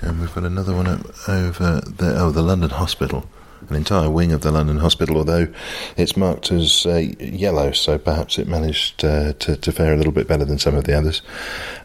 And 0.00 0.20
we've 0.20 0.34
got 0.34 0.44
another 0.44 0.74
one 0.74 0.88
over 1.28 1.80
the 1.80 2.14
oh 2.18 2.30
the 2.30 2.42
London 2.42 2.70
Hospital, 2.70 3.26
an 3.68 3.76
entire 3.76 4.10
wing 4.10 4.32
of 4.32 4.42
the 4.42 4.50
London 4.52 4.78
Hospital. 4.78 5.16
Although 5.16 5.48
it's 5.96 6.16
marked 6.16 6.50
as 6.50 6.86
uh, 6.86 6.96
yellow, 7.18 7.72
so 7.72 7.98
perhaps 7.98 8.38
it 8.38 8.48
managed 8.48 9.04
uh, 9.04 9.32
to 9.34 9.56
to 9.56 9.72
fare 9.72 9.94
a 9.94 9.96
little 9.96 10.12
bit 10.12 10.28
better 10.28 10.44
than 10.44 10.58
some 10.58 10.74
of 10.74 10.84
the 10.84 10.96
others. 10.96 11.22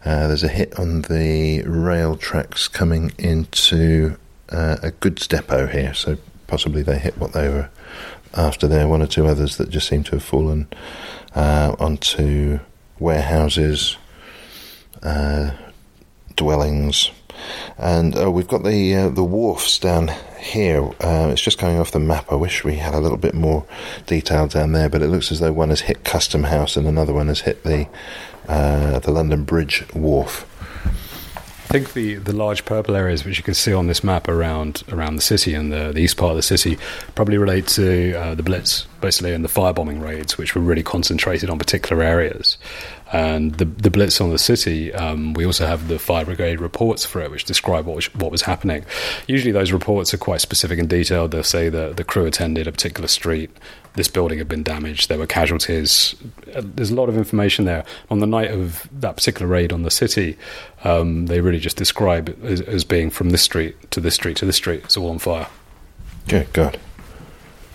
Uh, 0.06 0.28
there's 0.28 0.44
a 0.44 0.48
hit 0.50 0.78
on 0.80 1.02
the 1.04 1.64
rail 1.64 2.16
tracks 2.16 2.68
coming 2.68 3.12
into 3.18 4.18
uh, 4.50 4.78
a 4.82 4.92
goods 4.92 5.28
depot 5.28 5.68
here, 5.68 5.94
so 5.94 6.18
possibly 6.48 6.84
they 6.84 6.98
hit 6.98 7.18
what 7.18 7.34
they 7.34 7.48
were 7.48 7.70
after 8.36 8.68
there. 8.68 8.88
One 8.88 9.02
or 9.02 9.08
two 9.08 9.28
others 9.28 9.58
that 9.58 9.70
just 9.70 9.88
seem 9.88 10.04
to 10.04 10.12
have 10.12 10.24
fallen 10.24 10.68
uh, 11.36 11.76
onto 11.80 12.60
warehouses, 13.00 13.98
uh, 15.04 15.52
dwellings. 16.36 17.12
And 17.78 18.16
oh, 18.16 18.32
we've 18.32 18.48
got 18.48 18.64
the 18.64 18.96
uh, 18.96 19.10
the 19.10 19.24
wharfs 19.24 19.80
down 19.80 20.12
here. 20.40 20.84
Uh, 21.00 21.30
it's 21.32 21.42
just 21.42 21.58
coming 21.58 21.80
off 21.80 21.92
the 21.92 22.00
map. 22.00 22.32
I 22.32 22.36
wish 22.36 22.64
we 22.64 22.76
had 22.76 22.94
a 22.94 23.00
little 23.00 23.18
bit 23.18 23.34
more 23.34 23.66
detail 24.06 24.48
down 24.48 24.72
there, 24.72 24.90
but 24.90 25.02
it 25.02 25.08
looks 25.08 25.32
as 25.32 25.40
though 25.40 25.54
one 25.54 25.70
has 25.70 25.82
hit 25.82 26.04
Custom 26.04 26.44
House 26.44 26.78
and 26.78 26.88
another 26.88 27.14
one 27.14 27.28
has 27.28 27.42
hit 27.42 27.64
the 27.64 27.88
uh, 28.48 29.00
the 29.00 29.12
London 29.12 29.44
Bridge 29.44 29.86
wharf. 29.94 30.46
I 31.70 31.72
think 31.72 31.94
the, 31.94 32.16
the 32.16 32.34
large 32.34 32.66
purple 32.66 32.96
areas 32.96 33.24
which 33.24 33.38
you 33.38 33.44
can 33.44 33.54
see 33.54 33.74
on 33.74 33.86
this 33.86 34.04
map 34.04 34.28
around 34.28 34.82
around 34.92 35.18
the 35.18 35.22
city 35.22 35.54
and 35.54 35.72
the, 35.72 35.92
the 35.92 36.00
east 36.00 36.18
part 36.18 36.32
of 36.32 36.36
the 36.36 36.42
city 36.42 36.80
probably 37.14 37.38
relate 37.38 37.68
to 37.68 38.16
uh, 38.16 38.34
the 38.34 38.42
Blitz, 38.42 38.88
basically, 39.02 39.36
and 39.36 39.46
the 39.46 39.50
firebombing 39.50 40.02
raids, 40.02 40.36
which 40.36 40.56
were 40.56 40.64
really 40.64 40.82
concentrated 40.82 41.48
on 41.48 41.60
particular 41.60 42.02
areas. 42.02 42.58
And 43.12 43.56
the 43.56 43.66
the 43.66 43.90
Blitz 43.90 44.22
on 44.22 44.30
the 44.30 44.38
city, 44.38 44.94
um, 44.94 45.34
we 45.34 45.46
also 45.46 45.66
have 45.66 45.88
the 45.88 45.98
fire 45.98 46.26
brigade 46.26 46.62
reports 46.62 47.06
for 47.06 47.22
it, 47.22 47.32
which 47.32 47.44
describe 47.44 47.86
what 47.86 47.96
was, 47.96 48.14
what 48.16 48.32
was 48.32 48.44
happening. 48.44 48.86
Usually, 49.28 49.52
those 49.52 49.72
reports 49.72 50.14
are 50.14 50.18
quite 50.18 50.42
specific 50.42 50.78
and 50.78 50.88
detailed. 50.88 51.32
They'll 51.32 51.44
say 51.44 51.70
that 51.70 51.98
the 51.98 52.04
crew 52.04 52.26
attended 52.26 52.68
a 52.68 52.72
particular 52.72 53.08
street, 53.08 53.50
this 53.96 54.08
building 54.08 54.38
had 54.38 54.48
been 54.48 54.64
damaged, 54.64 55.10
there 55.10 55.18
were 55.18 55.28
casualties. 55.28 56.16
Uh, 56.56 56.62
There's 56.64 56.92
a 56.92 56.96
lot 56.96 57.10
of 57.10 57.18
information 57.18 57.66
there. 57.66 57.84
On 58.10 58.20
the 58.20 58.28
night 58.28 58.52
of 58.52 58.88
that 59.02 59.16
particular 59.18 59.48
raid 59.48 59.74
on 59.74 59.84
the 59.84 59.92
city, 59.92 60.38
um, 60.84 61.26
they 61.26 61.42
really 61.42 61.60
just 61.60 61.78
describe 61.78 62.30
it 62.30 62.44
as, 62.44 62.62
as 62.62 62.84
being 62.84 63.10
from 63.10 63.32
this 63.32 63.42
street 63.42 63.92
to 63.92 64.00
this 64.00 64.16
street 64.16 64.38
to 64.38 64.46
this 64.46 64.56
street. 64.56 64.84
It's 64.86 64.98
all 64.98 65.10
on 65.10 65.20
fire. 65.20 65.48
Okay, 66.28 66.48
good. 66.54 66.80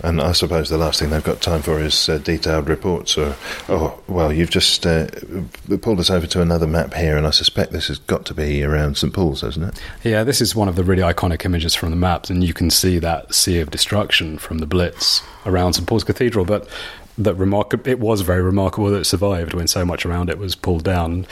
And 0.02 0.20
I 0.20 0.32
suppose 0.32 0.68
the 0.68 0.76
last 0.76 0.98
thing 0.98 1.10
they've 1.10 1.22
got 1.24 1.40
time 1.40 1.62
for 1.62 1.80
is 1.80 2.08
uh, 2.08 2.18
detailed 2.18 2.68
reports. 2.68 3.16
Or, 3.16 3.36
oh, 3.68 3.98
well, 4.08 4.32
you've 4.32 4.50
just 4.50 4.84
uh, 4.86 5.06
pulled 5.80 6.00
us 6.00 6.10
over 6.10 6.26
to 6.26 6.42
another 6.42 6.66
map 6.66 6.94
here, 6.94 7.16
and 7.16 7.26
I 7.26 7.30
suspect 7.30 7.72
this 7.72 7.88
has 7.88 7.98
got 8.00 8.26
to 8.26 8.34
be 8.34 8.62
around 8.62 8.98
St 8.98 9.12
Paul's, 9.12 9.42
hasn't 9.42 9.66
it? 9.66 9.82
Yeah, 10.02 10.24
this 10.24 10.40
is 10.40 10.54
one 10.54 10.68
of 10.68 10.76
the 10.76 10.84
really 10.84 11.02
iconic 11.02 11.44
images 11.44 11.74
from 11.74 11.90
the 11.90 11.96
maps, 11.96 12.28
and 12.28 12.42
you 12.44 12.52
can 12.52 12.70
see 12.70 12.98
that 12.98 13.34
sea 13.34 13.60
of 13.60 13.70
destruction 13.70 14.36
from 14.36 14.58
the 14.58 14.66
Blitz 14.66 15.22
around 15.46 15.74
St 15.74 15.86
Paul's 15.86 16.04
Cathedral. 16.04 16.44
But 16.44 16.68
that 17.16 17.34
remark- 17.34 17.86
it 17.86 18.00
was 18.00 18.22
very 18.22 18.42
remarkable 18.42 18.90
that 18.90 18.98
it 18.98 19.04
survived 19.04 19.54
when 19.54 19.68
so 19.68 19.84
much 19.84 20.04
around 20.04 20.28
it 20.28 20.38
was 20.38 20.54
pulled 20.54 20.84
down. 20.84 21.26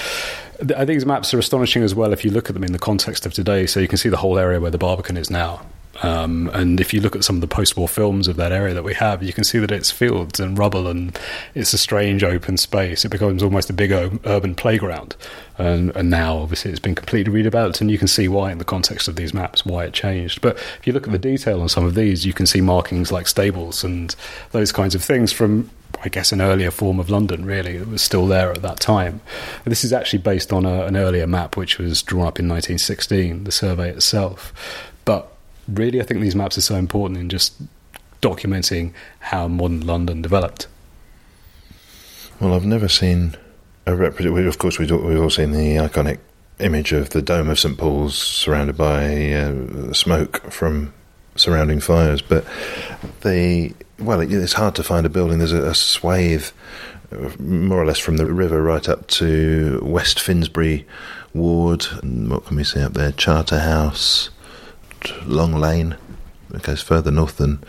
I 0.61 0.87
think 0.87 0.89
these 0.89 1.07
maps 1.07 1.35
are 1.35 1.39
astonishing 1.41 1.83
as 1.83 1.95
well 1.95 2.13
if 2.13 2.25
you 2.25 2.31
look 2.31 2.49
at 2.49 2.55
them 2.55 2.63
in 2.63 2.73
the 2.73 2.79
context 2.79 3.27
of 3.27 3.35
today. 3.35 3.67
So 3.67 3.81
you 3.81 3.89
can 3.89 3.99
see 3.99 4.09
the 4.09 4.19
whole 4.19 4.39
area 4.39 4.61
where 4.61 4.71
the 4.71 4.79
Barbican 4.79 5.17
is 5.17 5.29
now. 5.29 5.63
Um, 6.03 6.51
and 6.55 6.81
if 6.81 6.95
you 6.95 7.01
look 7.01 7.15
at 7.15 7.23
some 7.23 7.37
of 7.37 7.41
the 7.41 7.47
post-war 7.47 7.87
films 7.89 8.27
of 8.27 8.37
that 8.37 8.51
area 8.51 8.73
that 8.75 8.83
we 8.83 8.95
have, 8.95 9.23
you 9.23 9.33
can 9.33 9.45
see 9.45 9.59
that 9.59 9.71
it's 9.71 9.91
fields 9.91 10.41
and 10.41 10.59
rubble, 10.59 10.87
and 10.89 11.19
it's 11.55 11.73
a 11.73 11.79
strange 11.79 12.25
open 12.25 12.57
space. 12.57 13.05
It 13.05 13.11
becomes 13.11 13.43
almost 13.43 13.69
a 13.69 13.75
big 13.75 13.93
urban 13.93 14.55
playground. 14.55 15.17
And, 15.59 15.95
and 15.95 16.09
now, 16.09 16.39
obviously, 16.39 16.71
it's 16.71 16.81
been 16.81 16.95
completely 16.95 17.33
redeveloped, 17.33 17.81
and 17.81 17.91
you 17.91 17.99
can 17.99 18.09
see 18.09 18.27
why 18.27 18.51
in 18.53 18.59
the 18.59 18.65
context 18.65 19.07
of 19.07 19.17
these 19.17 19.35
maps 19.35 19.67
why 19.67 19.85
it 19.85 19.93
changed. 19.93 20.41
But 20.41 20.57
if 20.57 20.87
you 20.87 20.93
look 20.93 21.07
at 21.07 21.13
the 21.13 21.19
detail 21.19 21.61
on 21.61 21.69
some 21.69 21.85
of 21.85 21.95
these, 21.95 22.25
you 22.25 22.33
can 22.33 22.47
see 22.47 22.61
markings 22.61 23.13
like 23.13 23.29
stables 23.29 23.85
and 23.85 24.17
those 24.53 24.73
kinds 24.73 24.95
of 24.95 25.05
things 25.05 25.33
from 25.33 25.71
I 26.03 26.09
guess, 26.09 26.33
an 26.33 26.41
earlier 26.41 26.71
form 26.71 26.99
of 26.99 27.11
London, 27.11 27.45
really, 27.45 27.79
that 27.79 27.87
was 27.87 28.03
still 28.03 28.27
there 28.27 28.51
at 28.51 28.63
that 28.63 28.81
time. 28.81 29.21
This 29.65 29.85
is 29.85 29.93
actually 29.93 30.19
based 30.21 30.53
on 30.53 30.65
a, 30.65 30.85
an 30.85 30.97
earlier 30.97 31.27
map 31.27 31.57
which 31.57 31.79
was 31.79 32.03
drawn 32.03 32.27
up 32.27 32.41
in 32.41 32.49
1916, 32.49 33.45
the 33.45 33.53
survey 33.53 33.91
itself. 33.91 34.53
But 35.05 35.32
really, 35.69 36.01
I 36.01 36.05
think 36.05 36.21
these 36.21 36.37
maps 36.37 36.59
are 36.59 36.63
so 36.63 36.77
important 36.77 37.19
in 37.19 37.29
just 37.29 37.55
documenting 38.21 38.93
how 39.21 39.49
modern 39.49 39.87
London 39.87 40.23
developed. 40.23 40.69
Well, 42.41 42.55
I've 42.55 42.65
never 42.65 42.89
seen 42.89 43.37
a 43.87 43.95
representative. 43.95 44.47
Of 44.47 44.59
course, 44.59 44.79
we've 44.79 44.91
all, 44.91 45.31
seen 45.31 45.53
the 45.53 45.77
iconic 45.77 46.19
image 46.59 46.93
of 46.93 47.11
the 47.11 47.23
dome 47.23 47.49
of 47.49 47.59
St 47.59 47.77
Paul's 47.77 48.17
surrounded 48.17 48.77
by 48.77 49.33
uh, 49.33 49.93
smoke 49.93 50.51
from 50.51 50.93
surrounding 51.37 51.81
fires, 51.81 52.23
but 52.23 52.45
the 53.23 53.73
well, 53.99 54.21
it, 54.21 54.33
it's 54.33 54.55
hard 54.55 54.75
to 54.77 54.83
find 54.83 55.07
a 55.07 55.09
building. 55.09 55.39
There's 55.39 55.53
a, 55.53 55.63
a 55.63 55.75
swathe, 55.75 56.47
uh, 57.13 57.31
more 57.39 57.81
or 57.81 57.87
less, 57.87 57.99
from 57.99 58.17
the 58.17 58.27
river 58.27 58.63
right 58.63 58.89
up 58.89 59.07
to 59.09 59.81
West 59.83 60.21
Finsbury 60.21 60.87
Ward. 61.35 61.87
And 62.03 62.31
what 62.31 62.47
can 62.47 62.57
we 62.57 62.65
see 62.65 62.81
up 62.81 62.95
there? 62.95 63.13
Charterhouse, 63.13 64.31
Long 65.25 65.55
Lane. 65.55 65.97
It 66.55 66.63
goes 66.63 66.83
further 66.83 67.11
north 67.11 67.39
than 67.39 67.65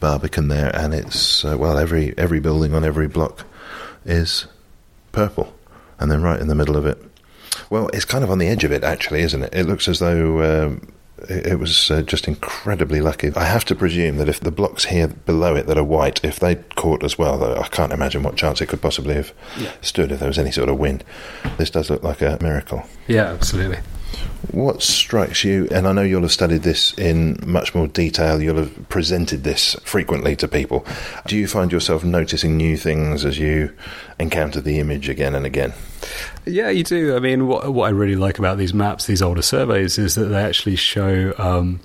Barbican 0.00 0.48
there, 0.48 0.74
and 0.74 0.92
it's 0.92 1.44
uh, 1.44 1.56
well, 1.56 1.78
every 1.78 2.16
every 2.18 2.40
building 2.40 2.74
on 2.74 2.84
every 2.84 3.06
block 3.06 3.44
is 4.04 4.46
purple, 5.12 5.54
and 5.98 6.10
then 6.10 6.22
right 6.22 6.40
in 6.40 6.48
the 6.48 6.54
middle 6.54 6.76
of 6.76 6.86
it. 6.86 7.02
Well, 7.70 7.88
it's 7.88 8.04
kind 8.04 8.24
of 8.24 8.30
on 8.30 8.38
the 8.38 8.48
edge 8.48 8.64
of 8.64 8.72
it, 8.72 8.84
actually, 8.84 9.22
isn't 9.22 9.42
it? 9.42 9.54
It 9.54 9.66
looks 9.66 9.88
as 9.88 9.98
though 9.98 10.66
um, 10.66 10.92
it, 11.28 11.58
was 11.58 11.90
uh, 11.90 12.02
just 12.02 12.28
incredibly 12.28 13.00
lucky. 13.00 13.32
I 13.34 13.44
have 13.44 13.64
to 13.66 13.74
presume 13.74 14.18
that 14.18 14.28
if 14.28 14.40
the 14.40 14.50
blocks 14.50 14.84
here 14.84 15.08
below 15.08 15.56
it 15.56 15.66
that 15.66 15.78
are 15.78 15.84
white, 15.84 16.22
if 16.24 16.38
they 16.38 16.56
caught 16.56 17.02
as 17.02 17.18
well, 17.18 17.38
though 17.38 17.56
I 17.56 17.68
can't 17.68 17.92
imagine 17.92 18.22
what 18.22 18.36
chance 18.36 18.60
it 18.60 18.68
could 18.68 18.82
possibly 18.82 19.14
have 19.14 19.32
stood 19.80 20.12
if 20.12 20.20
there 20.20 20.28
was 20.28 20.38
any 20.38 20.50
sort 20.50 20.68
of 20.68 20.78
wind. 20.78 21.04
This 21.56 21.70
does 21.70 21.90
look 21.90 22.02
like 22.02 22.20
a 22.20 22.38
miracle. 22.40 22.84
Yeah, 23.08 23.24
absolutely. 23.32 23.78
What 24.50 24.82
strikes 24.82 25.44
you, 25.44 25.66
and 25.70 25.86
I 25.86 25.92
know 25.92 26.02
you'll 26.02 26.22
have 26.22 26.32
studied 26.32 26.62
this 26.62 26.92
in 26.94 27.38
much 27.44 27.74
more 27.74 27.88
detail, 27.88 28.40
you'll 28.40 28.56
have 28.56 28.88
presented 28.88 29.44
this 29.44 29.74
frequently 29.82 30.36
to 30.36 30.48
people. 30.48 30.86
Do 31.26 31.36
you 31.36 31.46
find 31.46 31.72
yourself 31.72 32.04
noticing 32.04 32.56
new 32.56 32.76
things 32.76 33.24
as 33.24 33.38
you 33.38 33.74
encounter 34.18 34.60
the 34.60 34.78
image 34.78 35.08
again 35.08 35.34
and 35.34 35.44
again? 35.44 35.74
Yeah, 36.46 36.70
you 36.70 36.84
do. 36.84 37.16
I 37.16 37.18
mean, 37.18 37.48
what, 37.48 37.72
what 37.72 37.86
I 37.86 37.90
really 37.90 38.16
like 38.16 38.38
about 38.38 38.56
these 38.56 38.72
maps, 38.72 39.06
these 39.06 39.22
older 39.22 39.42
surveys, 39.42 39.98
is 39.98 40.14
that 40.14 40.26
they 40.26 40.42
actually 40.42 40.76
show 40.76 41.34
um, 41.38 41.80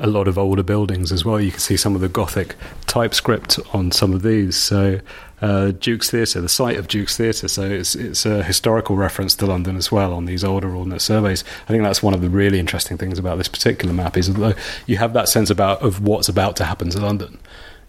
a 0.00 0.06
lot 0.06 0.26
of 0.26 0.38
older 0.38 0.62
buildings 0.62 1.12
as 1.12 1.24
well. 1.24 1.40
You 1.40 1.52
can 1.52 1.60
see 1.60 1.76
some 1.76 1.94
of 1.94 2.00
the 2.00 2.08
Gothic 2.08 2.56
typescript 2.86 3.60
on 3.72 3.92
some 3.92 4.12
of 4.12 4.22
these. 4.22 4.56
So, 4.56 5.00
uh, 5.42 5.70
Duke's 5.72 6.10
Theatre, 6.10 6.40
the 6.40 6.48
site 6.48 6.76
of 6.76 6.86
Duke's 6.88 7.16
Theatre. 7.16 7.48
So 7.48 7.62
it's 7.62 7.94
it's 7.94 8.26
a 8.26 8.42
historical 8.42 8.96
reference 8.96 9.34
to 9.36 9.46
London 9.46 9.76
as 9.76 9.90
well 9.90 10.12
on 10.12 10.26
these 10.26 10.44
older 10.44 10.74
ordnance 10.74 11.04
surveys. 11.04 11.44
I 11.64 11.68
think 11.68 11.82
that's 11.82 12.02
one 12.02 12.14
of 12.14 12.20
the 12.20 12.28
really 12.30 12.58
interesting 12.58 12.98
things 12.98 13.18
about 13.18 13.38
this 13.38 13.48
particular 13.48 13.94
map 13.94 14.16
is 14.16 14.32
that 14.32 14.56
you 14.86 14.96
have 14.98 15.12
that 15.14 15.28
sense 15.28 15.50
about 15.50 15.82
of 15.82 16.02
what's 16.02 16.28
about 16.28 16.56
to 16.56 16.64
happen 16.64 16.90
to 16.90 17.00
London 17.00 17.38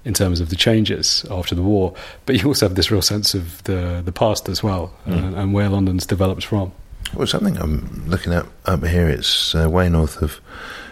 in 0.04 0.14
terms 0.16 0.40
of 0.40 0.50
the 0.50 0.56
changes 0.56 1.26
after 1.30 1.54
the 1.54 1.62
war, 1.62 1.94
but 2.26 2.42
you 2.42 2.48
also 2.48 2.66
have 2.68 2.76
this 2.76 2.90
real 2.90 3.02
sense 3.04 3.36
of 3.36 3.62
the 3.66 4.02
the 4.04 4.12
past 4.12 4.50
as 4.50 4.64
well 4.64 4.92
Mm. 5.06 5.34
uh, 5.34 5.38
and 5.42 5.54
where 5.54 5.70
London's 5.70 6.06
developed 6.06 6.46
from. 6.46 6.72
Well, 7.14 7.28
something 7.28 7.58
I'm 7.58 8.04
looking 8.08 8.32
at 8.34 8.46
up 8.66 8.84
here. 8.86 9.10
It's 9.10 9.54
uh, 9.54 9.70
way 9.70 9.90
north 9.90 10.22
of 10.22 10.40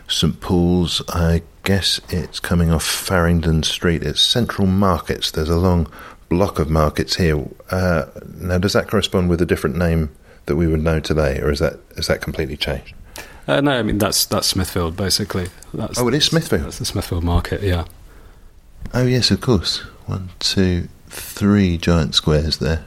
St 0.08 0.40
Paul's. 0.42 1.02
I 1.10 1.42
guess 1.64 2.02
it's 2.10 2.40
coming 2.40 2.72
off 2.72 2.84
Farringdon 2.84 3.64
Street. 3.64 4.04
It's 4.04 4.20
Central 4.22 4.68
Markets. 4.68 5.32
There's 5.32 5.50
a 5.50 5.58
long 5.58 5.88
block 6.30 6.60
of 6.60 6.70
markets 6.70 7.16
here. 7.16 7.46
Uh, 7.72 8.06
now, 8.38 8.58
does 8.58 8.74
that 8.74 8.88
correspond 8.88 9.30
with 9.30 9.42
a 9.42 9.46
different 9.46 9.76
name 9.76 10.10
that 10.46 10.56
we 10.56 10.68
would 10.68 10.82
know 10.82 11.00
today, 11.00 11.40
or 11.42 11.52
is 11.52 11.60
that 11.60 11.80
is 11.98 12.08
that 12.08 12.22
completely 12.22 12.56
changed? 12.58 12.94
Uh, 13.48 13.62
no, 13.62 13.72
I 13.72 13.84
mean 13.84 13.98
that's 13.98 14.26
that's 14.26 14.48
Smithfield 14.48 14.96
basically. 14.96 15.48
That's, 15.74 15.98
Oh, 16.00 16.08
it 16.08 16.14
is 16.14 16.26
Smithfield. 16.26 16.64
That's 16.66 16.80
the 16.80 16.86
Smithfield 16.86 17.24
Market. 17.24 17.62
Yeah. 17.62 17.86
Oh 18.94 19.06
yes, 19.06 19.32
of 19.32 19.42
course. 19.42 19.80
One, 20.06 20.30
two, 20.40 20.88
three 21.08 21.78
giant 21.78 22.16
squares 22.16 22.58
there, 22.58 22.86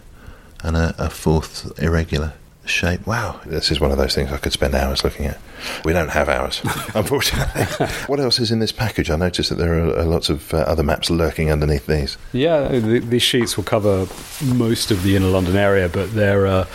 and 0.62 0.76
a, 0.76 0.94
a 0.98 1.10
fourth 1.10 1.78
irregular 1.80 2.32
shape. 2.64 3.06
Wow, 3.06 3.40
this 3.44 3.70
is 3.70 3.80
one 3.80 3.90
of 3.90 3.98
those 3.98 4.14
things 4.14 4.32
I 4.32 4.36
could 4.38 4.52
spend 4.52 4.74
hours 4.74 5.04
looking 5.04 5.26
at. 5.26 5.38
We 5.84 5.92
don't 5.92 6.10
have 6.10 6.28
hours, 6.28 6.60
unfortunately. 6.94 7.64
what 8.06 8.20
else 8.20 8.38
is 8.38 8.50
in 8.50 8.58
this 8.60 8.72
package? 8.72 9.10
I 9.10 9.16
noticed 9.16 9.50
that 9.50 9.56
there 9.56 9.74
are 9.74 10.04
lots 10.04 10.28
of 10.28 10.52
uh, 10.54 10.58
other 10.58 10.82
maps 10.82 11.10
lurking 11.10 11.50
underneath 11.50 11.86
these. 11.86 12.16
Yeah, 12.32 12.68
the, 12.68 13.00
these 13.00 13.22
sheets 13.22 13.56
will 13.56 13.64
cover 13.64 14.06
most 14.44 14.90
of 14.90 15.02
the 15.02 15.16
inner 15.16 15.26
London 15.26 15.56
area, 15.56 15.88
but 15.88 16.12
there 16.14 16.46
are, 16.46 16.66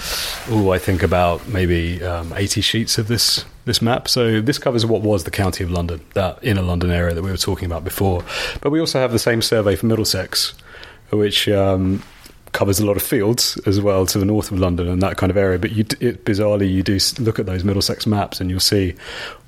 oh, 0.50 0.72
I 0.72 0.80
think 0.80 1.04
about 1.04 1.48
maybe 1.48 2.04
um, 2.04 2.34
80 2.36 2.62
sheets 2.62 2.98
of 2.98 3.08
this 3.08 3.46
this 3.68 3.82
map. 3.82 4.08
So 4.08 4.42
this 4.42 4.58
covers 4.58 4.86
what 4.86 5.02
was 5.02 5.26
the 5.26 5.32
county 5.32 5.64
of 5.64 5.70
London, 5.70 6.02
that 6.14 6.40
inner 6.42 6.62
London 6.62 6.90
area 6.90 7.14
that 7.14 7.22
we 7.22 7.30
were 7.30 7.38
talking 7.38 7.66
about 7.66 7.84
before. 7.84 8.24
But 8.62 8.72
we 8.72 8.80
also 8.80 9.00
have 9.00 9.12
the 9.12 9.20
same 9.20 9.42
survey 9.42 9.76
for 9.76 9.86
Middlesex, 9.86 10.54
which 11.12 11.50
um, 11.50 12.02
covers 12.54 12.80
a 12.80 12.86
lot 12.86 12.98
of 12.98 13.04
fields 13.04 13.60
as 13.66 13.80
well 13.80 14.06
to 14.06 14.18
the 14.18 14.26
north 14.26 14.52
of 14.52 14.60
London 14.60 14.88
and 14.88 15.02
that 15.02 15.18
kind 15.18 15.30
of 15.30 15.38
area. 15.38 15.60
But 15.60 15.72
you, 15.72 15.86
it, 16.00 16.26
bizarrely, 16.26 16.72
you 16.72 16.84
do 16.84 16.98
look 17.22 17.40
at 17.40 17.46
those 17.46 17.64
Middlesex 17.64 18.06
maps 18.08 18.40
and 18.40 18.50
you'll 18.50 18.60
see 18.60 18.96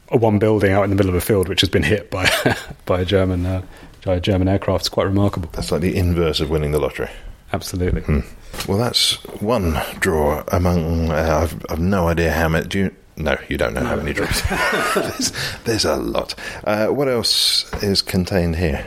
a 0.09 0.17
one 0.17 0.39
building 0.39 0.71
out 0.71 0.83
in 0.83 0.89
the 0.89 0.95
middle 0.95 1.09
of 1.09 1.15
a 1.15 1.21
field 1.21 1.47
which 1.49 1.61
has 1.61 1.69
been 1.69 1.83
hit 1.83 2.09
by 2.09 2.29
by 2.85 3.01
a 3.01 3.05
German 3.05 3.45
uh, 3.45 3.61
by 4.03 4.15
a 4.15 4.19
German 4.19 4.47
aircraft. 4.47 4.83
It's 4.83 4.89
quite 4.89 5.05
remarkable. 5.05 5.49
That's 5.53 5.71
like 5.71 5.81
the 5.81 5.95
inverse 5.95 6.39
of 6.39 6.49
winning 6.49 6.71
the 6.71 6.79
lottery. 6.79 7.09
Absolutely. 7.51 8.23
Well, 8.67 8.77
that's 8.77 9.15
one 9.41 9.79
draw 9.99 10.43
among. 10.51 11.09
Uh, 11.09 11.39
I've, 11.43 11.65
I've 11.69 11.79
no 11.79 12.07
idea 12.07 12.31
how 12.31 12.49
many. 12.49 12.67
Do 12.67 12.79
you? 12.79 12.95
No, 13.17 13.37
you 13.49 13.57
don't 13.57 13.73
know 13.73 13.83
how 13.83 13.95
many 13.97 14.13
draws. 14.13 14.41
there's, 14.95 15.31
there's 15.65 15.85
a 15.85 15.97
lot. 15.97 16.35
Uh, 16.63 16.87
what 16.87 17.07
else 17.07 17.71
is 17.83 18.01
contained 18.01 18.55
here? 18.55 18.85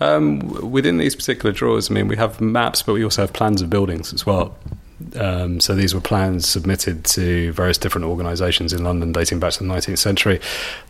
Um, 0.00 0.40
within 0.70 0.98
these 0.98 1.14
particular 1.14 1.52
drawers, 1.52 1.90
I 1.90 1.94
mean, 1.94 2.08
we 2.08 2.16
have 2.16 2.40
maps, 2.40 2.82
but 2.82 2.94
we 2.94 3.04
also 3.04 3.22
have 3.22 3.32
plans 3.32 3.60
of 3.60 3.70
buildings 3.70 4.12
as 4.12 4.24
well. 4.24 4.56
Um, 5.16 5.60
so 5.60 5.74
these 5.74 5.94
were 5.94 6.00
plans 6.00 6.46
submitted 6.48 7.04
to 7.06 7.52
various 7.52 7.78
different 7.78 8.06
organisations 8.06 8.72
in 8.72 8.84
London 8.84 9.12
dating 9.12 9.40
back 9.40 9.52
to 9.54 9.64
the 9.64 9.68
19th 9.68 9.98
century. 9.98 10.40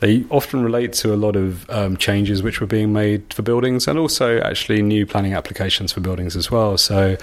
They 0.00 0.24
often 0.30 0.62
relate 0.62 0.92
to 0.94 1.14
a 1.14 1.16
lot 1.16 1.36
of 1.36 1.68
um, 1.70 1.96
changes 1.96 2.42
which 2.42 2.60
were 2.60 2.66
being 2.66 2.92
made 2.92 3.32
for 3.32 3.42
buildings 3.42 3.86
and 3.86 3.98
also 3.98 4.40
actually 4.40 4.82
new 4.82 5.06
planning 5.06 5.34
applications 5.34 5.92
for 5.92 6.00
buildings 6.00 6.36
as 6.36 6.50
well. 6.50 6.76
So 6.76 7.16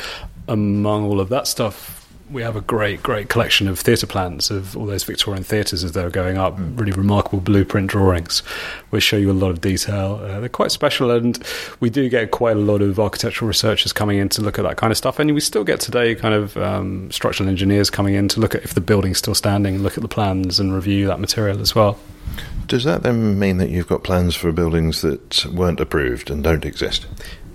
among 0.48 1.06
all 1.06 1.20
of 1.20 1.30
that 1.30 1.48
stuff, 1.48 1.97
we 2.30 2.42
have 2.42 2.56
a 2.56 2.62
great, 2.62 3.02
great 3.02 3.30
collection 3.30 3.68
of 3.68 3.80
theatre 3.80 4.08
plans 4.08 4.52
of 4.52 4.76
all 4.76 4.86
those 4.86 5.04
Victorian 5.04 5.44
theatres 5.44 5.84
as 5.84 5.94
they 5.94 6.04
were 6.04 6.10
going 6.10 6.38
up. 6.38 6.56
Really 6.58 6.92
remarkable 6.92 7.40
blueprint 7.40 7.90
drawings, 7.90 8.40
which 8.90 9.04
show 9.04 9.18
you 9.18 9.32
a 9.32 9.34
lot 9.34 9.50
of 9.50 9.62
detail. 9.62 10.20
Uh, 10.22 10.40
they're 10.40 10.50
quite 10.50 10.72
special, 10.72 11.10
and 11.10 11.42
we 11.80 11.90
do 11.90 12.10
get 12.10 12.32
quite 12.32 12.58
a 12.58 12.60
lot 12.60 12.82
of 12.82 13.00
architectural 13.00 13.48
researchers 13.48 13.94
coming 13.94 14.18
in 14.18 14.28
to 14.30 14.42
look 14.42 14.60
at 14.60 14.64
that 14.64 14.78
kind 14.78 14.92
of 14.92 14.98
stuff. 14.98 15.20
And 15.20 15.34
we 15.34 15.40
still 15.40 15.64
get 15.64 15.80
today 15.80 16.16
kind 16.16 16.34
of 16.34 16.58
um, 16.58 17.10
structural 17.12 17.48
engineers 17.48 17.90
coming 17.90 18.16
in 18.16 18.28
to 18.30 18.40
look 18.40 18.56
at 18.56 18.64
if 18.64 18.74
the 18.74 18.82
building's 18.82 19.20
still 19.20 19.36
standing, 19.36 19.80
look 19.80 19.98
at 19.98 20.02
the 20.02 20.10
plans, 20.10 20.60
and 20.60 20.74
review 20.74 21.08
that 21.08 21.20
material 21.20 21.62
as 21.62 21.74
well. 21.76 21.98
Does 22.68 22.84
that 22.84 23.04
then 23.04 23.40
mean 23.40 23.58
that 23.58 23.70
you've 23.70 23.88
got 23.88 24.04
plans 24.04 24.36
for 24.36 24.52
buildings 24.52 25.02
that 25.02 25.46
weren't 25.46 25.80
approved 25.80 26.30
and 26.30 26.44
don't 26.44 26.66
exist? 26.66 27.08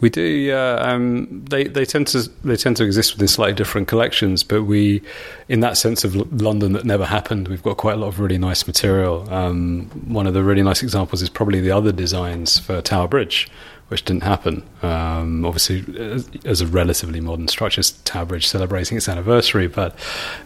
We 0.03 0.11
do. 0.11 0.23
Yeah, 0.23 0.75
um, 0.81 1.45
they 1.49 1.65
they 1.65 1.85
tend 1.85 2.09
to 2.09 2.29
they 2.43 2.57
tend 2.57 2.77
to 2.79 2.85
exist 2.85 3.13
within 3.13 3.29
slightly 3.29 3.55
different 3.55 3.87
collections, 3.87 4.43
but 4.43 4.65
we, 4.65 5.01
in 5.49 5.61
that 5.61 5.77
sense 5.77 6.03
of 6.03 6.17
London 6.43 6.73
that 6.73 6.85
never 6.85 7.07
happened, 7.07 7.47
we've 7.47 7.63
got 7.63 7.77
quite 7.77 7.93
a 7.93 7.97
lot 7.99 8.09
of 8.09 8.19
really 8.19 8.37
nice 8.37 8.67
material. 8.67 9.33
Um, 9.33 9.85
one 10.13 10.27
of 10.27 10.35
the 10.35 10.43
really 10.43 10.63
nice 10.63 10.83
examples 10.83 11.23
is 11.23 11.29
probably 11.29 11.61
the 11.61 11.71
other 11.71 11.93
designs 11.93 12.59
for 12.59 12.83
Tower 12.83 13.07
Bridge, 13.07 13.49
which 13.89 14.05
didn't 14.05 14.25
happen. 14.25 14.65
Um, 14.83 15.45
obviously, 15.45 15.85
as, 16.45 16.61
a 16.61 16.67
relatively 16.67 17.21
modern 17.21 17.47
structure, 17.47 17.83
Tower 18.03 18.25
Bridge 18.25 18.49
celebrating 18.49 18.97
its 18.97 19.09
anniversary, 19.09 19.69
but 19.69 19.95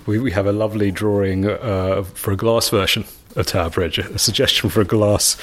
we, 0.04 0.18
we 0.18 0.32
have 0.32 0.46
a 0.46 0.52
lovely 0.52 0.90
drawing 0.90 1.48
uh, 1.48 2.02
for 2.02 2.30
a 2.32 2.36
glass 2.36 2.68
version 2.68 3.06
of 3.36 3.46
Tower 3.46 3.70
Bridge, 3.70 3.98
a 3.98 4.18
suggestion 4.18 4.70
for 4.70 4.80
a 4.80 4.84
glass 4.84 5.36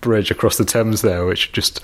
bridge 0.00 0.30
across 0.30 0.58
the 0.58 0.64
Thames 0.64 1.02
there, 1.02 1.26
which 1.26 1.52
just 1.52 1.80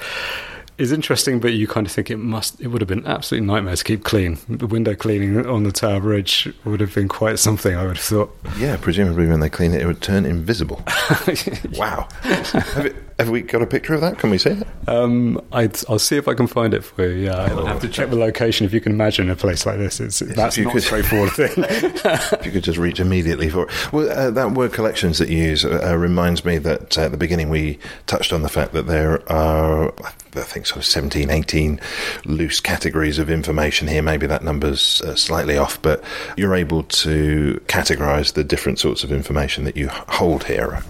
is 0.76 0.90
interesting, 0.90 1.38
but 1.38 1.52
you 1.52 1.68
kind 1.68 1.86
of 1.86 1.92
think 1.92 2.10
it 2.10 2.16
must. 2.16 2.60
It 2.60 2.68
would 2.68 2.80
have 2.80 2.88
been 2.88 3.00
an 3.00 3.06
absolute 3.06 3.44
nightmare 3.44 3.76
to 3.76 3.84
keep 3.84 4.04
clean. 4.04 4.38
The 4.48 4.66
window 4.66 4.94
cleaning 4.94 5.46
on 5.46 5.62
the 5.62 5.72
Tower 5.72 6.00
Bridge 6.00 6.52
would 6.64 6.80
have 6.80 6.94
been 6.94 7.08
quite 7.08 7.38
something. 7.38 7.76
I 7.76 7.86
would 7.86 7.96
have 7.96 8.04
thought. 8.04 8.36
Yeah, 8.58 8.76
presumably 8.76 9.26
when 9.26 9.40
they 9.40 9.50
clean 9.50 9.72
it, 9.72 9.82
it 9.82 9.86
would 9.86 10.02
turn 10.02 10.26
invisible. 10.26 10.82
wow. 11.72 12.08
have, 12.22 12.86
it, 12.86 12.96
have 13.18 13.30
we 13.30 13.42
got 13.42 13.62
a 13.62 13.66
picture 13.66 13.94
of 13.94 14.00
that? 14.00 14.18
Can 14.18 14.30
we 14.30 14.38
see 14.38 14.50
it? 14.50 14.66
Um, 14.88 15.40
I'd, 15.52 15.76
I'll 15.88 15.98
see 15.98 16.16
if 16.16 16.26
I 16.26 16.34
can 16.34 16.46
find 16.46 16.74
it 16.74 16.82
for 16.82 17.06
you. 17.06 17.26
Yeah, 17.26 17.34
I'll 17.34 17.66
have 17.66 17.80
to 17.82 17.88
check 17.88 18.10
the 18.10 18.16
location. 18.16 18.66
If 18.66 18.72
you 18.72 18.80
can 18.80 18.92
imagine 18.92 19.30
a 19.30 19.36
place 19.36 19.66
like 19.66 19.78
this, 19.78 20.00
it's 20.00 20.18
that's 20.18 20.58
not 20.58 20.72
could. 20.72 20.82
a 20.82 20.84
straightforward 20.84 21.30
thing. 21.30 21.52
if 21.58 22.46
you 22.46 22.52
could 22.52 22.64
just 22.64 22.78
reach 22.78 22.98
immediately 22.98 23.48
for 23.48 23.64
it. 23.64 23.92
Well, 23.92 24.10
uh, 24.10 24.30
that 24.32 24.52
word 24.52 24.72
collections 24.72 25.18
that 25.18 25.28
you 25.28 25.38
use 25.38 25.64
uh, 25.64 25.90
uh, 25.90 25.96
reminds 25.96 26.44
me 26.44 26.58
that 26.58 26.98
uh, 26.98 27.02
at 27.02 27.12
the 27.12 27.16
beginning 27.16 27.50
we 27.50 27.78
touched 28.06 28.32
on 28.32 28.42
the 28.42 28.48
fact 28.48 28.72
that 28.72 28.86
there 28.86 29.30
are, 29.30 29.94
I 30.34 30.42
think, 30.42 30.66
sort 30.66 30.78
of 30.78 30.84
17, 30.84 31.30
18 31.30 31.80
loose 32.24 32.60
categories 32.60 33.18
of 33.18 33.30
information 33.30 33.86
here. 33.86 34.02
Maybe 34.02 34.26
that 34.26 34.42
number's 34.42 35.00
uh, 35.02 35.14
slightly 35.14 35.56
off, 35.56 35.80
but 35.82 36.02
you're 36.36 36.54
able 36.54 36.82
to 36.82 37.62
categorize 37.68 38.32
the 38.32 38.42
different 38.42 38.80
sorts 38.80 39.04
of 39.04 39.12
information 39.12 39.64
that 39.64 39.76
you 39.76 39.88
hold 39.88 40.44
here. 40.44 40.82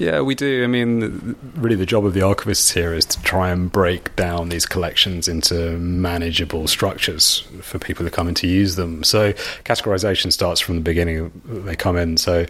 Yeah, 0.00 0.22
we 0.22 0.34
do. 0.34 0.64
I 0.64 0.66
mean, 0.66 1.36
really, 1.56 1.76
the 1.76 1.84
job 1.84 2.06
of 2.06 2.14
the 2.14 2.20
archivists 2.20 2.72
here 2.72 2.94
is 2.94 3.04
to 3.04 3.22
try 3.22 3.50
and 3.50 3.70
break 3.70 4.16
down 4.16 4.48
these 4.48 4.64
collections 4.64 5.28
into 5.28 5.76
manageable 5.76 6.66
structures 6.68 7.40
for 7.60 7.78
people 7.78 8.06
to 8.06 8.10
come 8.10 8.26
in 8.26 8.34
to 8.36 8.46
use 8.46 8.76
them. 8.76 9.04
So, 9.04 9.34
categorization 9.64 10.32
starts 10.32 10.58
from 10.58 10.76
the 10.76 10.80
beginning. 10.80 11.30
They 11.44 11.76
come 11.76 11.98
in. 11.98 12.16
So, 12.16 12.46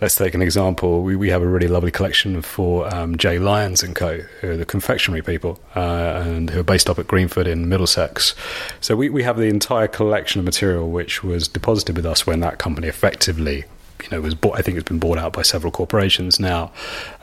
let's 0.00 0.14
take 0.14 0.32
an 0.32 0.40
example. 0.40 1.02
We, 1.02 1.16
we 1.16 1.28
have 1.28 1.42
a 1.42 1.46
really 1.46 1.68
lovely 1.68 1.90
collection 1.90 2.40
for 2.40 2.92
um, 2.94 3.18
J. 3.18 3.40
Lyons 3.40 3.82
and 3.82 3.94
Co., 3.94 4.20
who 4.40 4.52
are 4.52 4.56
the 4.56 4.64
confectionery 4.64 5.20
people, 5.20 5.60
uh, 5.74 6.22
and 6.24 6.48
who 6.48 6.60
are 6.60 6.62
based 6.64 6.88
up 6.88 6.98
at 6.98 7.06
Greenford 7.06 7.46
in 7.46 7.68
Middlesex. 7.68 8.34
So, 8.80 8.96
we, 8.96 9.10
we 9.10 9.22
have 9.22 9.36
the 9.36 9.48
entire 9.48 9.86
collection 9.86 10.38
of 10.38 10.46
material 10.46 10.90
which 10.90 11.22
was 11.22 11.46
deposited 11.46 11.94
with 11.94 12.06
us 12.06 12.26
when 12.26 12.40
that 12.40 12.56
company 12.56 12.88
effectively 12.88 13.66
you 14.06 14.16
know 14.16 14.20
was 14.20 14.34
bought. 14.34 14.58
I 14.58 14.62
think 14.62 14.76
it's 14.76 14.88
been 14.88 14.98
bought 14.98 15.18
out 15.18 15.32
by 15.32 15.42
several 15.42 15.70
corporations 15.70 16.38
now. 16.38 16.72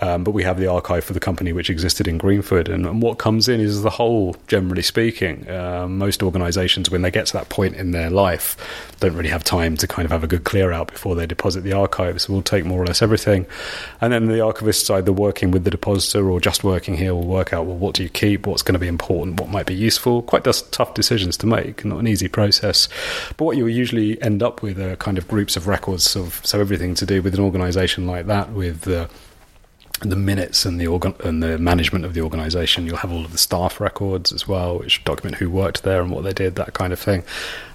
Um, 0.01 0.23
but 0.23 0.31
we 0.31 0.43
have 0.43 0.59
the 0.59 0.67
archive 0.67 1.03
for 1.03 1.13
the 1.13 1.19
company 1.19 1.53
which 1.53 1.69
existed 1.69 2.07
in 2.07 2.17
Greenford, 2.17 2.69
and, 2.69 2.85
and 2.85 3.01
what 3.01 3.17
comes 3.17 3.47
in 3.47 3.59
is 3.59 3.81
the 3.81 3.89
whole. 3.89 4.35
Generally 4.47 4.83
speaking, 4.83 5.49
um, 5.49 5.97
most 5.97 6.21
organisations 6.21 6.89
when 6.89 7.01
they 7.01 7.11
get 7.11 7.27
to 7.27 7.33
that 7.33 7.49
point 7.49 7.75
in 7.75 7.91
their 7.91 8.09
life 8.09 8.57
don't 8.99 9.15
really 9.15 9.29
have 9.29 9.43
time 9.43 9.77
to 9.77 9.87
kind 9.87 10.05
of 10.05 10.11
have 10.11 10.23
a 10.23 10.27
good 10.27 10.43
clear 10.43 10.71
out 10.71 10.87
before 10.87 11.15
they 11.15 11.25
deposit 11.25 11.61
the 11.61 11.73
archives. 11.73 12.29
We'll 12.29 12.41
take 12.41 12.65
more 12.65 12.81
or 12.81 12.85
less 12.85 13.01
everything, 13.01 13.45
and 14.01 14.11
then 14.11 14.27
the 14.27 14.39
archivists 14.39 14.93
either 14.93 15.11
working 15.13 15.51
with 15.51 15.63
the 15.63 15.71
depositor 15.71 16.29
or 16.29 16.39
just 16.39 16.63
working 16.63 16.95
here 16.95 17.13
will 17.13 17.25
work 17.25 17.53
out 17.53 17.65
well 17.65 17.77
what 17.77 17.95
do 17.95 18.03
you 18.03 18.09
keep, 18.09 18.45
what's 18.45 18.61
going 18.61 18.73
to 18.73 18.79
be 18.79 18.87
important, 18.87 19.39
what 19.39 19.49
might 19.49 19.65
be 19.65 19.75
useful. 19.75 20.21
Quite 20.21 20.43
does 20.43 20.61
tough 20.69 20.93
decisions 20.93 21.37
to 21.37 21.47
make, 21.47 21.85
not 21.85 21.99
an 21.99 22.07
easy 22.07 22.27
process. 22.27 22.89
But 23.37 23.45
what 23.45 23.57
you 23.57 23.67
usually 23.67 24.21
end 24.21 24.43
up 24.43 24.61
with 24.61 24.79
are 24.79 24.95
kind 24.95 25.17
of 25.17 25.27
groups 25.27 25.55
of 25.55 25.67
records 25.67 26.15
of 26.15 26.41
so 26.43 26.59
everything 26.59 26.72
to 26.95 27.05
do 27.05 27.21
with 27.21 27.33
an 27.33 27.39
organisation 27.39 28.07
like 28.07 28.27
that, 28.27 28.51
with 28.51 28.81
the 28.81 29.09
the 30.09 30.15
minutes 30.15 30.65
and 30.65 30.79
the 30.79 30.87
organ- 30.87 31.15
and 31.23 31.41
the 31.41 31.57
management 31.57 32.03
of 32.05 32.13
the 32.13 32.21
organisation. 32.21 32.85
You'll 32.85 32.97
have 32.97 33.11
all 33.11 33.23
of 33.25 33.31
the 33.31 33.37
staff 33.37 33.79
records 33.79 34.33
as 34.33 34.47
well, 34.47 34.79
which 34.79 35.03
document 35.03 35.37
who 35.37 35.49
worked 35.49 35.83
there 35.83 36.01
and 36.01 36.11
what 36.11 36.23
they 36.23 36.33
did, 36.33 36.55
that 36.55 36.73
kind 36.73 36.91
of 36.91 36.99
thing. 36.99 37.23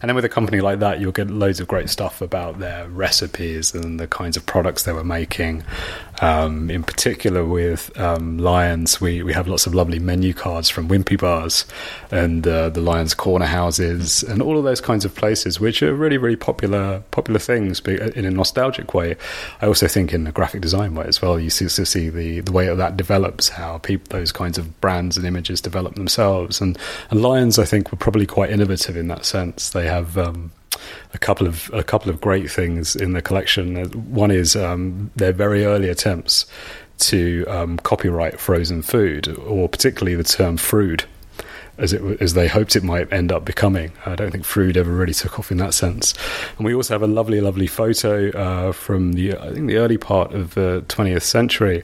And 0.03 0.09
then 0.09 0.15
with 0.15 0.25
a 0.25 0.29
company 0.29 0.61
like 0.61 0.79
that, 0.81 1.01
you'll 1.01 1.13
get 1.13 1.31
loads 1.31 1.61
of 1.61 1.69
great 1.69 1.89
stuff 1.89 2.21
about 2.21 2.59
their 2.59 2.89
recipes 2.89 3.75
and 3.75 3.99
the 3.99 4.07
kinds 4.07 4.37
of 4.37 4.47
products 4.47 4.83
they 4.83 4.93
were 4.93 5.05
making. 5.05 5.65
Um, 6.21 6.71
in 6.71 6.83
particular, 6.83 7.45
with 7.45 7.97
um, 7.99 8.39
Lyons, 8.39 9.01
we, 9.01 9.23
we 9.23 9.33
have 9.33 9.47
lots 9.47 9.67
of 9.67 9.75
lovely 9.75 9.99
menu 9.99 10.33
cards 10.35 10.69
from 10.69 10.89
Wimpy 10.89 11.19
Bars 11.19 11.65
and 12.11 12.47
uh, 12.47 12.71
the 12.71 12.81
Lyons 12.81 13.15
Corner 13.15 13.47
Houses 13.47 14.23
and 14.23 14.43
all 14.43 14.59
of 14.59 14.65
those 14.65 14.81
kinds 14.81 15.05
of 15.05 15.15
places, 15.15 15.61
which 15.61 15.83
are 15.83 15.95
really, 15.95 16.19
really 16.19 16.37
popular 16.37 17.03
popular 17.11 17.39
things 17.39 17.81
but 17.81 18.01
in 18.17 18.25
a 18.25 18.31
nostalgic 18.31 18.95
way. 18.95 19.17
I 19.61 19.67
also 19.67 19.87
think 19.87 20.13
in 20.13 20.27
a 20.27 20.33
graphic 20.33 20.61
design 20.61 20.95
way 20.95 21.05
as 21.07 21.23
well. 21.23 21.39
You 21.39 21.51
see, 21.51 21.69
see 21.69 22.09
the, 22.09 22.41
the 22.41 22.53
way 22.53 22.67
that, 22.67 22.77
that 22.77 22.97
develops, 22.97 23.51
how 23.51 23.79
people, 23.79 24.07
those 24.19 24.33
kinds 24.33 24.59
of 24.59 24.81
brands 24.81 25.17
and 25.17 25.27
images 25.27 25.61
develop 25.61 25.95
themselves. 25.95 26.61
And, 26.61 26.79
and 27.11 27.23
Lyons, 27.23 27.59
I 27.59 27.65
think, 27.65 27.93
were 27.93 27.99
probably 27.99 28.27
quite 28.27 28.51
innovative 28.51 28.97
in 28.97 29.09
that 29.09 29.25
sense. 29.25 29.71
They 29.71 29.87
have 29.87 30.19
um, 30.19 30.51
a 31.15 31.19
couple 31.19 31.47
of 31.47 31.71
a 31.73 31.83
couple 31.83 32.11
of 32.11 32.21
great 32.21 32.51
things 32.51 32.95
in 32.97 33.13
the 33.13 33.23
collection. 33.23 33.77
Uh, 33.77 33.87
one 33.89 34.31
is 34.31 34.57
um, 34.57 35.11
their 35.17 35.33
very 35.33 35.65
early 35.65 35.89
attempts 35.89 36.47
to 36.99 37.45
um, 37.47 37.79
copyright 37.79 38.41
frozen 38.41 38.83
food, 38.83 39.29
or 39.39 39.69
particularly 39.69 40.17
the 40.17 40.25
term 40.25 40.57
"fruit," 40.57 41.07
as 41.79 41.93
it 41.93 42.21
as 42.21 42.35
they 42.35 42.49
hoped 42.49 42.77
it 42.77 42.83
might 42.83 43.13
end 43.13 43.33
up 43.33 43.45
becoming. 43.45 43.93
I 44.05 44.15
don't 44.15 44.31
think 44.31 44.45
"fruit" 44.45 44.77
ever 44.77 44.93
really 44.93 45.15
took 45.15 45.39
off 45.39 45.51
in 45.51 45.59
that 45.59 45.75
sense. 45.75 46.15
And 46.57 46.67
we 46.67 46.75
also 46.75 46.95
have 46.95 47.03
a 47.03 47.07
lovely, 47.07 47.41
lovely 47.41 47.67
photo 47.67 48.31
uh, 48.31 48.73
from 48.73 49.13
the 49.13 49.37
I 49.37 49.53
think 49.53 49.69
the 49.69 49.77
early 49.77 49.99
part 49.99 50.33
of 50.35 50.55
the 50.55 50.85
20th 50.89 51.23
century, 51.23 51.83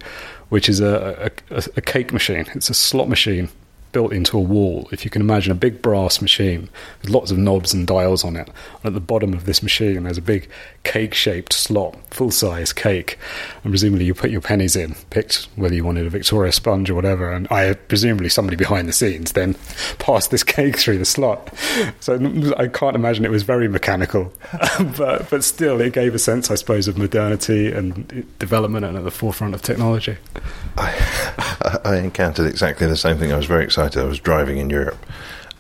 which 0.49 0.69
is 0.69 0.81
a, 0.81 1.31
a, 1.51 1.63
a 1.77 1.81
cake 1.81 2.13
machine. 2.13 2.47
It's 2.55 2.71
a 2.71 2.75
slot 2.75 3.09
machine 3.09 3.49
built 3.95 4.13
into 4.13 4.37
a 4.37 4.41
wall. 4.41 4.89
If 4.91 5.05
you 5.05 5.11
can 5.11 5.23
imagine 5.23 5.53
a 5.53 5.55
big 5.55 5.81
brass 5.81 6.21
machine 6.21 6.69
with 7.01 7.11
lots 7.11 7.31
of 7.31 7.39
knobs 7.39 7.73
and 7.73 7.87
dials 7.87 8.25
on 8.25 8.37
it, 8.37 8.49
and 8.49 8.85
at 8.85 8.93
the 8.93 9.01
bottom 9.01 9.33
of 9.33 9.47
this 9.47 9.63
machine 9.63 10.03
there's 10.03 10.19
a 10.19 10.23
big 10.23 10.51
cake 10.83 11.15
shaped 11.15 11.53
slot, 11.53 11.97
full 12.13 12.33
size 12.33 12.73
cake, 12.73 13.19
and 13.63 13.73
presumably 13.73 14.05
you 14.05 14.13
put 14.13 14.31
your 14.31 14.41
pennies 14.41 14.75
in, 14.75 14.97
picked 15.11 15.45
whether 15.55 15.75
you 15.75 15.85
wanted 15.85 16.07
a 16.07 16.11
Victoria 16.11 16.51
sponge 16.51 16.91
or 16.91 16.95
whatever, 16.95 17.33
and 17.33 17.47
I 17.51 17.73
presumably 17.73 18.29
somebody 18.29 18.57
behind 18.57 18.89
the 18.89 18.93
scenes 18.93 19.33
then 19.33 19.55
passed 20.01 20.33
this 20.33 20.43
cake 20.43 20.77
through 20.77 20.99
the 20.99 21.05
slot. 21.05 21.57
So 22.01 22.17
I 22.59 22.67
can't 22.67 22.97
imagine 22.97 23.25
it 23.25 23.31
was 23.31 23.45
very 23.45 23.69
mechanical, 23.69 24.33
but 24.99 25.31
but 25.31 25.45
still 25.45 25.81
it 25.81 25.93
gave 25.93 26.17
a 26.17 26.19
sense, 26.19 26.51
I 26.51 26.57
suppose, 26.57 26.89
of 26.89 26.99
modernity 26.99 27.71
and 27.71 28.27
development 28.41 28.85
and 28.85 28.97
at 28.97 29.05
the 29.05 29.13
forefront 29.13 29.55
of 29.55 29.63
technology. 29.63 30.17
I, 30.77 31.81
I 31.85 31.97
encountered 31.99 32.47
exactly 32.47 32.89
the 32.89 32.97
same 32.97 33.19
thing. 33.19 33.33
I 33.33 33.37
was 33.37 33.47
very 33.47 33.63
excited. 33.63 33.84
I 33.85 34.05
was 34.05 34.19
driving 34.19 34.59
in 34.59 34.71
Europe 34.71 35.05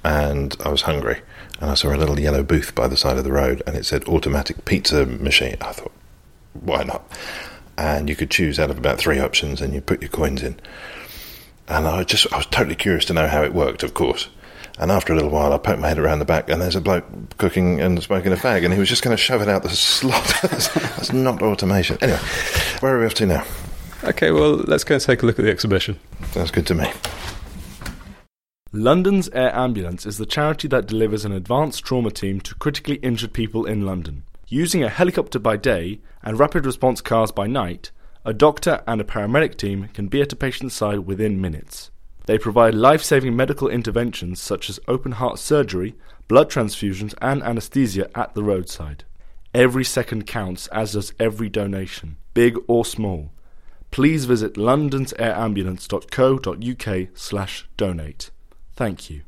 and 0.05 0.57
I 0.65 0.69
was 0.69 0.83
hungry. 0.83 1.21
And 1.61 1.71
I 1.71 1.75
saw 1.75 1.95
a 1.95 1.97
little 1.97 2.19
yellow 2.19 2.43
booth 2.43 2.75
by 2.75 2.89
the 2.89 2.97
side 2.97 3.17
of 3.17 3.25
the 3.25 3.33
road 3.33 3.63
and 3.67 3.77
it 3.77 3.87
said 3.87 4.05
automatic 4.09 4.65
pizza 4.65 5.07
machine. 5.07 5.57
I 5.61 5.73
thought, 5.73 5.93
why 6.53 6.83
not? 6.83 7.05
And 7.77 8.09
you 8.09 8.17
could 8.17 8.31
choose 8.31 8.59
out 8.59 8.71
of 8.71 8.79
about 8.79 8.99
three 8.99 9.19
options 9.19 9.61
and 9.61 9.73
you 9.73 9.81
put 9.81 10.03
your 10.03 10.11
coins 10.11 10.43
in. 10.43 10.59
And 11.69 11.87
I 11.87 12.05
just, 12.05 12.31
I 12.33 12.39
was 12.39 12.47
totally 12.47 12.75
curious 12.75 13.05
to 13.07 13.15
know 13.15 13.29
how 13.29 13.43
it 13.43 13.55
worked, 13.55 13.83
of 13.83 13.95
course. 13.95 14.29
And 14.79 14.91
after 14.91 15.13
a 15.13 15.17
little 15.17 15.31
while, 15.31 15.53
I 15.53 15.59
poked 15.59 15.81
my 15.81 15.89
head 15.89 15.99
around 15.99 16.19
the 16.19 16.25
back, 16.25 16.51
and 16.51 16.61
there's 16.61 16.75
a 16.75 16.81
bloke 16.81 17.05
cooking 17.39 17.81
and 17.81 18.03
smoking 18.03 18.33
a 18.33 18.37
fag, 18.37 18.65
and 18.65 18.75
he 18.75 18.81
was 18.81 18.89
just 18.89 19.03
going 19.03 19.17
to 19.17 19.23
shove 19.23 19.41
it 19.41 19.49
out 19.49 19.63
the 19.63 19.69
slot. 19.71 20.35
That's 20.43 21.13
not 21.13 21.43
automation. 21.43 21.97
Anyway, 22.01 22.19
where 22.81 22.97
are 22.97 23.01
we 23.01 23.07
off 23.07 23.15
to 23.15 23.27
now? 23.27 23.45
Okay, 24.03 24.33
well, 24.33 24.57
let's 24.57 24.85
go 24.85 24.97
and 24.97 25.03
take 25.03 25.23
a 25.23 25.27
look 25.27 25.39
at 25.39 25.45
the 25.45 25.51
exhibition. 25.51 25.99
Sounds 26.33 26.51
good 26.51 26.67
to 26.67 26.75
me. 26.75 26.91
London's 28.77 29.29
Air 29.29 29.55
Ambulance 29.55 30.05
is 30.05 30.19
the 30.19 30.27
charity 30.27 30.67
that 30.67 30.89
delivers 30.89 31.25
an 31.25 31.31
advanced 31.31 31.85
trauma 31.85 32.11
team 32.11 32.41
to 32.41 32.57
critically 32.57 32.97
injured 32.97 33.33
people 33.33 33.67
in 33.67 33.87
London. 33.87 34.25
Using 34.49 34.83
a 34.83 34.89
helicopter 34.89 35.39
by 35.39 35.57
day 35.57 36.01
and 36.25 36.41
rapid 36.41 36.67
response 36.67 37.01
cars 37.01 37.31
by 37.31 37.47
night, 37.47 37.93
a 38.25 38.35
doctor 38.35 38.83
and 38.85 39.01
a 39.01 39.05
paramedic 39.05 39.57
team 39.57 39.91
can 39.95 40.09
be 40.09 40.21
at 40.23 40.33
a 40.33 40.37
patient's 40.37 40.75
side 40.75 41.07
within 41.07 41.41
minutes. 41.41 41.93
They 42.27 42.37
provide 42.37 42.75
life 42.75 43.05
saving 43.05 43.37
medical 43.37 43.69
interventions 43.69 44.43
such 44.43 44.69
as 44.69 44.81
open 44.89 45.13
heart 45.13 45.39
surgery, 45.39 45.95
blood 46.27 46.51
transfusions, 46.51 47.15
and 47.23 47.45
anesthesia 47.45 48.11
at 48.19 48.35
the 48.35 48.43
roadside. 48.43 49.05
Every 49.55 49.85
second 49.85 50.27
counts, 50.27 50.67
as 50.73 50.95
does 50.95 51.15
every 51.21 51.49
donation, 51.49 52.17
big 52.35 52.59
or 52.67 52.85
small. 52.85 53.31
Please 53.93 54.25
visit 54.25 54.55
londonsairambulance.co.uk 54.55 57.09
slash 57.15 57.69
donate. 57.77 58.31
Thank 58.77 59.11
you. 59.11 59.23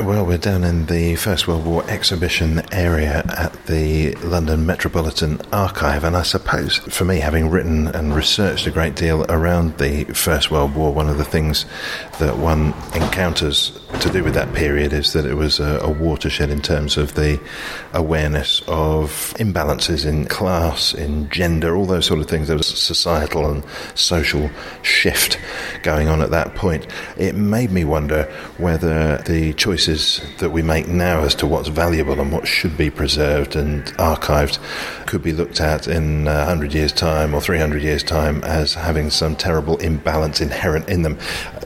Well, 0.00 0.26
we're 0.26 0.38
down 0.38 0.64
in 0.64 0.86
the 0.86 1.14
First 1.14 1.46
World 1.46 1.64
War 1.64 1.88
exhibition 1.88 2.62
area 2.72 3.22
at 3.28 3.52
the 3.66 4.16
London 4.16 4.66
Metropolitan 4.66 5.40
Archive, 5.52 6.02
and 6.02 6.16
I 6.16 6.22
suppose 6.22 6.78
for 6.78 7.04
me, 7.04 7.20
having 7.20 7.48
written 7.48 7.86
and 7.86 8.12
researched 8.12 8.66
a 8.66 8.72
great 8.72 8.96
deal 8.96 9.24
around 9.28 9.78
the 9.78 10.02
First 10.06 10.50
World 10.50 10.74
War, 10.74 10.92
one 10.92 11.08
of 11.08 11.16
the 11.16 11.24
things 11.24 11.64
that 12.18 12.36
one 12.36 12.74
encounters 12.96 13.78
to 14.00 14.10
do 14.10 14.24
with 14.24 14.34
that 14.34 14.52
period 14.52 14.92
is 14.92 15.12
that 15.12 15.24
it 15.24 15.34
was 15.34 15.60
a, 15.60 15.78
a 15.80 15.88
watershed 15.88 16.50
in 16.50 16.60
terms 16.60 16.96
of 16.96 17.14
the 17.14 17.40
awareness 17.92 18.62
of 18.66 19.32
imbalances 19.38 20.04
in 20.04 20.26
class, 20.26 20.92
in 20.92 21.30
gender, 21.30 21.76
all 21.76 21.86
those 21.86 22.06
sort 22.06 22.18
of 22.18 22.26
things. 22.26 22.48
There 22.48 22.56
was 22.56 22.72
a 22.72 22.76
societal 22.76 23.48
and 23.48 23.64
social 23.94 24.50
shift 24.82 25.38
going 25.84 26.08
on 26.08 26.20
at 26.20 26.30
that 26.30 26.56
point. 26.56 26.88
It 27.16 27.36
made 27.36 27.70
me 27.70 27.84
wonder 27.84 28.24
whether 28.58 29.18
the 29.18 29.52
choices 29.84 30.22
that 30.38 30.50
we 30.50 30.62
make 30.62 30.88
now 30.88 31.20
as 31.20 31.34
to 31.34 31.46
what's 31.46 31.68
valuable 31.68 32.18
and 32.18 32.32
what 32.32 32.46
should 32.46 32.76
be 32.76 32.88
preserved 32.88 33.54
and 33.54 33.84
archived 33.98 34.58
could 35.06 35.22
be 35.22 35.32
looked 35.32 35.60
at 35.60 35.86
in 35.86 36.26
uh, 36.26 36.46
100 36.46 36.72
years' 36.72 36.92
time 36.92 37.34
or 37.34 37.40
300 37.40 37.82
years' 37.82 38.02
time 38.02 38.42
as 38.44 38.72
having 38.72 39.10
some 39.10 39.36
terrible 39.36 39.76
imbalance 39.78 40.40
inherent 40.40 40.88
in 40.88 41.02
them. 41.02 41.18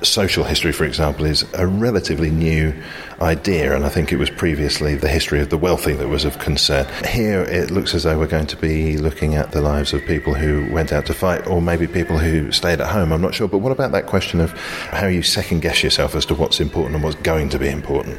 Social 0.03 0.43
history, 0.43 0.73
for 0.73 0.85
example, 0.85 1.27
is 1.27 1.45
a 1.55 1.67
relatively 1.67 2.31
new 2.31 2.75
idea, 3.21 3.75
and 3.75 3.85
I 3.85 3.89
think 3.89 4.13
it 4.13 4.17
was 4.17 4.31
previously 4.31 4.95
the 4.95 5.09
history 5.09 5.41
of 5.41 5.51
the 5.51 5.59
wealthy 5.59 5.93
that 5.93 6.09
was 6.09 6.25
of 6.25 6.39
concern. 6.39 6.87
Here, 7.05 7.43
it 7.43 7.71
looks 7.71 7.95
as 7.95 8.05
though 8.05 8.19
we're 8.19 8.27
going 8.27 8.47
to 8.47 8.57
be 8.57 8.97
looking 8.97 9.35
at 9.35 9.53
the 9.53 9.61
lives 9.61 9.93
of 9.93 10.05
people 10.05 10.35
who 10.35 10.73
went 10.73 10.93
out 10.93 11.07
to 11.07 11.15
fight, 11.15 11.47
or 11.47 11.61
maybe 11.61 11.87
people 11.87 12.19
who 12.19 12.53
stayed 12.53 12.81
at 12.81 12.89
home. 12.89 13.13
I'm 13.13 13.21
not 13.21 13.35
sure. 13.35 13.49
But 13.49 13.59
what 13.59 13.73
about 13.73 13.93
that 13.93 14.07
question 14.07 14.41
of 14.41 14.53
how 14.53 15.07
you 15.07 15.23
second 15.23 15.61
guess 15.61 15.83
yourself 15.83 16.15
as 16.15 16.27
to 16.27 16.35
what's 16.35 16.61
important 16.61 16.95
and 16.95 17.05
what's 17.05 17.17
going 17.17 17.49
to 17.51 17.59
be 17.59 17.69
important? 17.69 18.19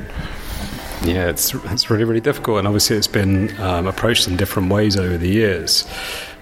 Yeah, 1.04 1.30
it's 1.30 1.54
it's 1.54 1.90
really 1.90 2.04
really 2.04 2.20
difficult, 2.20 2.60
and 2.60 2.68
obviously 2.68 2.98
it's 2.98 3.08
been 3.08 3.58
um, 3.62 3.88
approached 3.88 4.28
in 4.28 4.36
different 4.36 4.70
ways 4.70 4.98
over 4.98 5.18
the 5.18 5.30
years. 5.30 5.88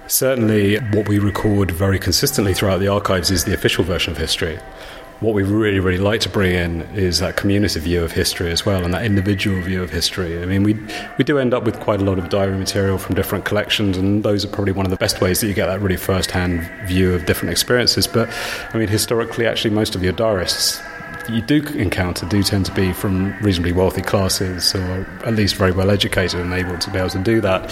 Certainly, 0.08 0.78
what 0.94 1.08
we 1.08 1.20
record 1.20 1.70
very 1.70 2.00
consistently 2.00 2.54
throughout 2.54 2.80
the 2.80 2.88
archives 2.88 3.30
is 3.30 3.44
the 3.44 3.54
official 3.54 3.84
version 3.84 4.14
of 4.14 4.18
history. 4.18 4.58
What 5.20 5.34
we 5.34 5.42
really, 5.42 5.80
really 5.80 5.98
like 5.98 6.22
to 6.22 6.30
bring 6.30 6.54
in 6.54 6.82
is 6.96 7.18
that 7.20 7.38
community 7.38 7.80
view 7.80 8.04
of 8.04 8.12
history 8.12 8.52
as 8.52 8.68
well, 8.68 8.84
and 8.84 8.94
that 8.94 9.04
individual 9.04 9.60
view 9.62 9.82
of 9.82 9.90
history. 9.90 10.42
I 10.42 10.46
mean, 10.46 10.62
we 10.62 10.78
we 11.18 11.24
do 11.24 11.40
end 11.40 11.56
up 11.56 11.64
with 11.64 11.80
quite 11.80 12.00
a 12.00 12.04
lot 12.04 12.20
of 12.20 12.30
diary 12.30 12.56
material 12.56 13.00
from 13.00 13.16
different 13.16 13.44
collections, 13.44 13.98
and 13.98 14.22
those 14.22 14.46
are 14.46 14.48
probably 14.48 14.74
one 14.74 14.86
of 14.86 14.92
the 14.92 14.98
best 14.98 15.20
ways 15.20 15.42
that 15.42 15.48
you 15.48 15.56
get 15.56 15.66
that 15.66 15.82
really 15.82 15.98
first-hand 15.98 16.70
view 16.88 17.16
of 17.16 17.26
different 17.26 17.52
experiences. 17.52 18.06
But 18.06 18.30
I 18.74 18.78
mean, 18.78 18.90
historically, 18.90 19.48
actually, 19.48 19.72
most 19.72 19.96
of 19.96 20.04
your 20.04 20.14
diarists 20.14 20.82
you 21.30 21.42
do 21.42 21.62
encounter 21.78 22.26
do 22.28 22.42
tend 22.42 22.66
to 22.66 22.72
be 22.74 22.94
from 22.94 23.38
reasonably 23.40 23.74
wealthy 23.74 24.02
classes 24.02 24.74
or 24.74 25.06
at 25.26 25.36
least 25.36 25.56
very 25.56 25.72
well 25.74 25.90
educated 25.90 26.40
and 26.40 26.54
able 26.54 26.78
to 26.78 26.90
be 26.90 26.98
able 26.98 27.10
to 27.10 27.20
do 27.20 27.42
that. 27.42 27.70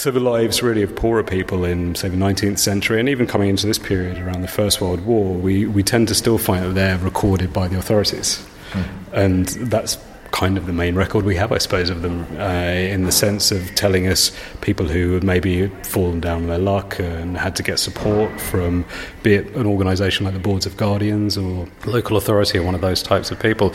So 0.00 0.10
the 0.10 0.18
lives 0.18 0.62
really 0.62 0.82
of 0.82 0.96
poorer 0.96 1.22
people 1.22 1.62
in, 1.62 1.94
say, 1.94 2.08
the 2.08 2.16
19th 2.16 2.58
century, 2.58 2.98
and 3.00 3.06
even 3.06 3.26
coming 3.26 3.50
into 3.50 3.66
this 3.66 3.78
period 3.78 4.16
around 4.16 4.40
the 4.40 4.48
First 4.48 4.80
World 4.80 5.04
War, 5.04 5.34
we, 5.34 5.66
we 5.66 5.82
tend 5.82 6.08
to 6.08 6.14
still 6.14 6.38
find 6.38 6.64
that 6.64 6.70
they're 6.70 6.96
recorded 6.96 7.52
by 7.52 7.68
the 7.68 7.76
authorities. 7.76 8.42
Mm. 8.70 8.88
And 9.12 9.46
that's 9.70 9.98
kind 10.30 10.56
of 10.56 10.64
the 10.64 10.72
main 10.72 10.94
record 10.94 11.26
we 11.26 11.36
have, 11.36 11.52
I 11.52 11.58
suppose, 11.58 11.90
of 11.90 12.00
them, 12.00 12.26
uh, 12.38 12.44
in 12.44 13.04
the 13.04 13.12
sense 13.12 13.52
of 13.52 13.74
telling 13.74 14.06
us 14.06 14.32
people 14.62 14.88
who 14.88 15.12
had 15.12 15.22
maybe 15.22 15.66
fallen 15.82 16.18
down 16.18 16.44
on 16.44 16.48
their 16.48 16.58
luck 16.58 16.98
and 16.98 17.36
had 17.36 17.54
to 17.56 17.62
get 17.62 17.78
support 17.78 18.40
from, 18.40 18.86
be 19.22 19.34
it 19.34 19.54
an 19.54 19.66
organisation 19.66 20.24
like 20.24 20.32
the 20.32 20.40
Boards 20.40 20.64
of 20.64 20.78
Guardians 20.78 21.36
or 21.36 21.68
local 21.84 22.16
authority 22.16 22.56
or 22.56 22.62
one 22.62 22.74
of 22.74 22.80
those 22.80 23.02
types 23.02 23.30
of 23.30 23.38
people. 23.38 23.74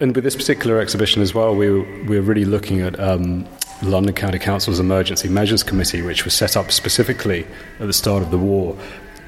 And 0.00 0.14
with 0.14 0.24
this 0.24 0.36
particular 0.36 0.80
exhibition 0.80 1.22
as 1.22 1.32
well, 1.32 1.56
we 1.56 1.70
were 1.70 2.20
really 2.20 2.44
looking 2.44 2.82
at 2.82 3.00
um, 3.00 3.48
London 3.82 4.14
County 4.14 4.38
Council's 4.38 4.80
Emergency 4.80 5.28
Measures 5.28 5.62
Committee, 5.62 6.02
which 6.02 6.24
was 6.24 6.34
set 6.34 6.56
up 6.56 6.70
specifically 6.70 7.46
at 7.80 7.86
the 7.86 7.92
start 7.92 8.22
of 8.22 8.30
the 8.30 8.38
war 8.38 8.76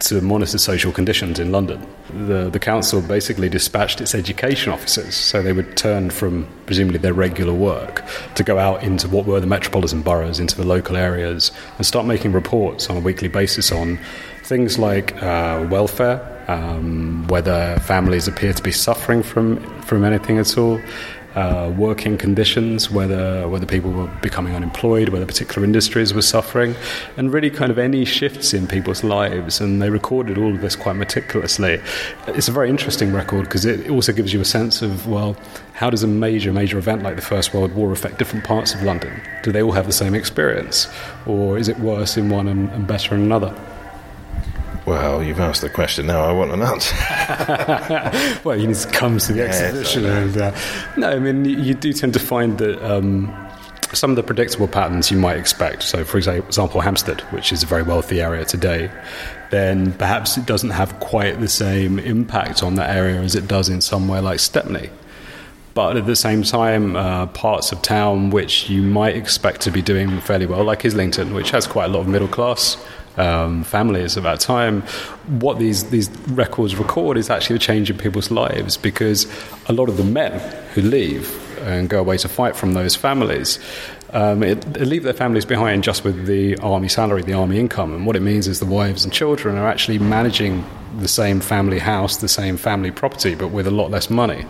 to 0.01 0.21
monitor 0.21 0.59
social 0.59 0.93
conditions 0.93 1.39
in 1.39 1.51
London. 1.51 1.87
The, 2.13 2.51
the 2.51 2.59
council 2.59 3.01
basically 3.01 3.49
dispatched 3.49 4.01
its 4.01 4.15
education 4.15 4.73
officers, 4.73 5.15
so 5.15 5.43
they 5.43 5.53
would 5.53 5.77
turn 5.77 6.11
from 6.11 6.47
presumably 6.67 6.99
their 6.99 7.15
regular 7.15 7.55
work 7.55 8.05
to 8.35 8.43
go 8.43 8.59
out 8.59 8.83
into 8.83 9.09
what 9.09 9.27
were 9.27 9.41
the 9.41 9.47
metropolitan 9.47 10.03
boroughs, 10.03 10.39
into 10.39 10.57
the 10.57 10.65
local 10.65 10.97
areas, 10.97 11.53
and 11.79 11.87
start 11.87 12.07
making 12.07 12.33
reports 12.33 12.91
on 12.91 12.97
a 12.97 13.01
weekly 13.01 13.29
basis 13.29 13.73
on 13.73 13.99
things 14.43 14.79
like 14.79 15.21
uh, 15.23 15.67
welfare, 15.71 16.21
um, 16.49 17.27
whether 17.29 17.79
families 17.81 18.29
appear 18.29 18.53
to 18.53 18.63
be 18.63 18.73
suffering 18.73 19.23
from, 19.23 19.59
from 19.83 20.05
anything 20.05 20.39
at 20.39 20.59
all, 20.59 20.81
uh, 21.35 21.73
working 21.77 22.17
conditions, 22.17 22.91
whether 22.91 23.49
whether 23.49 23.67
people 23.67 23.91
were 23.91 24.07
becoming 24.23 24.55
unemployed, 24.55 25.09
whether 25.09 25.27
particular 25.27 25.65
industries 25.65 26.15
were 26.15 26.23
suffering, 26.23 26.75
and 27.17 27.33
really 27.33 27.51
kind 27.51 27.71
of 27.71 27.79
any 27.79 28.05
shifts 28.05 28.55
in 28.55 28.67
people's 28.67 29.03
lives. 29.03 29.61
And 29.61 29.83
they 29.83 29.91
recorded 29.91 30.39
all 30.39 30.55
of 30.55 30.61
this 30.61 30.77
quite 30.77 30.97
meticulously. 30.97 31.81
It's 32.29 32.49
a 32.49 32.53
very 32.53 32.71
interesting 32.71 33.13
record 33.13 33.45
because 33.45 33.65
it 33.65 33.91
also 33.91 34.13
gives 34.13 34.33
you 34.33 34.41
a 34.41 34.45
sense 34.45 34.83
of 34.83 35.07
well, 35.09 35.37
how 35.75 35.91
does 35.91 36.03
a 36.03 36.09
major 36.09 36.53
major 36.53 36.79
event 36.79 37.03
like 37.03 37.17
the 37.17 37.23
First 37.23 37.53
World 37.53 37.75
War 37.75 37.93
affect 37.93 38.19
different 38.19 38.45
parts 38.45 38.75
of 38.75 38.83
London? 38.83 39.21
Do 39.43 39.53
they 39.53 39.63
all 39.63 39.73
have 39.73 39.87
the 39.87 39.93
same 39.93 40.15
experience, 40.15 40.89
or 41.27 41.59
is 41.59 41.69
it 41.69 41.79
worse 41.79 42.17
in 42.17 42.29
one 42.31 42.49
and, 42.49 42.71
and 42.71 42.87
better 42.87 43.15
in 43.15 43.23
another? 43.23 43.55
Well, 44.87 45.23
you've 45.23 45.41
asked 45.41 45.63
the 45.63 45.71
question. 45.71 46.07
Now 46.07 46.25
I 46.25 46.33
want 46.33 46.53
an 46.53 46.63
answer. 46.63 46.95
well, 48.45 48.57
you 48.59 48.67
need 48.67 48.77
to 48.77 48.91
come 48.91 49.19
to 49.19 49.33
the 49.33 49.39
Yes, 49.39 49.61
exhibition. 49.61 50.05
And, 50.05 50.37
uh, 50.37 50.57
no, 50.97 51.11
I 51.11 51.19
mean, 51.19 51.45
you, 51.45 51.57
you 51.57 51.75
do 51.75 51.93
tend 51.93 52.13
to 52.15 52.21
find 52.21 52.59
that 52.59 52.85
um, 52.85 53.35
some 53.95 54.11
of 54.11 54.17
the 54.17 54.23
predictable 54.23 54.69
patterns 54.69 55.11
you 55.11 55.17
might 55.17 55.39
expect. 55.39 55.85
So, 55.85 56.05
for 56.05 56.19
example, 56.19 56.81
Hampstead, 56.83 57.23
which 57.33 57.51
is 57.53 57.63
a 57.63 57.67
very 57.67 57.83
wealthy 57.83 58.21
area 58.21 58.45
today, 58.45 58.91
then 59.51 59.93
perhaps 59.95 60.37
it 60.37 60.45
doesn't 60.45 60.71
have 60.71 61.01
quite 61.01 61.41
the 61.41 61.49
same 61.49 61.99
impact 61.99 62.63
on 62.63 62.75
that 62.75 62.95
area 62.95 63.21
as 63.23 63.35
it 63.35 63.49
does 63.49 63.71
in 63.71 63.81
somewhere 63.81 64.21
like 64.21 64.39
Stepney. 64.41 64.91
But 65.73 65.97
at 65.97 66.07
the 66.07 66.15
same 66.15 66.43
time, 66.45 66.95
uh, 66.95 67.27
parts 67.27 67.73
of 67.73 67.83
town 67.83 68.31
which 68.31 68.71
you 68.71 68.83
might 68.83 69.17
expect 69.17 69.63
to 69.63 69.73
be 69.73 69.83
doing 69.83 70.21
fairly 70.21 70.47
well, 70.47 70.63
like 70.63 70.85
Islington, 70.85 71.35
which 71.35 71.51
has 71.51 71.67
quite 71.67 71.87
a 71.87 71.89
lot 71.89 72.01
of 72.01 72.09
middle 72.09 72.29
class 72.29 72.77
um, 73.17 73.65
families 73.65 74.17
of 74.17 74.25
that 74.25 74.41
time, 74.41 74.83
what 75.41 75.59
these, 75.59 75.91
these 75.91 76.11
records 76.29 76.77
record 76.77 77.17
is 77.17 77.31
actually 77.31 77.55
the 77.55 77.61
change 77.61 77.91
in 77.91 77.99
people's 77.99 78.31
lives 78.31 78.77
because 78.77 79.27
a 79.69 79.73
lot 79.73 79.89
of 79.89 79.97
the 79.97 80.05
men 80.05 80.41
who 80.75 80.83
leave 80.83 81.41
and 81.61 81.89
go 81.89 82.01
away 82.01 82.19
to 82.19 82.29
fight 82.29 82.57
from 82.57 82.75
those 82.75 82.95
families. 82.95 83.59
Um, 84.11 84.43
it, 84.43 84.61
they 84.61 84.85
leave 84.85 85.03
their 85.03 85.15
families 85.15 85.45
behind 85.45 85.83
just 85.83 86.05
with 86.05 86.27
the 86.27 86.57
army 86.59 86.89
salary, 86.89 87.23
the 87.23 87.33
army 87.33 87.59
income, 87.59 87.93
and 87.95 88.07
what 88.07 88.17
it 88.17 88.21
means 88.21 88.47
is 88.47 88.61
the 88.61 88.67
wives 88.67 89.05
and 89.05 89.13
children 89.13 89.57
are 89.57 89.67
actually 89.67 89.99
managing 89.99 90.65
the 90.99 91.09
same 91.09 91.41
family 91.41 91.81
house, 91.81 92.19
the 92.19 92.29
same 92.29 92.57
family 92.57 92.91
property, 92.91 93.35
but 93.35 93.49
with 93.49 93.67
a 93.67 93.71
lot 93.71 93.91
less 93.91 94.11
money. 94.11 94.45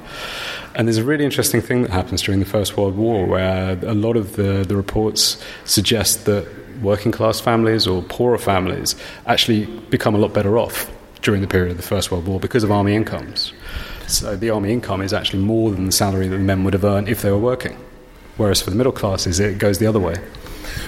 And 0.75 0.89
there's 0.89 0.99
a 0.99 1.05
really 1.05 1.25
interesting 1.25 1.63
thing 1.63 1.83
that 1.83 1.93
happens 1.93 2.21
during 2.21 2.41
the 2.41 2.47
First 2.47 2.77
World 2.77 2.97
War 2.97 3.27
where 3.27 3.79
a 3.83 3.95
lot 3.95 4.17
of 4.17 4.37
the, 4.37 4.65
the 4.67 4.77
reports 4.77 5.43
suggest 5.65 6.27
that 6.27 6.47
working 6.83 7.13
class 7.13 7.41
families 7.41 7.87
or 7.87 8.03
poorer 8.03 8.39
families 8.39 8.95
actually 9.27 9.67
become 9.91 10.15
a 10.15 10.19
lot 10.19 10.33
better 10.33 10.59
off 10.59 10.91
during 11.23 11.41
the 11.41 11.47
period 11.47 11.71
of 11.71 11.77
the 11.77 11.83
First 11.83 12.11
World 12.11 12.27
War 12.27 12.39
because 12.39 12.65
of 12.65 12.71
army 12.71 12.95
incomes. 12.95 13.53
So 14.07 14.37
the 14.37 14.51
army 14.51 14.73
income 14.73 15.01
is 15.01 15.13
actually 15.13 15.43
more 15.43 15.71
than 15.71 15.87
the 15.87 15.93
salary 15.93 16.29
that 16.29 16.37
the 16.37 16.43
men 16.43 16.65
would 16.65 16.75
have 16.75 16.85
earned 16.85 17.09
if 17.09 17.23
they 17.23 17.31
were 17.31 17.39
working. 17.39 17.77
Whereas 18.37 18.61
for 18.61 18.71
the 18.71 18.77
middle 18.77 18.93
classes, 18.93 19.41
it 19.41 19.59
goes 19.59 19.79
the 19.79 19.87
other 19.87 20.01
way. 20.01 20.17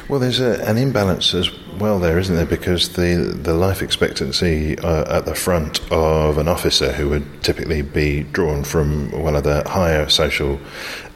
Well, 0.09 0.20
there's 0.20 0.41
a, 0.41 0.62
an 0.68 0.79
imbalance 0.79 1.35
as 1.35 1.51
well 1.79 1.99
there, 1.99 2.18
isn't 2.18 2.35
there? 2.35 2.47
Because 2.47 2.91
the 2.91 3.16
the 3.16 3.55
life 3.55 3.83
expectancy 3.83 4.79
uh, 4.79 5.18
at 5.18 5.24
the 5.27 5.35
front 5.35 5.81
of 5.91 6.39
an 6.39 6.49
officer 6.49 6.93
who 6.93 7.09
would 7.11 7.43
typically 7.43 7.83
be 7.83 8.22
drawn 8.22 8.64
from 8.64 9.11
one 9.11 9.37
of 9.37 9.45
the 9.45 9.62
higher 9.68 10.09
social 10.09 10.59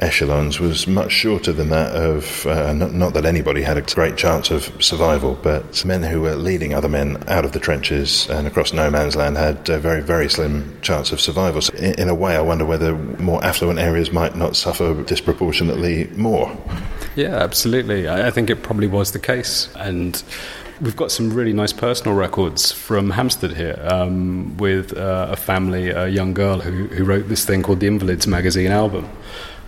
echelons 0.01 0.59
was 0.59 0.87
much 0.87 1.13
shorter 1.13 1.53
than 1.53 1.69
that 1.71 1.93
of 1.93 2.47
uh, 2.47 2.73
not, 2.73 2.93
not 2.93 3.15
that 3.15 3.27
anybody 3.27 3.63
had 3.63 3.77
a 3.77 3.83
great 3.83 4.17
chance 4.17 4.51
of 4.51 4.73
survival, 4.83 5.39
but 5.43 5.85
men 5.85 6.03
who 6.03 6.21
were 6.23 6.35
leading 6.35 6.75
other 6.75 6.89
men 6.89 7.23
out 7.29 7.45
of 7.45 7.53
the 7.53 7.61
trenches 7.61 8.29
and 8.31 8.47
across 8.47 8.73
no 8.73 8.91
man's 8.91 9.17
land 9.17 9.37
had 9.37 9.69
a 9.69 9.79
very 9.79 10.03
very 10.03 10.29
slim 10.29 10.79
chance 10.81 11.13
of 11.13 11.21
survival. 11.21 11.61
So 11.61 11.73
in, 11.75 11.95
in 12.01 12.09
a 12.09 12.15
way, 12.15 12.37
I 12.37 12.41
wonder 12.41 12.65
whether 12.65 12.95
more 12.95 13.43
affluent 13.45 13.79
areas 13.79 14.13
might 14.13 14.37
not 14.37 14.57
suffer 14.57 15.03
disproportionately 15.05 16.07
more. 16.17 16.57
Yeah, 17.21 17.37
absolutely. 17.37 18.09
I, 18.09 18.29
I 18.29 18.31
think 18.31 18.49
it 18.49 18.63
probably 18.63 18.87
was 18.87 19.13
the 19.13 19.19
case. 19.19 19.69
And 19.77 20.23
we've 20.81 20.97
got 20.97 21.13
some 21.13 21.29
really 21.31 21.53
nice 21.53 21.71
personal 21.71 22.17
records 22.17 22.73
from 22.73 23.11
Hampstead 23.11 23.55
here 23.59 23.79
um, 23.91 24.57
with 24.57 24.97
uh, 24.97 25.27
a 25.31 25.37
family, 25.37 25.91
a 25.91 26.09
young 26.09 26.33
girl 26.33 26.61
who, 26.61 26.87
who 26.87 27.05
wrote 27.05 27.29
this 27.29 27.45
thing 27.45 27.63
called 27.63 27.81
the 27.81 27.87
Invalids 27.87 28.27
magazine 28.27 28.71
album. 28.71 29.07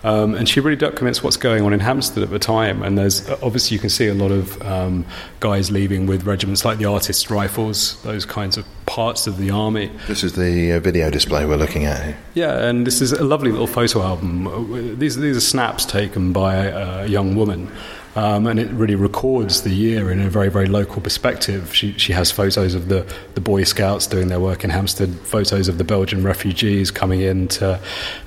Um, 0.05 0.35
and 0.35 0.49
she 0.49 0.61
really 0.61 0.77
documents 0.77 1.23
what's 1.23 1.37
going 1.37 1.65
on 1.65 1.73
in 1.73 1.81
Hampstead 1.81 2.23
at 2.23 2.31
the 2.31 2.39
time. 2.39 2.83
And 2.83 2.99
there's 2.99 3.29
obviously 3.43 3.75
you 3.75 3.81
can 3.81 3.91
see 3.91 4.09
a 4.09 4.15
lot 4.15 4.31
of 4.31 4.61
um, 4.63 5.05
guys 5.41 5.71
leaving 5.71 6.07
with 6.07 6.25
regiments 6.25 6.65
like 6.65 6.79
the 6.79 6.87
Artists' 6.87 7.31
Rifles, 7.31 8.03
those 8.03 8.25
kinds 8.25 8.57
of 8.57 8.67
parts 8.87 9.27
of 9.27 9.39
the 9.39 9.51
army. 9.51 9.91
This 10.09 10.25
is 10.25 10.35
the 10.35 10.73
uh, 10.73 10.81
video 10.81 11.11
display 11.11 11.47
we're 11.47 11.57
looking 11.57 11.85
at 11.85 12.03
here. 12.05 12.19
Yeah, 12.35 12.67
and 12.67 12.87
this 12.87 13.01
is 13.01 13.13
a 13.13 13.25
lovely 13.25 13.51
little 13.51 13.67
photo 13.67 14.03
album. 14.03 14.99
These, 14.99 15.17
these 15.17 15.37
are 15.37 15.41
snaps 15.41 15.85
taken 15.85 16.33
by 16.33 16.57
a 16.57 17.07
young 17.07 17.37
woman. 17.37 17.71
Um, 18.15 18.47
and 18.47 18.61
it 18.61 18.71
really 18.73 18.95
records 18.95 19.63
the 19.63 19.71
year 19.71 20.11
in 20.11 20.21
a 20.21 20.29
very, 20.29 20.51
very 20.51 20.67
local 20.67 21.01
perspective. 21.01 21.75
She, 21.75 21.93
she 21.99 22.13
has 22.13 22.31
photos 22.31 22.75
of 22.75 22.89
the, 22.89 23.07
the 23.35 23.41
Boy 23.41 23.65
Scouts 23.65 24.07
doing 24.07 24.29
their 24.29 24.41
work 24.41 24.65
in 24.65 24.71
Hampstead, 24.71 25.15
photos 25.21 25.69
of 25.69 25.79
the 25.79 25.85
Belgian 25.85 26.23
refugees 26.23 26.91
coming 26.91 27.23
in 27.23 27.49
to, 27.49 27.81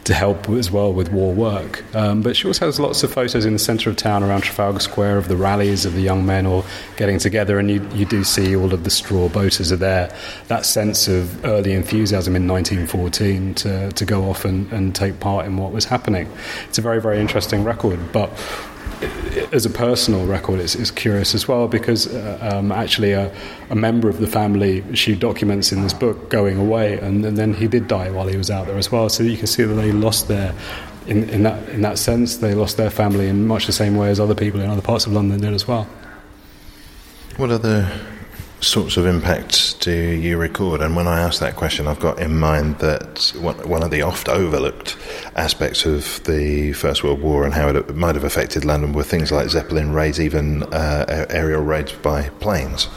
to 0.05 0.13
help 0.13 0.49
as 0.49 0.71
well 0.71 0.91
with 0.91 1.11
war 1.11 1.33
work. 1.33 1.83
Um, 1.95 2.23
but 2.23 2.35
she 2.35 2.47
also 2.47 2.65
has 2.65 2.79
lots 2.79 3.03
of 3.03 3.13
photos 3.13 3.45
in 3.45 3.53
the 3.53 3.59
centre 3.59 3.89
of 3.89 3.95
town 3.95 4.23
around 4.23 4.41
Trafalgar 4.41 4.79
Square 4.79 5.19
of 5.19 5.27
the 5.27 5.37
rallies 5.37 5.85
of 5.85 5.93
the 5.93 6.01
young 6.01 6.25
men 6.25 6.47
all 6.47 6.65
getting 6.97 7.19
together, 7.19 7.59
and 7.59 7.69
you, 7.69 7.87
you 7.93 8.05
do 8.05 8.23
see 8.23 8.55
all 8.55 8.73
of 8.73 8.83
the 8.83 8.89
straw 8.89 9.29
boaters 9.29 9.71
are 9.71 9.77
there. 9.77 10.15
That 10.47 10.65
sense 10.65 11.07
of 11.07 11.45
early 11.45 11.73
enthusiasm 11.73 12.35
in 12.35 12.47
1914 12.47 13.53
to, 13.55 13.91
to 13.91 14.05
go 14.05 14.29
off 14.29 14.45
and, 14.45 14.71
and 14.73 14.95
take 14.95 15.19
part 15.19 15.45
in 15.45 15.57
what 15.57 15.71
was 15.71 15.85
happening. 15.85 16.27
It's 16.67 16.79
a 16.79 16.81
very, 16.81 16.99
very 16.99 17.19
interesting 17.19 17.63
record, 17.63 17.99
but 18.11 18.31
as 19.51 19.65
a 19.65 19.69
personal 19.69 20.25
record, 20.25 20.59
it's, 20.59 20.75
it's 20.75 20.91
curious 20.91 21.35
as 21.35 21.47
well 21.47 21.67
because 21.67 22.07
uh, 22.07 22.51
um, 22.53 22.71
actually 22.71 23.11
a, 23.11 23.33
a 23.69 23.75
member 23.75 24.09
of 24.09 24.19
the 24.19 24.27
family 24.27 24.83
she 24.95 25.15
documents 25.15 25.71
in 25.71 25.81
this 25.81 25.93
book 25.93 26.29
going 26.29 26.57
away, 26.57 26.99
and, 26.99 27.25
and 27.25 27.37
then 27.37 27.53
he 27.53 27.67
did 27.67 27.87
die 27.87 28.09
while 28.09 28.27
he 28.27 28.37
was 28.37 28.49
out 28.49 28.67
there 28.67 28.77
as 28.77 28.91
well. 28.91 29.09
So 29.09 29.23
you 29.23 29.37
can 29.37 29.47
see 29.47 29.63
that 29.63 29.73
they 29.73 29.91
lost 29.91 30.27
their. 30.27 30.53
In, 31.07 31.29
in 31.29 31.43
that 31.43 31.69
in 31.69 31.81
that 31.81 31.99
sense, 31.99 32.37
they 32.37 32.55
lost 32.55 32.77
their 32.77 32.89
family 32.89 33.27
in 33.27 33.45
much 33.45 33.67
the 33.67 33.71
same 33.71 33.95
way 33.95 34.09
as 34.09 34.19
other 34.19 34.33
people 34.33 34.59
in 34.59 34.69
other 34.69 34.81
parts 34.81 35.05
of 35.05 35.13
London 35.13 35.39
did 35.39 35.53
as 35.53 35.67
well. 35.67 35.87
What 37.37 37.51
other 37.51 37.91
sorts 38.61 38.97
of 38.97 39.05
impacts 39.05 39.73
do 39.73 39.91
you 39.91 40.37
record? 40.37 40.81
And 40.81 40.95
when 40.95 41.07
I 41.07 41.19
ask 41.19 41.39
that 41.39 41.55
question, 41.55 41.87
I've 41.87 41.99
got 41.99 42.19
in 42.19 42.39
mind 42.39 42.79
that 42.79 43.31
one, 43.39 43.83
of 43.83 43.91
the 43.91 44.01
oft 44.01 44.27
overlooked 44.27 44.97
aspects 45.35 45.85
of 45.85 46.23
the 46.23 46.73
First 46.73 47.03
World 47.03 47.21
War 47.21 47.45
and 47.45 47.53
how 47.53 47.69
it 47.69 47.95
might 47.95 48.15
have 48.15 48.23
affected 48.23 48.65
London 48.65 48.93
were 48.93 49.03
things 49.03 49.31
like 49.31 49.49
Zeppelin 49.49 49.91
raids, 49.91 50.19
even 50.19 50.63
uh, 50.63 51.25
aerial 51.29 51.61
raids 51.61 51.93
by 51.93 52.29
planes. 52.39 52.87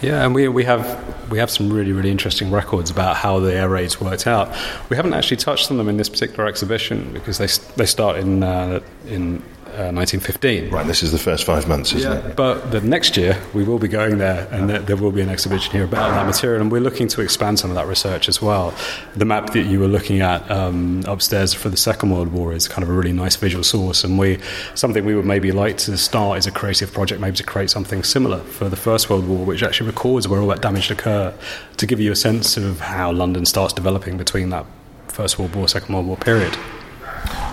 Yeah, 0.00 0.24
and 0.24 0.34
we, 0.34 0.48
we 0.48 0.64
have 0.64 1.30
we 1.30 1.38
have 1.38 1.50
some 1.50 1.70
really 1.70 1.92
really 1.92 2.10
interesting 2.10 2.50
records 2.50 2.90
about 2.90 3.16
how 3.16 3.38
the 3.38 3.54
air 3.54 3.68
raids 3.68 4.00
worked 4.00 4.26
out. 4.26 4.48
We 4.88 4.96
haven't 4.96 5.12
actually 5.12 5.36
touched 5.36 5.70
on 5.70 5.76
them 5.76 5.88
in 5.88 5.98
this 5.98 6.08
particular 6.08 6.46
exhibition 6.46 7.12
because 7.12 7.36
they 7.38 7.48
they 7.76 7.86
start 7.86 8.16
in 8.16 8.42
uh, 8.42 8.80
in 9.06 9.42
uh, 9.74 9.92
1915. 9.92 10.70
Right, 10.70 10.86
this 10.86 11.02
is 11.02 11.12
the 11.12 11.18
first 11.18 11.44
five 11.44 11.68
months, 11.68 11.92
isn't 11.92 12.10
Yeah, 12.10 12.28
it? 12.30 12.36
but 12.36 12.70
the 12.70 12.80
next 12.80 13.16
year 13.16 13.40
we 13.54 13.62
will 13.64 13.78
be 13.78 13.88
going 13.88 14.18
there, 14.18 14.48
and 14.50 14.68
there, 14.68 14.78
there 14.80 14.96
will 14.96 15.10
be 15.12 15.20
an 15.20 15.28
exhibition 15.28 15.72
here 15.72 15.84
about 15.84 16.10
that 16.10 16.26
material, 16.26 16.60
and 16.60 16.70
we're 16.72 16.80
looking 16.80 17.08
to 17.08 17.20
expand 17.20 17.58
some 17.58 17.70
of 17.70 17.76
that 17.76 17.86
research 17.86 18.28
as 18.28 18.42
well. 18.42 18.74
The 19.16 19.24
map 19.24 19.50
that 19.54 19.62
you 19.64 19.80
were 19.80 19.88
looking 19.88 20.20
at 20.20 20.48
um, 20.50 21.02
upstairs 21.06 21.54
for 21.54 21.68
the 21.68 21.76
Second 21.76 22.10
World 22.10 22.32
War 22.32 22.52
is 22.52 22.68
kind 22.68 22.82
of 22.82 22.88
a 22.88 22.92
really 22.92 23.12
nice 23.12 23.36
visual 23.36 23.64
source, 23.64 24.04
and 24.04 24.18
we 24.18 24.38
something 24.74 25.04
we 25.04 25.14
would 25.14 25.26
maybe 25.26 25.52
like 25.52 25.76
to 25.78 25.96
start 25.96 26.38
as 26.38 26.46
a 26.46 26.50
creative 26.50 26.92
project, 26.92 27.20
maybe 27.20 27.36
to 27.36 27.44
create 27.44 27.70
something 27.70 28.02
similar 28.02 28.38
for 28.40 28.68
the 28.68 28.76
First 28.76 29.10
World 29.10 29.26
War, 29.28 29.44
which 29.44 29.62
actually 29.62 29.86
records 29.88 30.28
where 30.28 30.40
all 30.40 30.48
that 30.48 30.62
damage 30.62 30.90
occurred, 30.90 31.34
to 31.76 31.86
give 31.86 32.00
you 32.00 32.12
a 32.12 32.16
sense 32.16 32.56
of 32.56 32.80
how 32.80 33.12
London 33.12 33.44
starts 33.46 33.72
developing 33.72 34.16
between 34.16 34.50
that 34.50 34.66
First 35.08 35.38
World 35.38 35.54
War, 35.54 35.68
Second 35.68 35.94
World 35.94 36.06
War 36.06 36.16
period. 36.16 36.56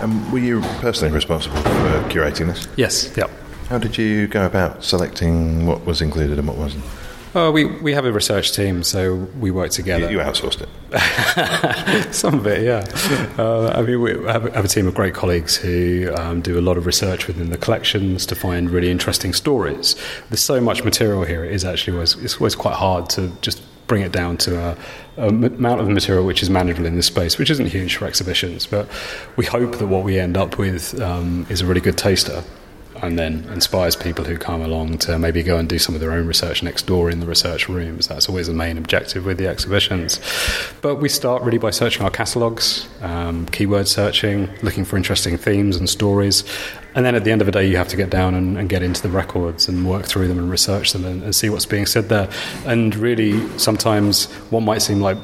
Um, 0.00 0.30
were 0.30 0.38
you 0.38 0.60
personally 0.80 1.12
responsible 1.12 1.56
for 1.56 2.02
curating 2.08 2.46
this? 2.46 2.68
Yes, 2.76 3.12
yeah. 3.16 3.26
How 3.68 3.78
did 3.78 3.98
you 3.98 4.28
go 4.28 4.46
about 4.46 4.84
selecting 4.84 5.66
what 5.66 5.84
was 5.84 6.00
included 6.00 6.38
and 6.38 6.46
what 6.48 6.56
wasn't? 6.56 6.84
Uh, 7.34 7.50
we, 7.52 7.66
we 7.66 7.92
have 7.92 8.06
a 8.06 8.12
research 8.12 8.52
team, 8.52 8.82
so 8.82 9.14
we 9.38 9.50
work 9.50 9.70
together. 9.70 10.10
You, 10.10 10.18
you 10.18 10.24
outsourced 10.24 10.62
it. 10.62 10.68
Some 12.14 12.34
of 12.38 12.46
it, 12.46 12.62
yeah. 12.62 12.86
Uh, 13.38 13.68
I 13.76 13.82
mean, 13.82 14.00
we 14.00 14.12
have, 14.24 14.46
a- 14.46 14.52
have 14.52 14.64
a 14.64 14.68
team 14.68 14.86
of 14.86 14.94
great 14.94 15.12
colleagues 15.14 15.54
who 15.56 16.10
um, 16.16 16.40
do 16.40 16.58
a 16.58 16.62
lot 16.62 16.78
of 16.78 16.86
research 16.86 17.26
within 17.26 17.50
the 17.50 17.58
collections 17.58 18.24
to 18.26 18.34
find 18.34 18.70
really 18.70 18.90
interesting 18.90 19.34
stories. 19.34 19.94
There's 20.30 20.40
so 20.40 20.58
much 20.60 20.84
material 20.84 21.24
here; 21.24 21.44
it 21.44 21.52
is 21.52 21.64
actually 21.66 21.94
always, 21.94 22.14
it's 22.16 22.36
always 22.36 22.54
quite 22.54 22.76
hard 22.76 23.10
to 23.10 23.30
just 23.42 23.62
bring 23.88 24.02
it 24.02 24.12
down 24.12 24.36
to 24.38 24.58
a, 24.58 24.76
amount 25.18 25.80
of 25.80 25.88
material 25.88 26.24
which 26.24 26.42
is 26.42 26.50
manageable 26.50 26.86
in 26.86 26.96
this 26.96 27.06
space, 27.06 27.38
which 27.38 27.50
isn't 27.50 27.66
huge 27.66 27.96
for 27.96 28.06
exhibitions. 28.06 28.66
But 28.66 28.88
we 29.36 29.44
hope 29.46 29.78
that 29.78 29.86
what 29.86 30.04
we 30.04 30.18
end 30.18 30.36
up 30.36 30.58
with 30.58 31.00
um, 31.00 31.46
is 31.50 31.60
a 31.60 31.66
really 31.66 31.80
good 31.80 31.98
taster. 31.98 32.42
And 33.02 33.18
then 33.18 33.44
inspires 33.52 33.96
people 33.96 34.24
who 34.24 34.36
come 34.36 34.62
along 34.62 34.98
to 34.98 35.18
maybe 35.18 35.42
go 35.42 35.56
and 35.56 35.68
do 35.68 35.78
some 35.78 35.94
of 35.94 36.00
their 36.00 36.12
own 36.12 36.26
research 36.26 36.62
next 36.62 36.86
door 36.86 37.10
in 37.10 37.20
the 37.20 37.26
research 37.26 37.68
rooms. 37.68 38.08
That's 38.08 38.28
always 38.28 38.46
the 38.46 38.54
main 38.54 38.78
objective 38.78 39.24
with 39.24 39.38
the 39.38 39.46
exhibitions. 39.46 40.20
But 40.80 40.96
we 40.96 41.08
start 41.08 41.42
really 41.42 41.58
by 41.58 41.70
searching 41.70 42.02
our 42.02 42.10
catalogues, 42.10 42.88
um, 43.02 43.46
keyword 43.46 43.88
searching, 43.88 44.48
looking 44.62 44.84
for 44.84 44.96
interesting 44.96 45.36
themes 45.36 45.76
and 45.76 45.88
stories. 45.88 46.44
And 46.94 47.04
then 47.04 47.14
at 47.14 47.24
the 47.24 47.30
end 47.30 47.42
of 47.42 47.46
the 47.46 47.52
day, 47.52 47.68
you 47.68 47.76
have 47.76 47.88
to 47.88 47.96
get 47.96 48.10
down 48.10 48.34
and, 48.34 48.58
and 48.58 48.68
get 48.68 48.82
into 48.82 49.02
the 49.02 49.10
records 49.10 49.68
and 49.68 49.88
work 49.88 50.06
through 50.06 50.28
them 50.28 50.38
and 50.38 50.50
research 50.50 50.92
them 50.92 51.04
and, 51.04 51.22
and 51.22 51.34
see 51.34 51.50
what's 51.50 51.66
being 51.66 51.86
said 51.86 52.08
there. 52.08 52.28
And 52.66 52.94
really, 52.96 53.46
sometimes 53.58 54.26
what 54.50 54.60
might 54.60 54.82
seem 54.82 55.00
like 55.00 55.18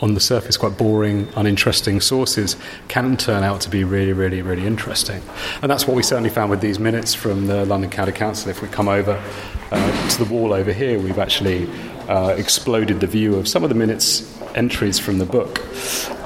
on 0.00 0.14
the 0.14 0.20
surface 0.20 0.56
quite 0.56 0.76
boring, 0.76 1.28
uninteresting 1.36 2.00
sources 2.00 2.56
can 2.88 3.16
turn 3.16 3.42
out 3.42 3.60
to 3.62 3.70
be 3.70 3.84
really, 3.84 4.12
really, 4.12 4.42
really 4.42 4.66
interesting. 4.66 5.22
And 5.62 5.70
that's 5.70 5.86
what 5.86 5.96
we 5.96 6.02
certainly 6.02 6.30
found 6.30 6.50
with 6.50 6.60
these 6.60 6.78
minutes 6.78 7.14
from 7.14 7.46
the 7.46 7.64
London 7.64 7.90
County 7.90 8.12
Council. 8.12 8.50
If 8.50 8.62
we 8.62 8.68
come 8.68 8.88
over 8.88 9.22
uh, 9.70 10.08
to 10.10 10.24
the 10.24 10.32
wall 10.32 10.52
over 10.52 10.72
here, 10.72 10.98
we've 10.98 11.18
actually 11.18 11.68
uh, 12.08 12.34
exploded 12.36 13.00
the 13.00 13.06
view 13.06 13.36
of 13.36 13.48
some 13.48 13.62
of 13.62 13.70
the 13.70 13.74
minutes 13.74 14.32
entries 14.54 14.98
from 14.98 15.18
the 15.18 15.26
book, 15.26 15.60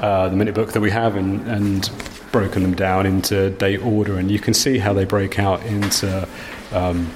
uh, 0.03 0.29
the 0.29 0.37
minute 0.37 0.55
book 0.55 0.73
that 0.73 0.81
we 0.81 0.91
have, 0.91 1.17
and, 1.17 1.47
and 1.49 1.91
broken 2.33 2.63
them 2.63 2.75
down 2.75 3.07
into 3.07 3.51
date 3.51 3.85
order. 3.85 4.19
And 4.19 4.31
you 4.31 4.39
can 4.39 4.55
see 4.55 4.79
how 4.79 4.93
they 4.93 5.05
break 5.05 5.39
out 5.39 5.65
into. 5.65 6.29
Um, 6.73 7.11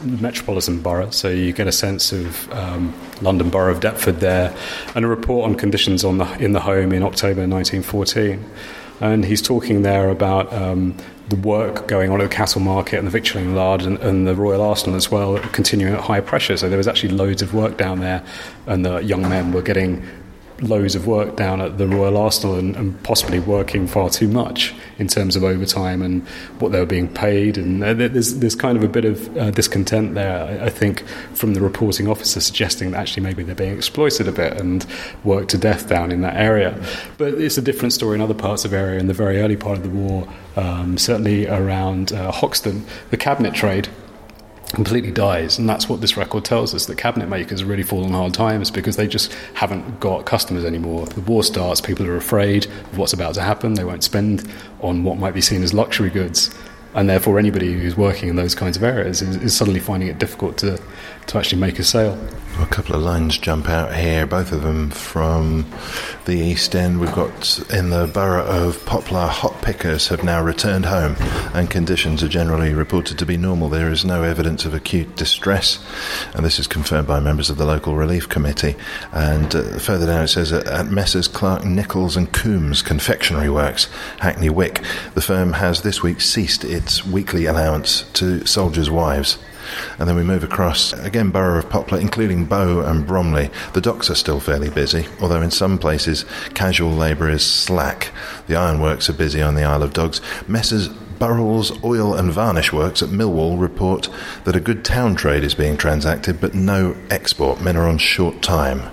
metropolitan 0.00 0.80
borough, 0.80 1.10
so 1.10 1.28
you 1.28 1.52
get 1.52 1.66
a 1.66 1.72
sense 1.72 2.12
of 2.12 2.50
um, 2.52 2.94
London 3.20 3.50
Borough 3.50 3.72
of 3.72 3.80
Deptford 3.80 4.20
there, 4.20 4.56
and 4.94 5.04
a 5.04 5.08
report 5.08 5.48
on 5.48 5.56
conditions 5.56 6.04
on 6.04 6.18
the, 6.18 6.30
in 6.38 6.52
the 6.52 6.60
home 6.60 6.92
in 6.92 7.02
October 7.02 7.46
1914. 7.46 8.44
And 9.00 9.24
he's 9.24 9.40
talking 9.40 9.82
there 9.82 10.10
about 10.10 10.52
um, 10.52 10.96
the 11.28 11.36
work 11.36 11.86
going 11.86 12.10
on 12.10 12.20
at 12.20 12.30
the 12.30 12.34
Cattle 12.34 12.60
Market 12.60 12.98
and 12.98 13.06
the 13.06 13.16
Victualling 13.16 13.54
Yard 13.54 13.82
and, 13.82 13.98
and, 13.98 14.26
the 14.26 14.34
Royal 14.34 14.60
Arsenal 14.60 14.96
as 14.96 15.10
well, 15.10 15.38
continuing 15.52 15.94
at 15.94 16.00
high 16.00 16.20
pressure. 16.20 16.56
So 16.56 16.68
there 16.68 16.78
was 16.78 16.88
actually 16.88 17.10
loads 17.10 17.42
of 17.42 17.54
work 17.54 17.76
down 17.76 18.00
there, 18.00 18.24
and 18.66 18.84
the 18.84 18.98
young 18.98 19.22
men 19.22 19.52
were 19.52 19.62
getting 19.62 20.04
loads 20.60 20.94
of 20.94 21.06
work 21.06 21.36
down 21.36 21.60
at 21.60 21.78
the 21.78 21.86
Royal 21.86 22.16
Arsenal 22.16 22.56
and, 22.56 22.74
and, 22.76 23.02
possibly 23.04 23.38
working 23.38 23.86
far 23.86 24.10
too 24.10 24.26
much 24.26 24.74
in 24.98 25.06
terms 25.06 25.36
of 25.36 25.44
overtime 25.44 26.02
and 26.02 26.26
what 26.58 26.72
they 26.72 26.80
were 26.80 26.86
being 26.86 27.08
paid. 27.08 27.56
And 27.56 27.82
there's, 27.82 28.38
there's 28.40 28.56
kind 28.56 28.76
of 28.76 28.82
a 28.82 28.88
bit 28.88 29.04
of 29.04 29.36
uh, 29.36 29.50
discontent 29.52 30.14
there, 30.14 30.62
I, 30.62 30.68
think, 30.68 31.06
from 31.34 31.54
the 31.54 31.60
reporting 31.60 32.08
officer 32.08 32.40
suggesting 32.40 32.90
that 32.90 32.98
actually 32.98 33.22
maybe 33.22 33.42
they're 33.44 33.54
being 33.54 33.76
exploited 33.76 34.26
a 34.26 34.32
bit 34.32 34.60
and 34.60 34.84
worked 35.24 35.50
to 35.50 35.58
death 35.58 35.88
down 35.88 36.10
in 36.10 36.22
that 36.22 36.36
area. 36.36 36.82
But 37.18 37.34
it's 37.34 37.56
a 37.56 37.62
different 37.62 37.92
story 37.92 38.16
in 38.16 38.20
other 38.20 38.34
parts 38.34 38.64
of 38.64 38.72
area 38.72 38.98
in 38.98 39.06
the 39.06 39.14
very 39.14 39.40
early 39.40 39.56
part 39.56 39.76
of 39.76 39.84
the 39.84 39.90
war, 39.90 40.28
um, 40.56 40.98
certainly 40.98 41.46
around 41.46 42.12
uh, 42.12 42.32
Hoxton, 42.32 42.84
the 43.10 43.16
cabinet 43.16 43.54
trade 43.54 43.88
completely 44.74 45.10
dies. 45.10 45.58
And 45.58 45.68
that's 45.68 45.88
what 45.88 46.00
this 46.00 46.16
record 46.16 46.44
tells 46.44 46.74
us 46.74 46.86
that 46.86 46.98
cabinet 46.98 47.28
makers 47.28 47.62
are 47.62 47.66
really 47.66 47.82
fall 47.82 48.04
on 48.04 48.10
hard 48.10 48.34
times 48.34 48.70
because 48.70 48.96
they 48.96 49.06
just 49.06 49.32
haven't 49.54 50.00
got 50.00 50.26
customers 50.26 50.64
anymore. 50.64 51.06
The 51.06 51.20
war 51.22 51.42
starts, 51.42 51.80
people 51.80 52.06
are 52.06 52.16
afraid 52.16 52.66
of 52.66 52.98
what's 52.98 53.12
about 53.12 53.34
to 53.34 53.42
happen, 53.42 53.74
they 53.74 53.84
won't 53.84 54.04
spend 54.04 54.50
on 54.80 55.04
what 55.04 55.18
might 55.18 55.34
be 55.34 55.40
seen 55.40 55.62
as 55.62 55.72
luxury 55.72 56.10
goods. 56.10 56.54
And 56.94 57.08
therefore, 57.08 57.38
anybody 57.38 57.74
who's 57.74 57.96
working 57.96 58.28
in 58.28 58.36
those 58.36 58.54
kinds 58.54 58.76
of 58.76 58.82
areas 58.82 59.20
is, 59.20 59.36
is 59.36 59.56
suddenly 59.56 59.78
finding 59.78 60.08
it 60.08 60.18
difficult 60.18 60.56
to, 60.58 60.80
to 61.28 61.38
actually 61.38 61.60
make 61.60 61.78
a 61.78 61.84
sale. 61.84 62.18
A 62.60 62.66
couple 62.66 62.96
of 62.96 63.02
lines 63.02 63.38
jump 63.38 63.68
out 63.68 63.94
here, 63.94 64.26
both 64.26 64.50
of 64.50 64.62
them 64.62 64.90
from 64.90 65.64
the 66.24 66.32
East 66.32 66.74
End. 66.74 66.98
We've 66.98 67.14
got 67.14 67.60
in 67.70 67.90
the 67.90 68.10
borough 68.12 68.44
of 68.44 68.84
Poplar, 68.84 69.28
hop 69.28 69.62
pickers 69.62 70.08
have 70.08 70.24
now 70.24 70.42
returned 70.42 70.86
home, 70.86 71.14
and 71.54 71.70
conditions 71.70 72.20
are 72.20 72.28
generally 72.28 72.74
reported 72.74 73.16
to 73.18 73.26
be 73.26 73.36
normal. 73.36 73.68
There 73.68 73.92
is 73.92 74.04
no 74.04 74.24
evidence 74.24 74.64
of 74.64 74.74
acute 74.74 75.14
distress, 75.14 75.78
and 76.34 76.44
this 76.44 76.58
is 76.58 76.66
confirmed 76.66 77.06
by 77.06 77.20
members 77.20 77.48
of 77.48 77.58
the 77.58 77.66
local 77.66 77.94
relief 77.94 78.28
committee. 78.28 78.74
And 79.12 79.54
uh, 79.54 79.78
further 79.78 80.06
down 80.06 80.24
it 80.24 80.28
says 80.28 80.52
at 80.52 80.86
Messrs. 80.90 81.28
Clarke, 81.28 81.62
Nickolls, 81.62 82.16
and 82.16 82.32
Coombs 82.32 82.82
Confectionery 82.82 83.50
Works, 83.50 83.84
Hackney 84.18 84.50
Wick, 84.50 84.82
the 85.14 85.20
firm 85.20 85.52
has 85.52 85.82
this 85.82 86.02
week 86.02 86.20
ceased 86.20 86.64
its 86.64 87.06
weekly 87.06 87.46
allowance 87.46 88.02
to 88.14 88.44
soldiers' 88.46 88.90
wives. 88.90 89.38
And 89.98 90.08
then 90.08 90.16
we 90.16 90.22
move 90.22 90.44
across, 90.44 90.92
again, 90.92 91.30
Borough 91.30 91.58
of 91.58 91.70
Poplar, 91.70 91.98
including 91.98 92.44
Bow 92.44 92.80
and 92.80 93.06
Bromley. 93.06 93.50
The 93.74 93.80
docks 93.80 94.10
are 94.10 94.14
still 94.14 94.40
fairly 94.40 94.70
busy, 94.70 95.06
although 95.20 95.42
in 95.42 95.50
some 95.50 95.78
places 95.78 96.24
casual 96.54 96.92
labour 96.92 97.28
is 97.30 97.44
slack. 97.44 98.12
The 98.46 98.56
ironworks 98.56 99.08
are 99.08 99.14
busy 99.14 99.42
on 99.42 99.54
the 99.54 99.64
Isle 99.64 99.82
of 99.82 99.92
Dogs. 99.92 100.20
Messrs. 100.46 100.88
Burrell's 101.18 101.82
Oil 101.82 102.14
and 102.14 102.30
Varnish 102.30 102.72
Works 102.72 103.02
at 103.02 103.08
Millwall 103.08 103.60
report 103.60 104.08
that 104.44 104.54
a 104.54 104.60
good 104.60 104.84
town 104.84 105.16
trade 105.16 105.42
is 105.42 105.52
being 105.52 105.76
transacted, 105.76 106.40
but 106.40 106.54
no 106.54 106.96
export. 107.10 107.60
Men 107.60 107.76
are 107.76 107.88
on 107.88 107.98
short 107.98 108.40
time. 108.40 108.88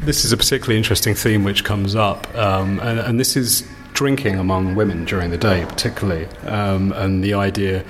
This 0.00 0.24
is 0.24 0.32
a 0.32 0.36
particularly 0.36 0.76
interesting 0.76 1.14
theme 1.14 1.44
which 1.44 1.64
comes 1.64 1.94
up, 1.94 2.32
um, 2.34 2.80
and, 2.80 2.98
and, 3.00 3.20
this 3.20 3.36
is 3.36 3.68
drinking 3.92 4.38
among 4.38 4.76
women 4.76 5.04
during 5.04 5.30
the 5.30 5.36
day, 5.36 5.64
particularly, 5.68 6.26
um, 6.46 6.92
and 6.92 7.22
the 7.22 7.34
idea 7.34 7.84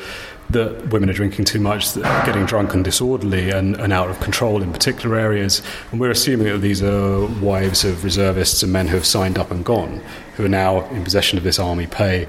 that 0.50 0.88
women 0.88 1.10
are 1.10 1.14
drinking 1.14 1.44
too 1.44 1.60
much, 1.60 1.94
getting 1.94 2.46
drunk 2.46 2.72
and 2.72 2.82
disorderly 2.82 3.50
and, 3.50 3.76
and 3.76 3.92
out 3.92 4.08
of 4.08 4.18
control 4.20 4.62
in 4.62 4.72
particular 4.72 5.16
areas. 5.16 5.62
And 5.90 6.00
we're 6.00 6.10
assuming 6.10 6.46
that 6.46 6.58
these 6.58 6.82
are 6.82 7.26
wives 7.42 7.84
of 7.84 8.02
reservists 8.02 8.62
and 8.62 8.72
men 8.72 8.88
who 8.88 8.96
have 8.96 9.04
signed 9.04 9.38
up 9.38 9.50
and 9.50 9.64
gone, 9.64 10.00
who 10.36 10.46
are 10.46 10.48
now 10.48 10.88
in 10.88 11.04
possession 11.04 11.36
of 11.36 11.44
this 11.44 11.58
army 11.58 11.86
pay. 11.86 12.26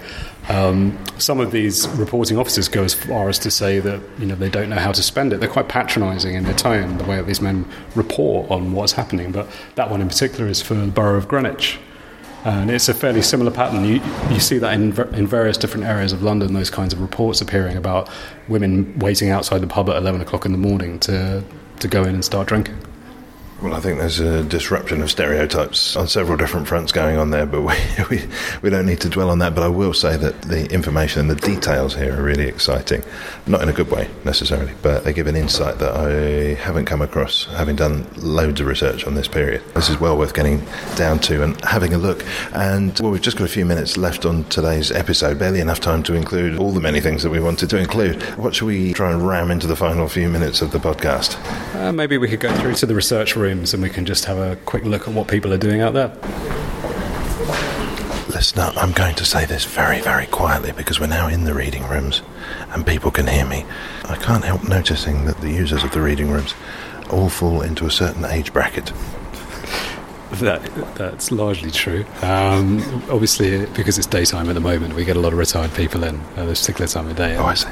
Um, 0.50 0.98
some 1.18 1.40
of 1.40 1.52
these 1.52 1.88
reporting 1.90 2.38
officers 2.38 2.68
go 2.68 2.84
as 2.84 2.94
far 2.94 3.30
as 3.30 3.38
to 3.40 3.52
say 3.52 3.80
that 3.80 4.02
you 4.18 4.26
know 4.26 4.36
they 4.36 4.50
don't 4.50 4.70
know 4.70 4.80
how 4.80 4.92
to 4.92 5.04
spend 5.04 5.32
it. 5.32 5.40
They're 5.40 5.48
quite 5.48 5.70
patronising 5.70 6.34
in 6.34 6.44
their 6.44 6.56
tone, 6.56 6.98
the 6.98 7.04
way 7.04 7.18
that 7.18 7.28
these 7.28 7.40
men 7.40 7.66
report 7.94 8.50
on 8.50 8.74
what's 8.74 8.94
happening. 8.94 9.32
But 9.32 9.48
that 9.76 9.92
one 9.92 10.02
in 10.02 10.08
particular 10.08 10.50
is 10.50 10.62
for 10.62 10.74
the 10.74 10.88
borough 10.88 11.18
of 11.18 11.28
Greenwich. 11.28 11.78
And 12.46 12.72
it's 12.72 12.88
a 12.88 12.94
fairly 12.94 13.22
similar 13.22 13.52
pattern. 13.52 13.84
You, 13.84 14.02
you 14.30 14.40
see 14.40 14.58
that 14.60 14.74
in, 14.74 14.98
in 15.14 15.28
various 15.28 15.58
different 15.58 15.86
areas 15.86 16.14
of 16.14 16.24
London, 16.24 16.54
those 16.54 16.70
kinds 16.70 16.94
of 16.94 17.02
reports 17.02 17.42
appearing 17.42 17.76
about 17.76 18.10
women 18.48 18.98
waiting 19.00 19.30
outside 19.30 19.60
the 19.60 19.68
pub 19.68 19.90
at 19.90 19.98
11 19.98 20.22
o'clock 20.22 20.46
in 20.46 20.52
the 20.52 20.58
morning 20.58 21.00
to, 21.02 21.44
to 21.80 21.88
go 21.88 22.04
in 22.04 22.16
and 22.16 22.24
start 22.24 22.48
drinking. 22.48 22.78
Well, 23.62 23.74
I 23.74 23.82
think 23.82 24.00
there's 24.00 24.22
a 24.22 24.42
disruption 24.42 25.02
of 25.02 25.12
stereotypes 25.12 25.98
on 25.98 26.08
several 26.08 26.38
different 26.38 26.66
fronts 26.66 26.94
going 26.94 27.18
on 27.18 27.32
there, 27.32 27.46
but 27.46 27.62
we, 27.62 27.74
we, 28.10 28.24
we 28.62 28.70
don't 28.70 28.86
need 28.86 29.02
to 29.02 29.10
dwell 29.10 29.30
on 29.30 29.40
that. 29.40 29.54
But 29.54 29.66
I 29.66 29.68
will 29.68 29.94
say 29.94 30.16
that 30.16 30.44
the 30.44 30.72
information 30.72 31.20
and 31.20 31.30
the 31.30 31.36
details 31.36 31.94
here 31.94 32.18
are 32.18 32.24
really 32.24 32.48
exciting. 32.48 33.04
Not 33.48 33.62
in 33.62 33.68
a 33.68 33.74
good 33.74 33.92
way, 33.92 34.10
necessarily, 34.24 34.72
but 34.82 35.04
they 35.04 35.12
give 35.12 35.28
an 35.28 35.36
insight 35.36 35.80
that 35.80 35.94
I 35.94 36.54
haven't 36.54 36.86
come 36.86 37.02
across 37.02 37.48
having 37.48 37.76
done 37.76 38.08
loads 38.16 38.62
of 38.62 38.68
research 38.68 39.06
on 39.06 39.16
this 39.16 39.28
period. 39.28 39.62
This 39.74 39.90
is 39.90 40.00
well 40.00 40.18
worth 40.18 40.34
getting 40.34 40.66
down 40.96 41.20
to 41.20 41.44
and 41.44 41.60
having 41.66 41.94
a 41.94 41.98
look. 41.98 42.24
And, 42.54 42.98
well, 43.02 43.12
we've 43.12 43.22
just 43.22 43.36
got 43.36 43.44
a 43.44 43.52
few 43.52 43.66
minutes 43.66 43.98
left 43.98 44.26
on 44.26 44.46
today's 44.46 44.90
episode, 44.90 45.38
barely 45.38 45.60
enough 45.60 45.82
time 45.82 46.02
to 46.04 46.14
include 46.14 46.58
all 46.60 46.72
the 46.72 46.80
many 46.80 47.02
things 47.02 47.24
that 47.24 47.30
we 47.30 47.42
wanted 47.42 47.70
to 47.72 47.78
include. 47.78 48.24
What 48.38 48.56
should 48.56 48.68
we 48.68 48.94
try 48.94 49.12
and 49.12 49.28
ram 49.28 49.52
into 49.52 49.68
the 49.68 49.76
final 49.76 50.08
few 50.08 50.30
minutes 50.30 50.62
of 50.62 50.72
the 50.72 50.80
podcast? 50.80 51.36
Uh, 51.76 51.92
maybe 51.92 52.18
we 52.18 52.30
could 52.30 52.40
go 52.40 52.56
through 52.56 52.76
to 52.76 52.86
the 52.86 52.96
research 52.96 53.36
room 53.36 53.49
rooms 53.50 53.74
and 53.74 53.82
we 53.82 53.90
can 53.90 54.06
just 54.06 54.26
have 54.26 54.38
a 54.38 54.56
quick 54.66 54.84
look 54.84 55.08
at 55.08 55.14
what 55.14 55.28
people 55.28 55.52
are 55.52 55.58
doing 55.58 55.82
out 55.82 55.94
there. 55.94 56.10
Listener, 58.30 58.72
I'm 58.76 58.92
going 58.92 59.16
to 59.16 59.26
say 59.26 59.46
this 59.46 59.66
very, 59.66 60.02
very 60.02 60.28
quietly 60.28 60.72
because 60.72 61.00
we're 61.00 61.08
now 61.08 61.28
in 61.28 61.46
the 61.46 61.54
reading 61.56 61.88
rooms 61.88 62.22
and 62.70 62.86
people 62.86 63.10
can 63.10 63.26
hear 63.26 63.46
me. 63.46 63.66
I 64.06 64.18
can't 64.18 64.44
help 64.44 64.68
noticing 64.70 65.26
that 65.26 65.42
the 65.42 65.50
users 65.50 65.84
of 65.84 65.92
the 65.92 66.02
reading 66.02 66.30
rooms 66.30 66.54
all 67.10 67.30
fall 67.30 67.62
into 67.64 67.88
a 67.88 67.92
certain 67.92 68.24
age 68.24 68.54
bracket. 68.54 68.94
That, 70.34 70.64
that's 70.96 71.32
largely 71.32 71.72
true. 71.72 72.06
Um, 72.22 72.80
obviously, 73.10 73.66
because 73.68 73.98
it's 73.98 74.08
daytime 74.08 74.48
at 74.50 74.54
the 74.54 74.60
moment, 74.60 74.94
we 74.94 75.04
get 75.04 75.18
a 75.18 75.20
lot 75.20 75.34
of 75.34 75.40
retired 75.40 75.74
people 75.74 76.04
in 76.04 76.22
at 76.38 76.46
this 76.46 76.62
particular 76.62 76.88
time 76.88 77.08
of 77.08 77.16
day. 77.16 77.36
Oh, 77.36 77.46
I 77.46 77.56
see. 77.56 77.70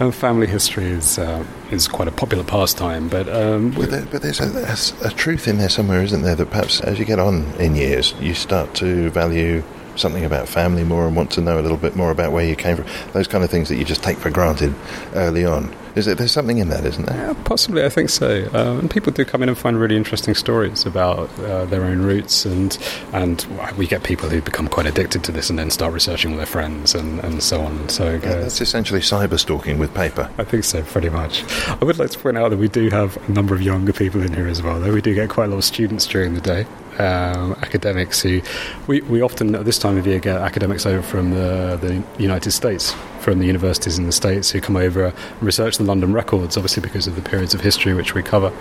And 0.00 0.12
family 0.12 0.48
history 0.48 0.86
is 0.86 1.18
uh, 1.18 1.44
is 1.70 1.86
quite 1.86 2.08
a 2.08 2.12
popular 2.12 2.42
pastime, 2.44 3.08
but 3.08 3.28
um, 3.28 3.70
but, 3.70 3.90
there, 3.90 4.06
but, 4.06 4.22
there's 4.22 4.40
a, 4.40 5.04
a, 5.04 5.08
a 5.08 5.10
truth 5.10 5.46
in 5.46 5.58
there 5.58 5.68
somewhere, 5.68 6.02
isn't 6.02 6.22
there? 6.22 6.34
That 6.34 6.50
perhaps 6.50 6.80
as 6.80 6.98
you 6.98 7.04
get 7.04 7.20
on 7.20 7.44
in 7.60 7.76
years, 7.76 8.12
you 8.20 8.34
start 8.34 8.74
to 8.76 9.10
value 9.10 9.62
something 9.96 10.24
about 10.24 10.48
family 10.48 10.84
more 10.84 11.06
and 11.06 11.16
want 11.16 11.30
to 11.32 11.40
know 11.40 11.58
a 11.58 11.62
little 11.62 11.76
bit 11.76 11.96
more 11.96 12.10
about 12.10 12.32
where 12.32 12.44
you 12.44 12.56
came 12.56 12.76
from. 12.76 12.86
Those 13.12 13.28
kind 13.28 13.44
of 13.44 13.50
things 13.50 13.68
that 13.68 13.76
you 13.76 13.84
just 13.84 14.02
take 14.02 14.18
for 14.18 14.30
granted 14.30 14.74
early 15.14 15.44
on. 15.44 15.74
Is 15.94 16.08
it, 16.08 16.18
there's 16.18 16.32
something 16.32 16.58
in 16.58 16.70
that, 16.70 16.84
isn't 16.84 17.06
there? 17.06 17.16
Yeah, 17.16 17.34
possibly, 17.44 17.84
I 17.84 17.88
think 17.88 18.10
so. 18.10 18.48
Uh, 18.52 18.78
and 18.80 18.90
people 18.90 19.12
do 19.12 19.24
come 19.24 19.44
in 19.44 19.48
and 19.48 19.56
find 19.56 19.78
really 19.78 19.96
interesting 19.96 20.34
stories 20.34 20.84
about 20.84 21.30
uh, 21.38 21.66
their 21.66 21.84
own 21.84 22.02
roots, 22.02 22.44
and 22.44 22.76
and 23.12 23.46
we 23.76 23.86
get 23.86 24.02
people 24.02 24.28
who 24.28 24.42
become 24.42 24.66
quite 24.66 24.86
addicted 24.86 25.22
to 25.24 25.30
this 25.30 25.50
and 25.50 25.58
then 25.58 25.70
start 25.70 25.92
researching 25.92 26.32
with 26.32 26.38
their 26.38 26.46
friends 26.46 26.96
and, 26.96 27.20
and 27.20 27.44
so 27.44 27.60
on. 27.60 27.88
So 27.88 28.14
yeah, 28.14 28.18
that's 28.18 28.60
essentially 28.60 29.00
cyber 29.00 29.38
stalking 29.38 29.78
with 29.78 29.94
paper. 29.94 30.28
I 30.36 30.42
think 30.42 30.64
so, 30.64 30.82
pretty 30.82 31.10
much. 31.10 31.44
I 31.68 31.84
would 31.84 31.98
like 31.98 32.10
to 32.10 32.18
point 32.18 32.38
out 32.38 32.48
that 32.48 32.58
we 32.58 32.66
do 32.66 32.90
have 32.90 33.16
a 33.28 33.32
number 33.32 33.54
of 33.54 33.62
younger 33.62 33.92
people 33.92 34.20
in 34.20 34.32
here 34.32 34.48
as 34.48 34.62
well. 34.62 34.80
Though 34.80 34.92
we 34.92 35.00
do 35.00 35.14
get 35.14 35.30
quite 35.30 35.44
a 35.44 35.48
lot 35.48 35.58
of 35.58 35.64
students 35.64 36.08
during 36.08 36.34
the 36.34 36.40
day, 36.40 36.66
um, 36.98 37.52
academics 37.62 38.22
who 38.22 38.40
we, 38.86 39.00
we 39.02 39.20
often 39.20 39.54
at 39.54 39.64
this 39.64 39.78
time 39.78 39.96
of 39.96 40.06
year 40.06 40.18
get 40.18 40.36
academics 40.36 40.86
over 40.86 41.02
from 41.02 41.30
the, 41.30 41.78
the 41.80 42.22
United 42.22 42.50
States, 42.50 42.92
from 43.20 43.38
the 43.38 43.46
universities 43.46 43.98
in 43.98 44.06
the 44.06 44.12
States 44.12 44.50
who 44.50 44.60
come 44.60 44.76
over 44.76 45.06
and 45.06 45.42
research 45.42 45.78
the 45.78 45.84
London 45.84 46.12
records, 46.12 46.56
obviously 46.56 46.82
because 46.82 47.06
of 47.06 47.16
the 47.16 47.22
periods 47.22 47.54
of 47.54 47.60
history 47.60 47.94
which 47.94 48.14
we 48.14 48.22
cover. 48.22 48.52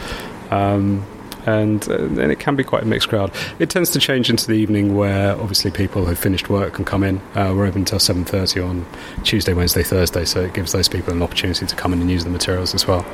Um, 0.52 1.06
and, 1.46 1.88
uh, 1.90 1.96
and 1.96 2.32
it 2.32 2.40
can 2.40 2.56
be 2.56 2.64
quite 2.64 2.84
a 2.84 2.86
mixed 2.86 3.10
crowd. 3.10 3.32
It 3.60 3.70
tends 3.70 3.92
to 3.92 4.00
change 4.00 4.30
into 4.30 4.48
the 4.48 4.54
evening 4.54 4.96
where 4.96 5.34
obviously 5.34 5.72
people 5.72 6.06
who've 6.06 6.18
finished 6.18 6.50
work 6.50 6.74
can 6.74 6.86
come 6.86 7.04
in. 7.04 7.20
Uh, 7.36 7.54
we're 7.56 7.66
open 7.66 7.82
until 7.82 8.00
7.30 8.00 8.68
on 8.68 8.86
Tuesday, 9.24 9.54
Wednesday, 9.54 9.84
Thursday, 9.84 10.26
so 10.26 10.42
it 10.42 10.54
gives 10.54 10.72
those 10.72 10.88
people 10.88 11.14
an 11.14 11.22
opportunity 11.22 11.66
to 11.66 11.76
come 11.76 11.94
in 11.94 12.02
and 12.02 12.10
use 12.10 12.24
the 12.24 12.30
materials 12.30 12.74
as 12.74 12.88
well. 12.88 13.06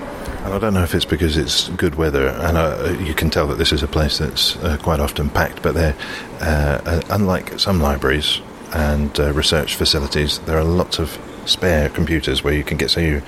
And 0.44 0.54
I 0.54 0.60
don't 0.60 0.74
know 0.74 0.84
if 0.84 0.96
it's 0.96 1.06
because 1.06 1.38
it's 1.38 1.70
good 1.70 1.96
weather, 1.96 2.28
and 2.28 2.58
uh, 2.58 2.98
you 3.02 3.14
can 3.14 3.30
tell 3.30 3.48
that 3.48 3.58
this 3.58 3.72
is 3.72 3.84
a 3.84 3.88
place 3.88 4.18
that's 4.20 4.56
uh, 4.58 4.78
quite 4.82 5.00
often 5.00 5.30
packed, 5.30 5.62
but 5.62 5.74
they're, 5.74 5.96
uh, 6.42 6.82
uh, 6.86 7.02
unlike 7.10 7.60
some 7.60 7.82
libraries 7.82 8.42
and 8.74 9.18
research 9.18 9.76
facilities, 9.76 10.40
there 10.40 10.58
are 10.58 10.64
lots 10.64 11.00
of 11.00 11.18
spare 11.50 11.90
computers 11.90 12.44
where 12.44 12.54
you 12.54 12.64
can 12.64 12.78
get 12.78 12.92
so 12.92 13.00
you 13.00 13.22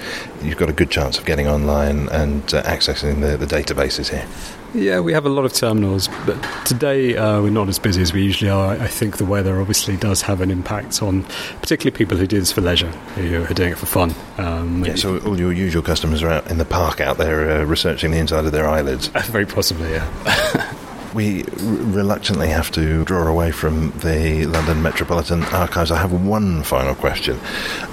you've 0.44 0.58
got 0.58 0.70
a 0.70 0.74
good 0.74 0.90
chance 0.90 1.18
of 1.18 1.26
getting 1.26 1.48
online 1.48 2.08
and 2.10 2.54
uh, 2.54 2.62
accessing 2.64 3.22
the, 3.22 3.38
the 3.38 3.46
databases 3.46 4.10
here. 4.10 4.28
Yeah, 4.74 5.02
we 5.02 5.12
have 5.12 5.26
a 5.26 5.30
lot 5.30 5.44
of 5.44 5.52
terminals, 5.52 6.08
but 6.26 6.42
today 6.66 7.18
uh, 7.18 7.42
we're 7.42 7.50
not 7.50 7.68
as 7.68 7.78
busy 7.78 8.02
as 8.02 8.14
we 8.14 8.24
usually 8.24 8.50
are. 8.50 8.72
I 8.72 8.88
think 8.88 9.18
the 9.18 9.26
weather 9.26 9.60
obviously 9.60 9.98
does 9.98 10.22
have 10.22 10.40
an 10.40 10.50
impact 10.50 11.02
on 11.04 11.24
particularly 11.60 11.92
people 11.98 12.18
who 12.18 12.26
do 12.26 12.40
this 12.40 12.54
for 12.54 12.62
leisure, 12.62 12.90
who 13.16 13.44
are 13.44 13.54
doing 13.54 13.74
it 13.74 13.78
for 13.78 13.86
fun. 13.86 14.16
Um, 14.38 14.86
Yeah, 14.86 14.96
so 14.96 15.20
all 15.20 15.38
your 15.38 15.52
usual 15.52 15.82
customers 15.82 16.24
are 16.24 16.30
out 16.30 16.50
in 16.50 16.58
the 16.58 16.66
park 16.66 17.02
out 17.02 17.18
there 17.18 17.52
uh, 17.52 17.64
researching 17.66 18.12
the 18.12 18.18
inside 18.18 18.46
of 18.46 18.54
their 18.54 18.68
eyelids. 18.68 19.08
very 19.26 19.46
possibly, 19.46 19.92
yeah. 19.92 20.74
We 21.14 21.44
reluctantly 21.44 22.48
have 22.48 22.72
to 22.72 23.04
draw 23.04 23.28
away 23.28 23.52
from 23.52 23.92
the 24.00 24.46
London 24.46 24.82
Metropolitan 24.82 25.44
Archives. 25.44 25.92
I 25.92 25.98
have 25.98 26.14
one 26.14 26.64
final 26.64 26.96
question, 26.96 27.38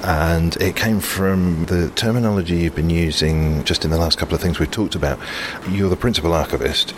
and 0.04 0.56
it 0.58 0.76
came 0.76 1.00
from 1.00 1.64
the 1.64 1.90
terminology 1.90 2.58
you've 2.58 2.76
been 2.76 2.90
using 2.90 3.64
just 3.64 3.84
in 3.84 3.90
the 3.90 3.98
last 3.98 4.18
couple 4.18 4.36
of 4.36 4.40
things 4.40 4.60
we've 4.60 4.70
talked 4.70 4.94
about. 4.94 5.18
You're 5.68 5.90
the 5.90 5.96
principal 5.96 6.32
archivist. 6.32 6.94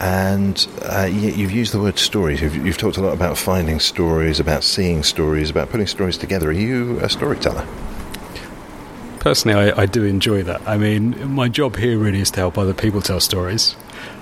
And 0.00 0.66
uh, 0.82 1.08
you've 1.10 1.50
used 1.50 1.74
the 1.74 1.80
word 1.80 1.98
stories. 1.98 2.40
You've, 2.40 2.54
you've 2.54 2.78
talked 2.78 2.98
a 2.98 3.02
lot 3.02 3.12
about 3.12 3.36
finding 3.36 3.80
stories, 3.80 4.38
about 4.38 4.62
seeing 4.62 5.02
stories, 5.02 5.50
about 5.50 5.70
putting 5.70 5.88
stories 5.88 6.16
together. 6.16 6.48
Are 6.48 6.52
you 6.52 7.00
a 7.00 7.08
storyteller? 7.08 7.66
Personally, 9.18 9.72
I, 9.72 9.82
I 9.82 9.86
do 9.86 10.04
enjoy 10.04 10.44
that. 10.44 10.66
I 10.66 10.78
mean, 10.78 11.30
my 11.32 11.48
job 11.48 11.76
here 11.76 11.98
really 11.98 12.20
is 12.20 12.30
to 12.30 12.40
help 12.40 12.56
other 12.56 12.74
people 12.74 13.02
tell 13.02 13.18
stories. 13.18 13.76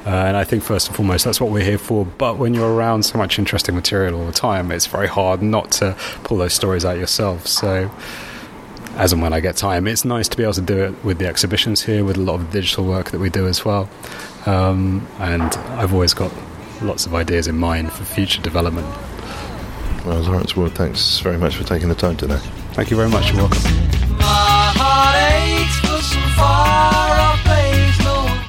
Uh, 0.07 0.11
and 0.11 0.37
I 0.37 0.45
think 0.45 0.63
first 0.63 0.87
and 0.87 0.95
foremost, 0.95 1.25
that's 1.25 1.41
what 1.41 1.51
we're 1.51 1.65
here 1.65 1.79
for. 1.79 2.07
But 2.07 2.39
when 2.39 2.55
you're 2.55 2.73
around 2.73 3.03
so 3.03 3.19
much 3.19 3.41
interesting 3.41 3.75
material 3.75 4.21
all 4.21 4.27
the 4.27 4.33
time, 4.33 4.71
it's 4.71 4.87
very 4.87 5.09
hard 5.09 5.43
not 5.43 5.73
to 5.73 5.97
pull 6.23 6.39
those 6.39 6.53
stories 6.53 6.85
out 6.85 6.97
yourself. 6.97 7.49
So, 7.49 7.91
as 8.95 9.13
and 9.13 9.21
when 9.21 9.33
I 9.33 9.41
get 9.41 9.57
time, 9.57 9.89
it's 9.89 10.05
nice 10.05 10.29
to 10.29 10.37
be 10.37 10.45
able 10.45 10.53
to 10.53 10.61
do 10.61 10.85
it 10.85 11.05
with 11.05 11.19
the 11.19 11.27
exhibitions 11.27 11.83
here, 11.83 12.05
with 12.05 12.17
a 12.17 12.21
lot 12.21 12.37
of 12.37 12.53
digital 12.53 12.85
work 12.85 13.11
that 13.11 13.19
we 13.19 13.31
do 13.31 13.49
as 13.49 13.65
well. 13.65 13.89
Um, 14.47 15.09
and 15.19 15.43
I've 15.43 15.93
always 15.93 16.15
got 16.15 16.33
lots 16.81 17.05
of 17.07 17.15
ideas 17.15 17.49
in 17.49 17.59
mind 17.59 17.93
for 17.93 18.05
future 18.05 18.41
development. 18.41 18.87
Well, 20.07 20.21
Lawrence 20.21 20.55
Ward, 20.55 20.73
thanks 20.77 21.19
very 21.19 21.37
much 21.37 21.57
for 21.57 21.65
taking 21.65 21.89
the 21.89 21.97
time 21.97 22.17
today. 22.17 22.39
Thank 22.75 22.93
you 22.93 22.97
very 22.97 23.11
much. 23.11 23.33
You're 23.33 23.49
welcome. 23.49 23.61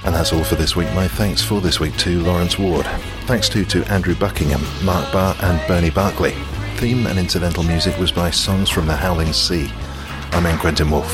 And 0.08 0.16
that's 0.16 0.32
all 0.32 0.45
for 0.45 0.55
this 0.55 0.74
week. 0.74 0.88
My 0.93 1.05
thanks 1.05 1.41
for 1.43 1.60
this 1.60 1.82
week 1.82 1.97
to 1.97 2.24
Lawrence 2.24 2.58
Ward. 2.58 2.86
Thanks 3.26 3.49
too 3.49 3.66
to 3.66 3.84
Andrew 3.91 4.16
Buckingham, 4.16 4.62
Mark 4.82 5.12
Barr, 5.12 5.36
and 5.41 5.68
Bernie 5.68 5.89
Barkley. 5.89 6.32
Theme 6.78 7.08
and 7.08 7.20
incidental 7.20 7.62
music 7.62 7.97
was 7.99 8.10
by 8.10 8.32
Songs 8.32 8.70
from 8.70 8.88
the 8.88 8.95
Howling 8.95 9.34
Sea. 9.34 9.70
I'm 10.32 10.45
N. 10.45 10.58
Quentin 10.60 10.89
Woolf. 10.89 11.14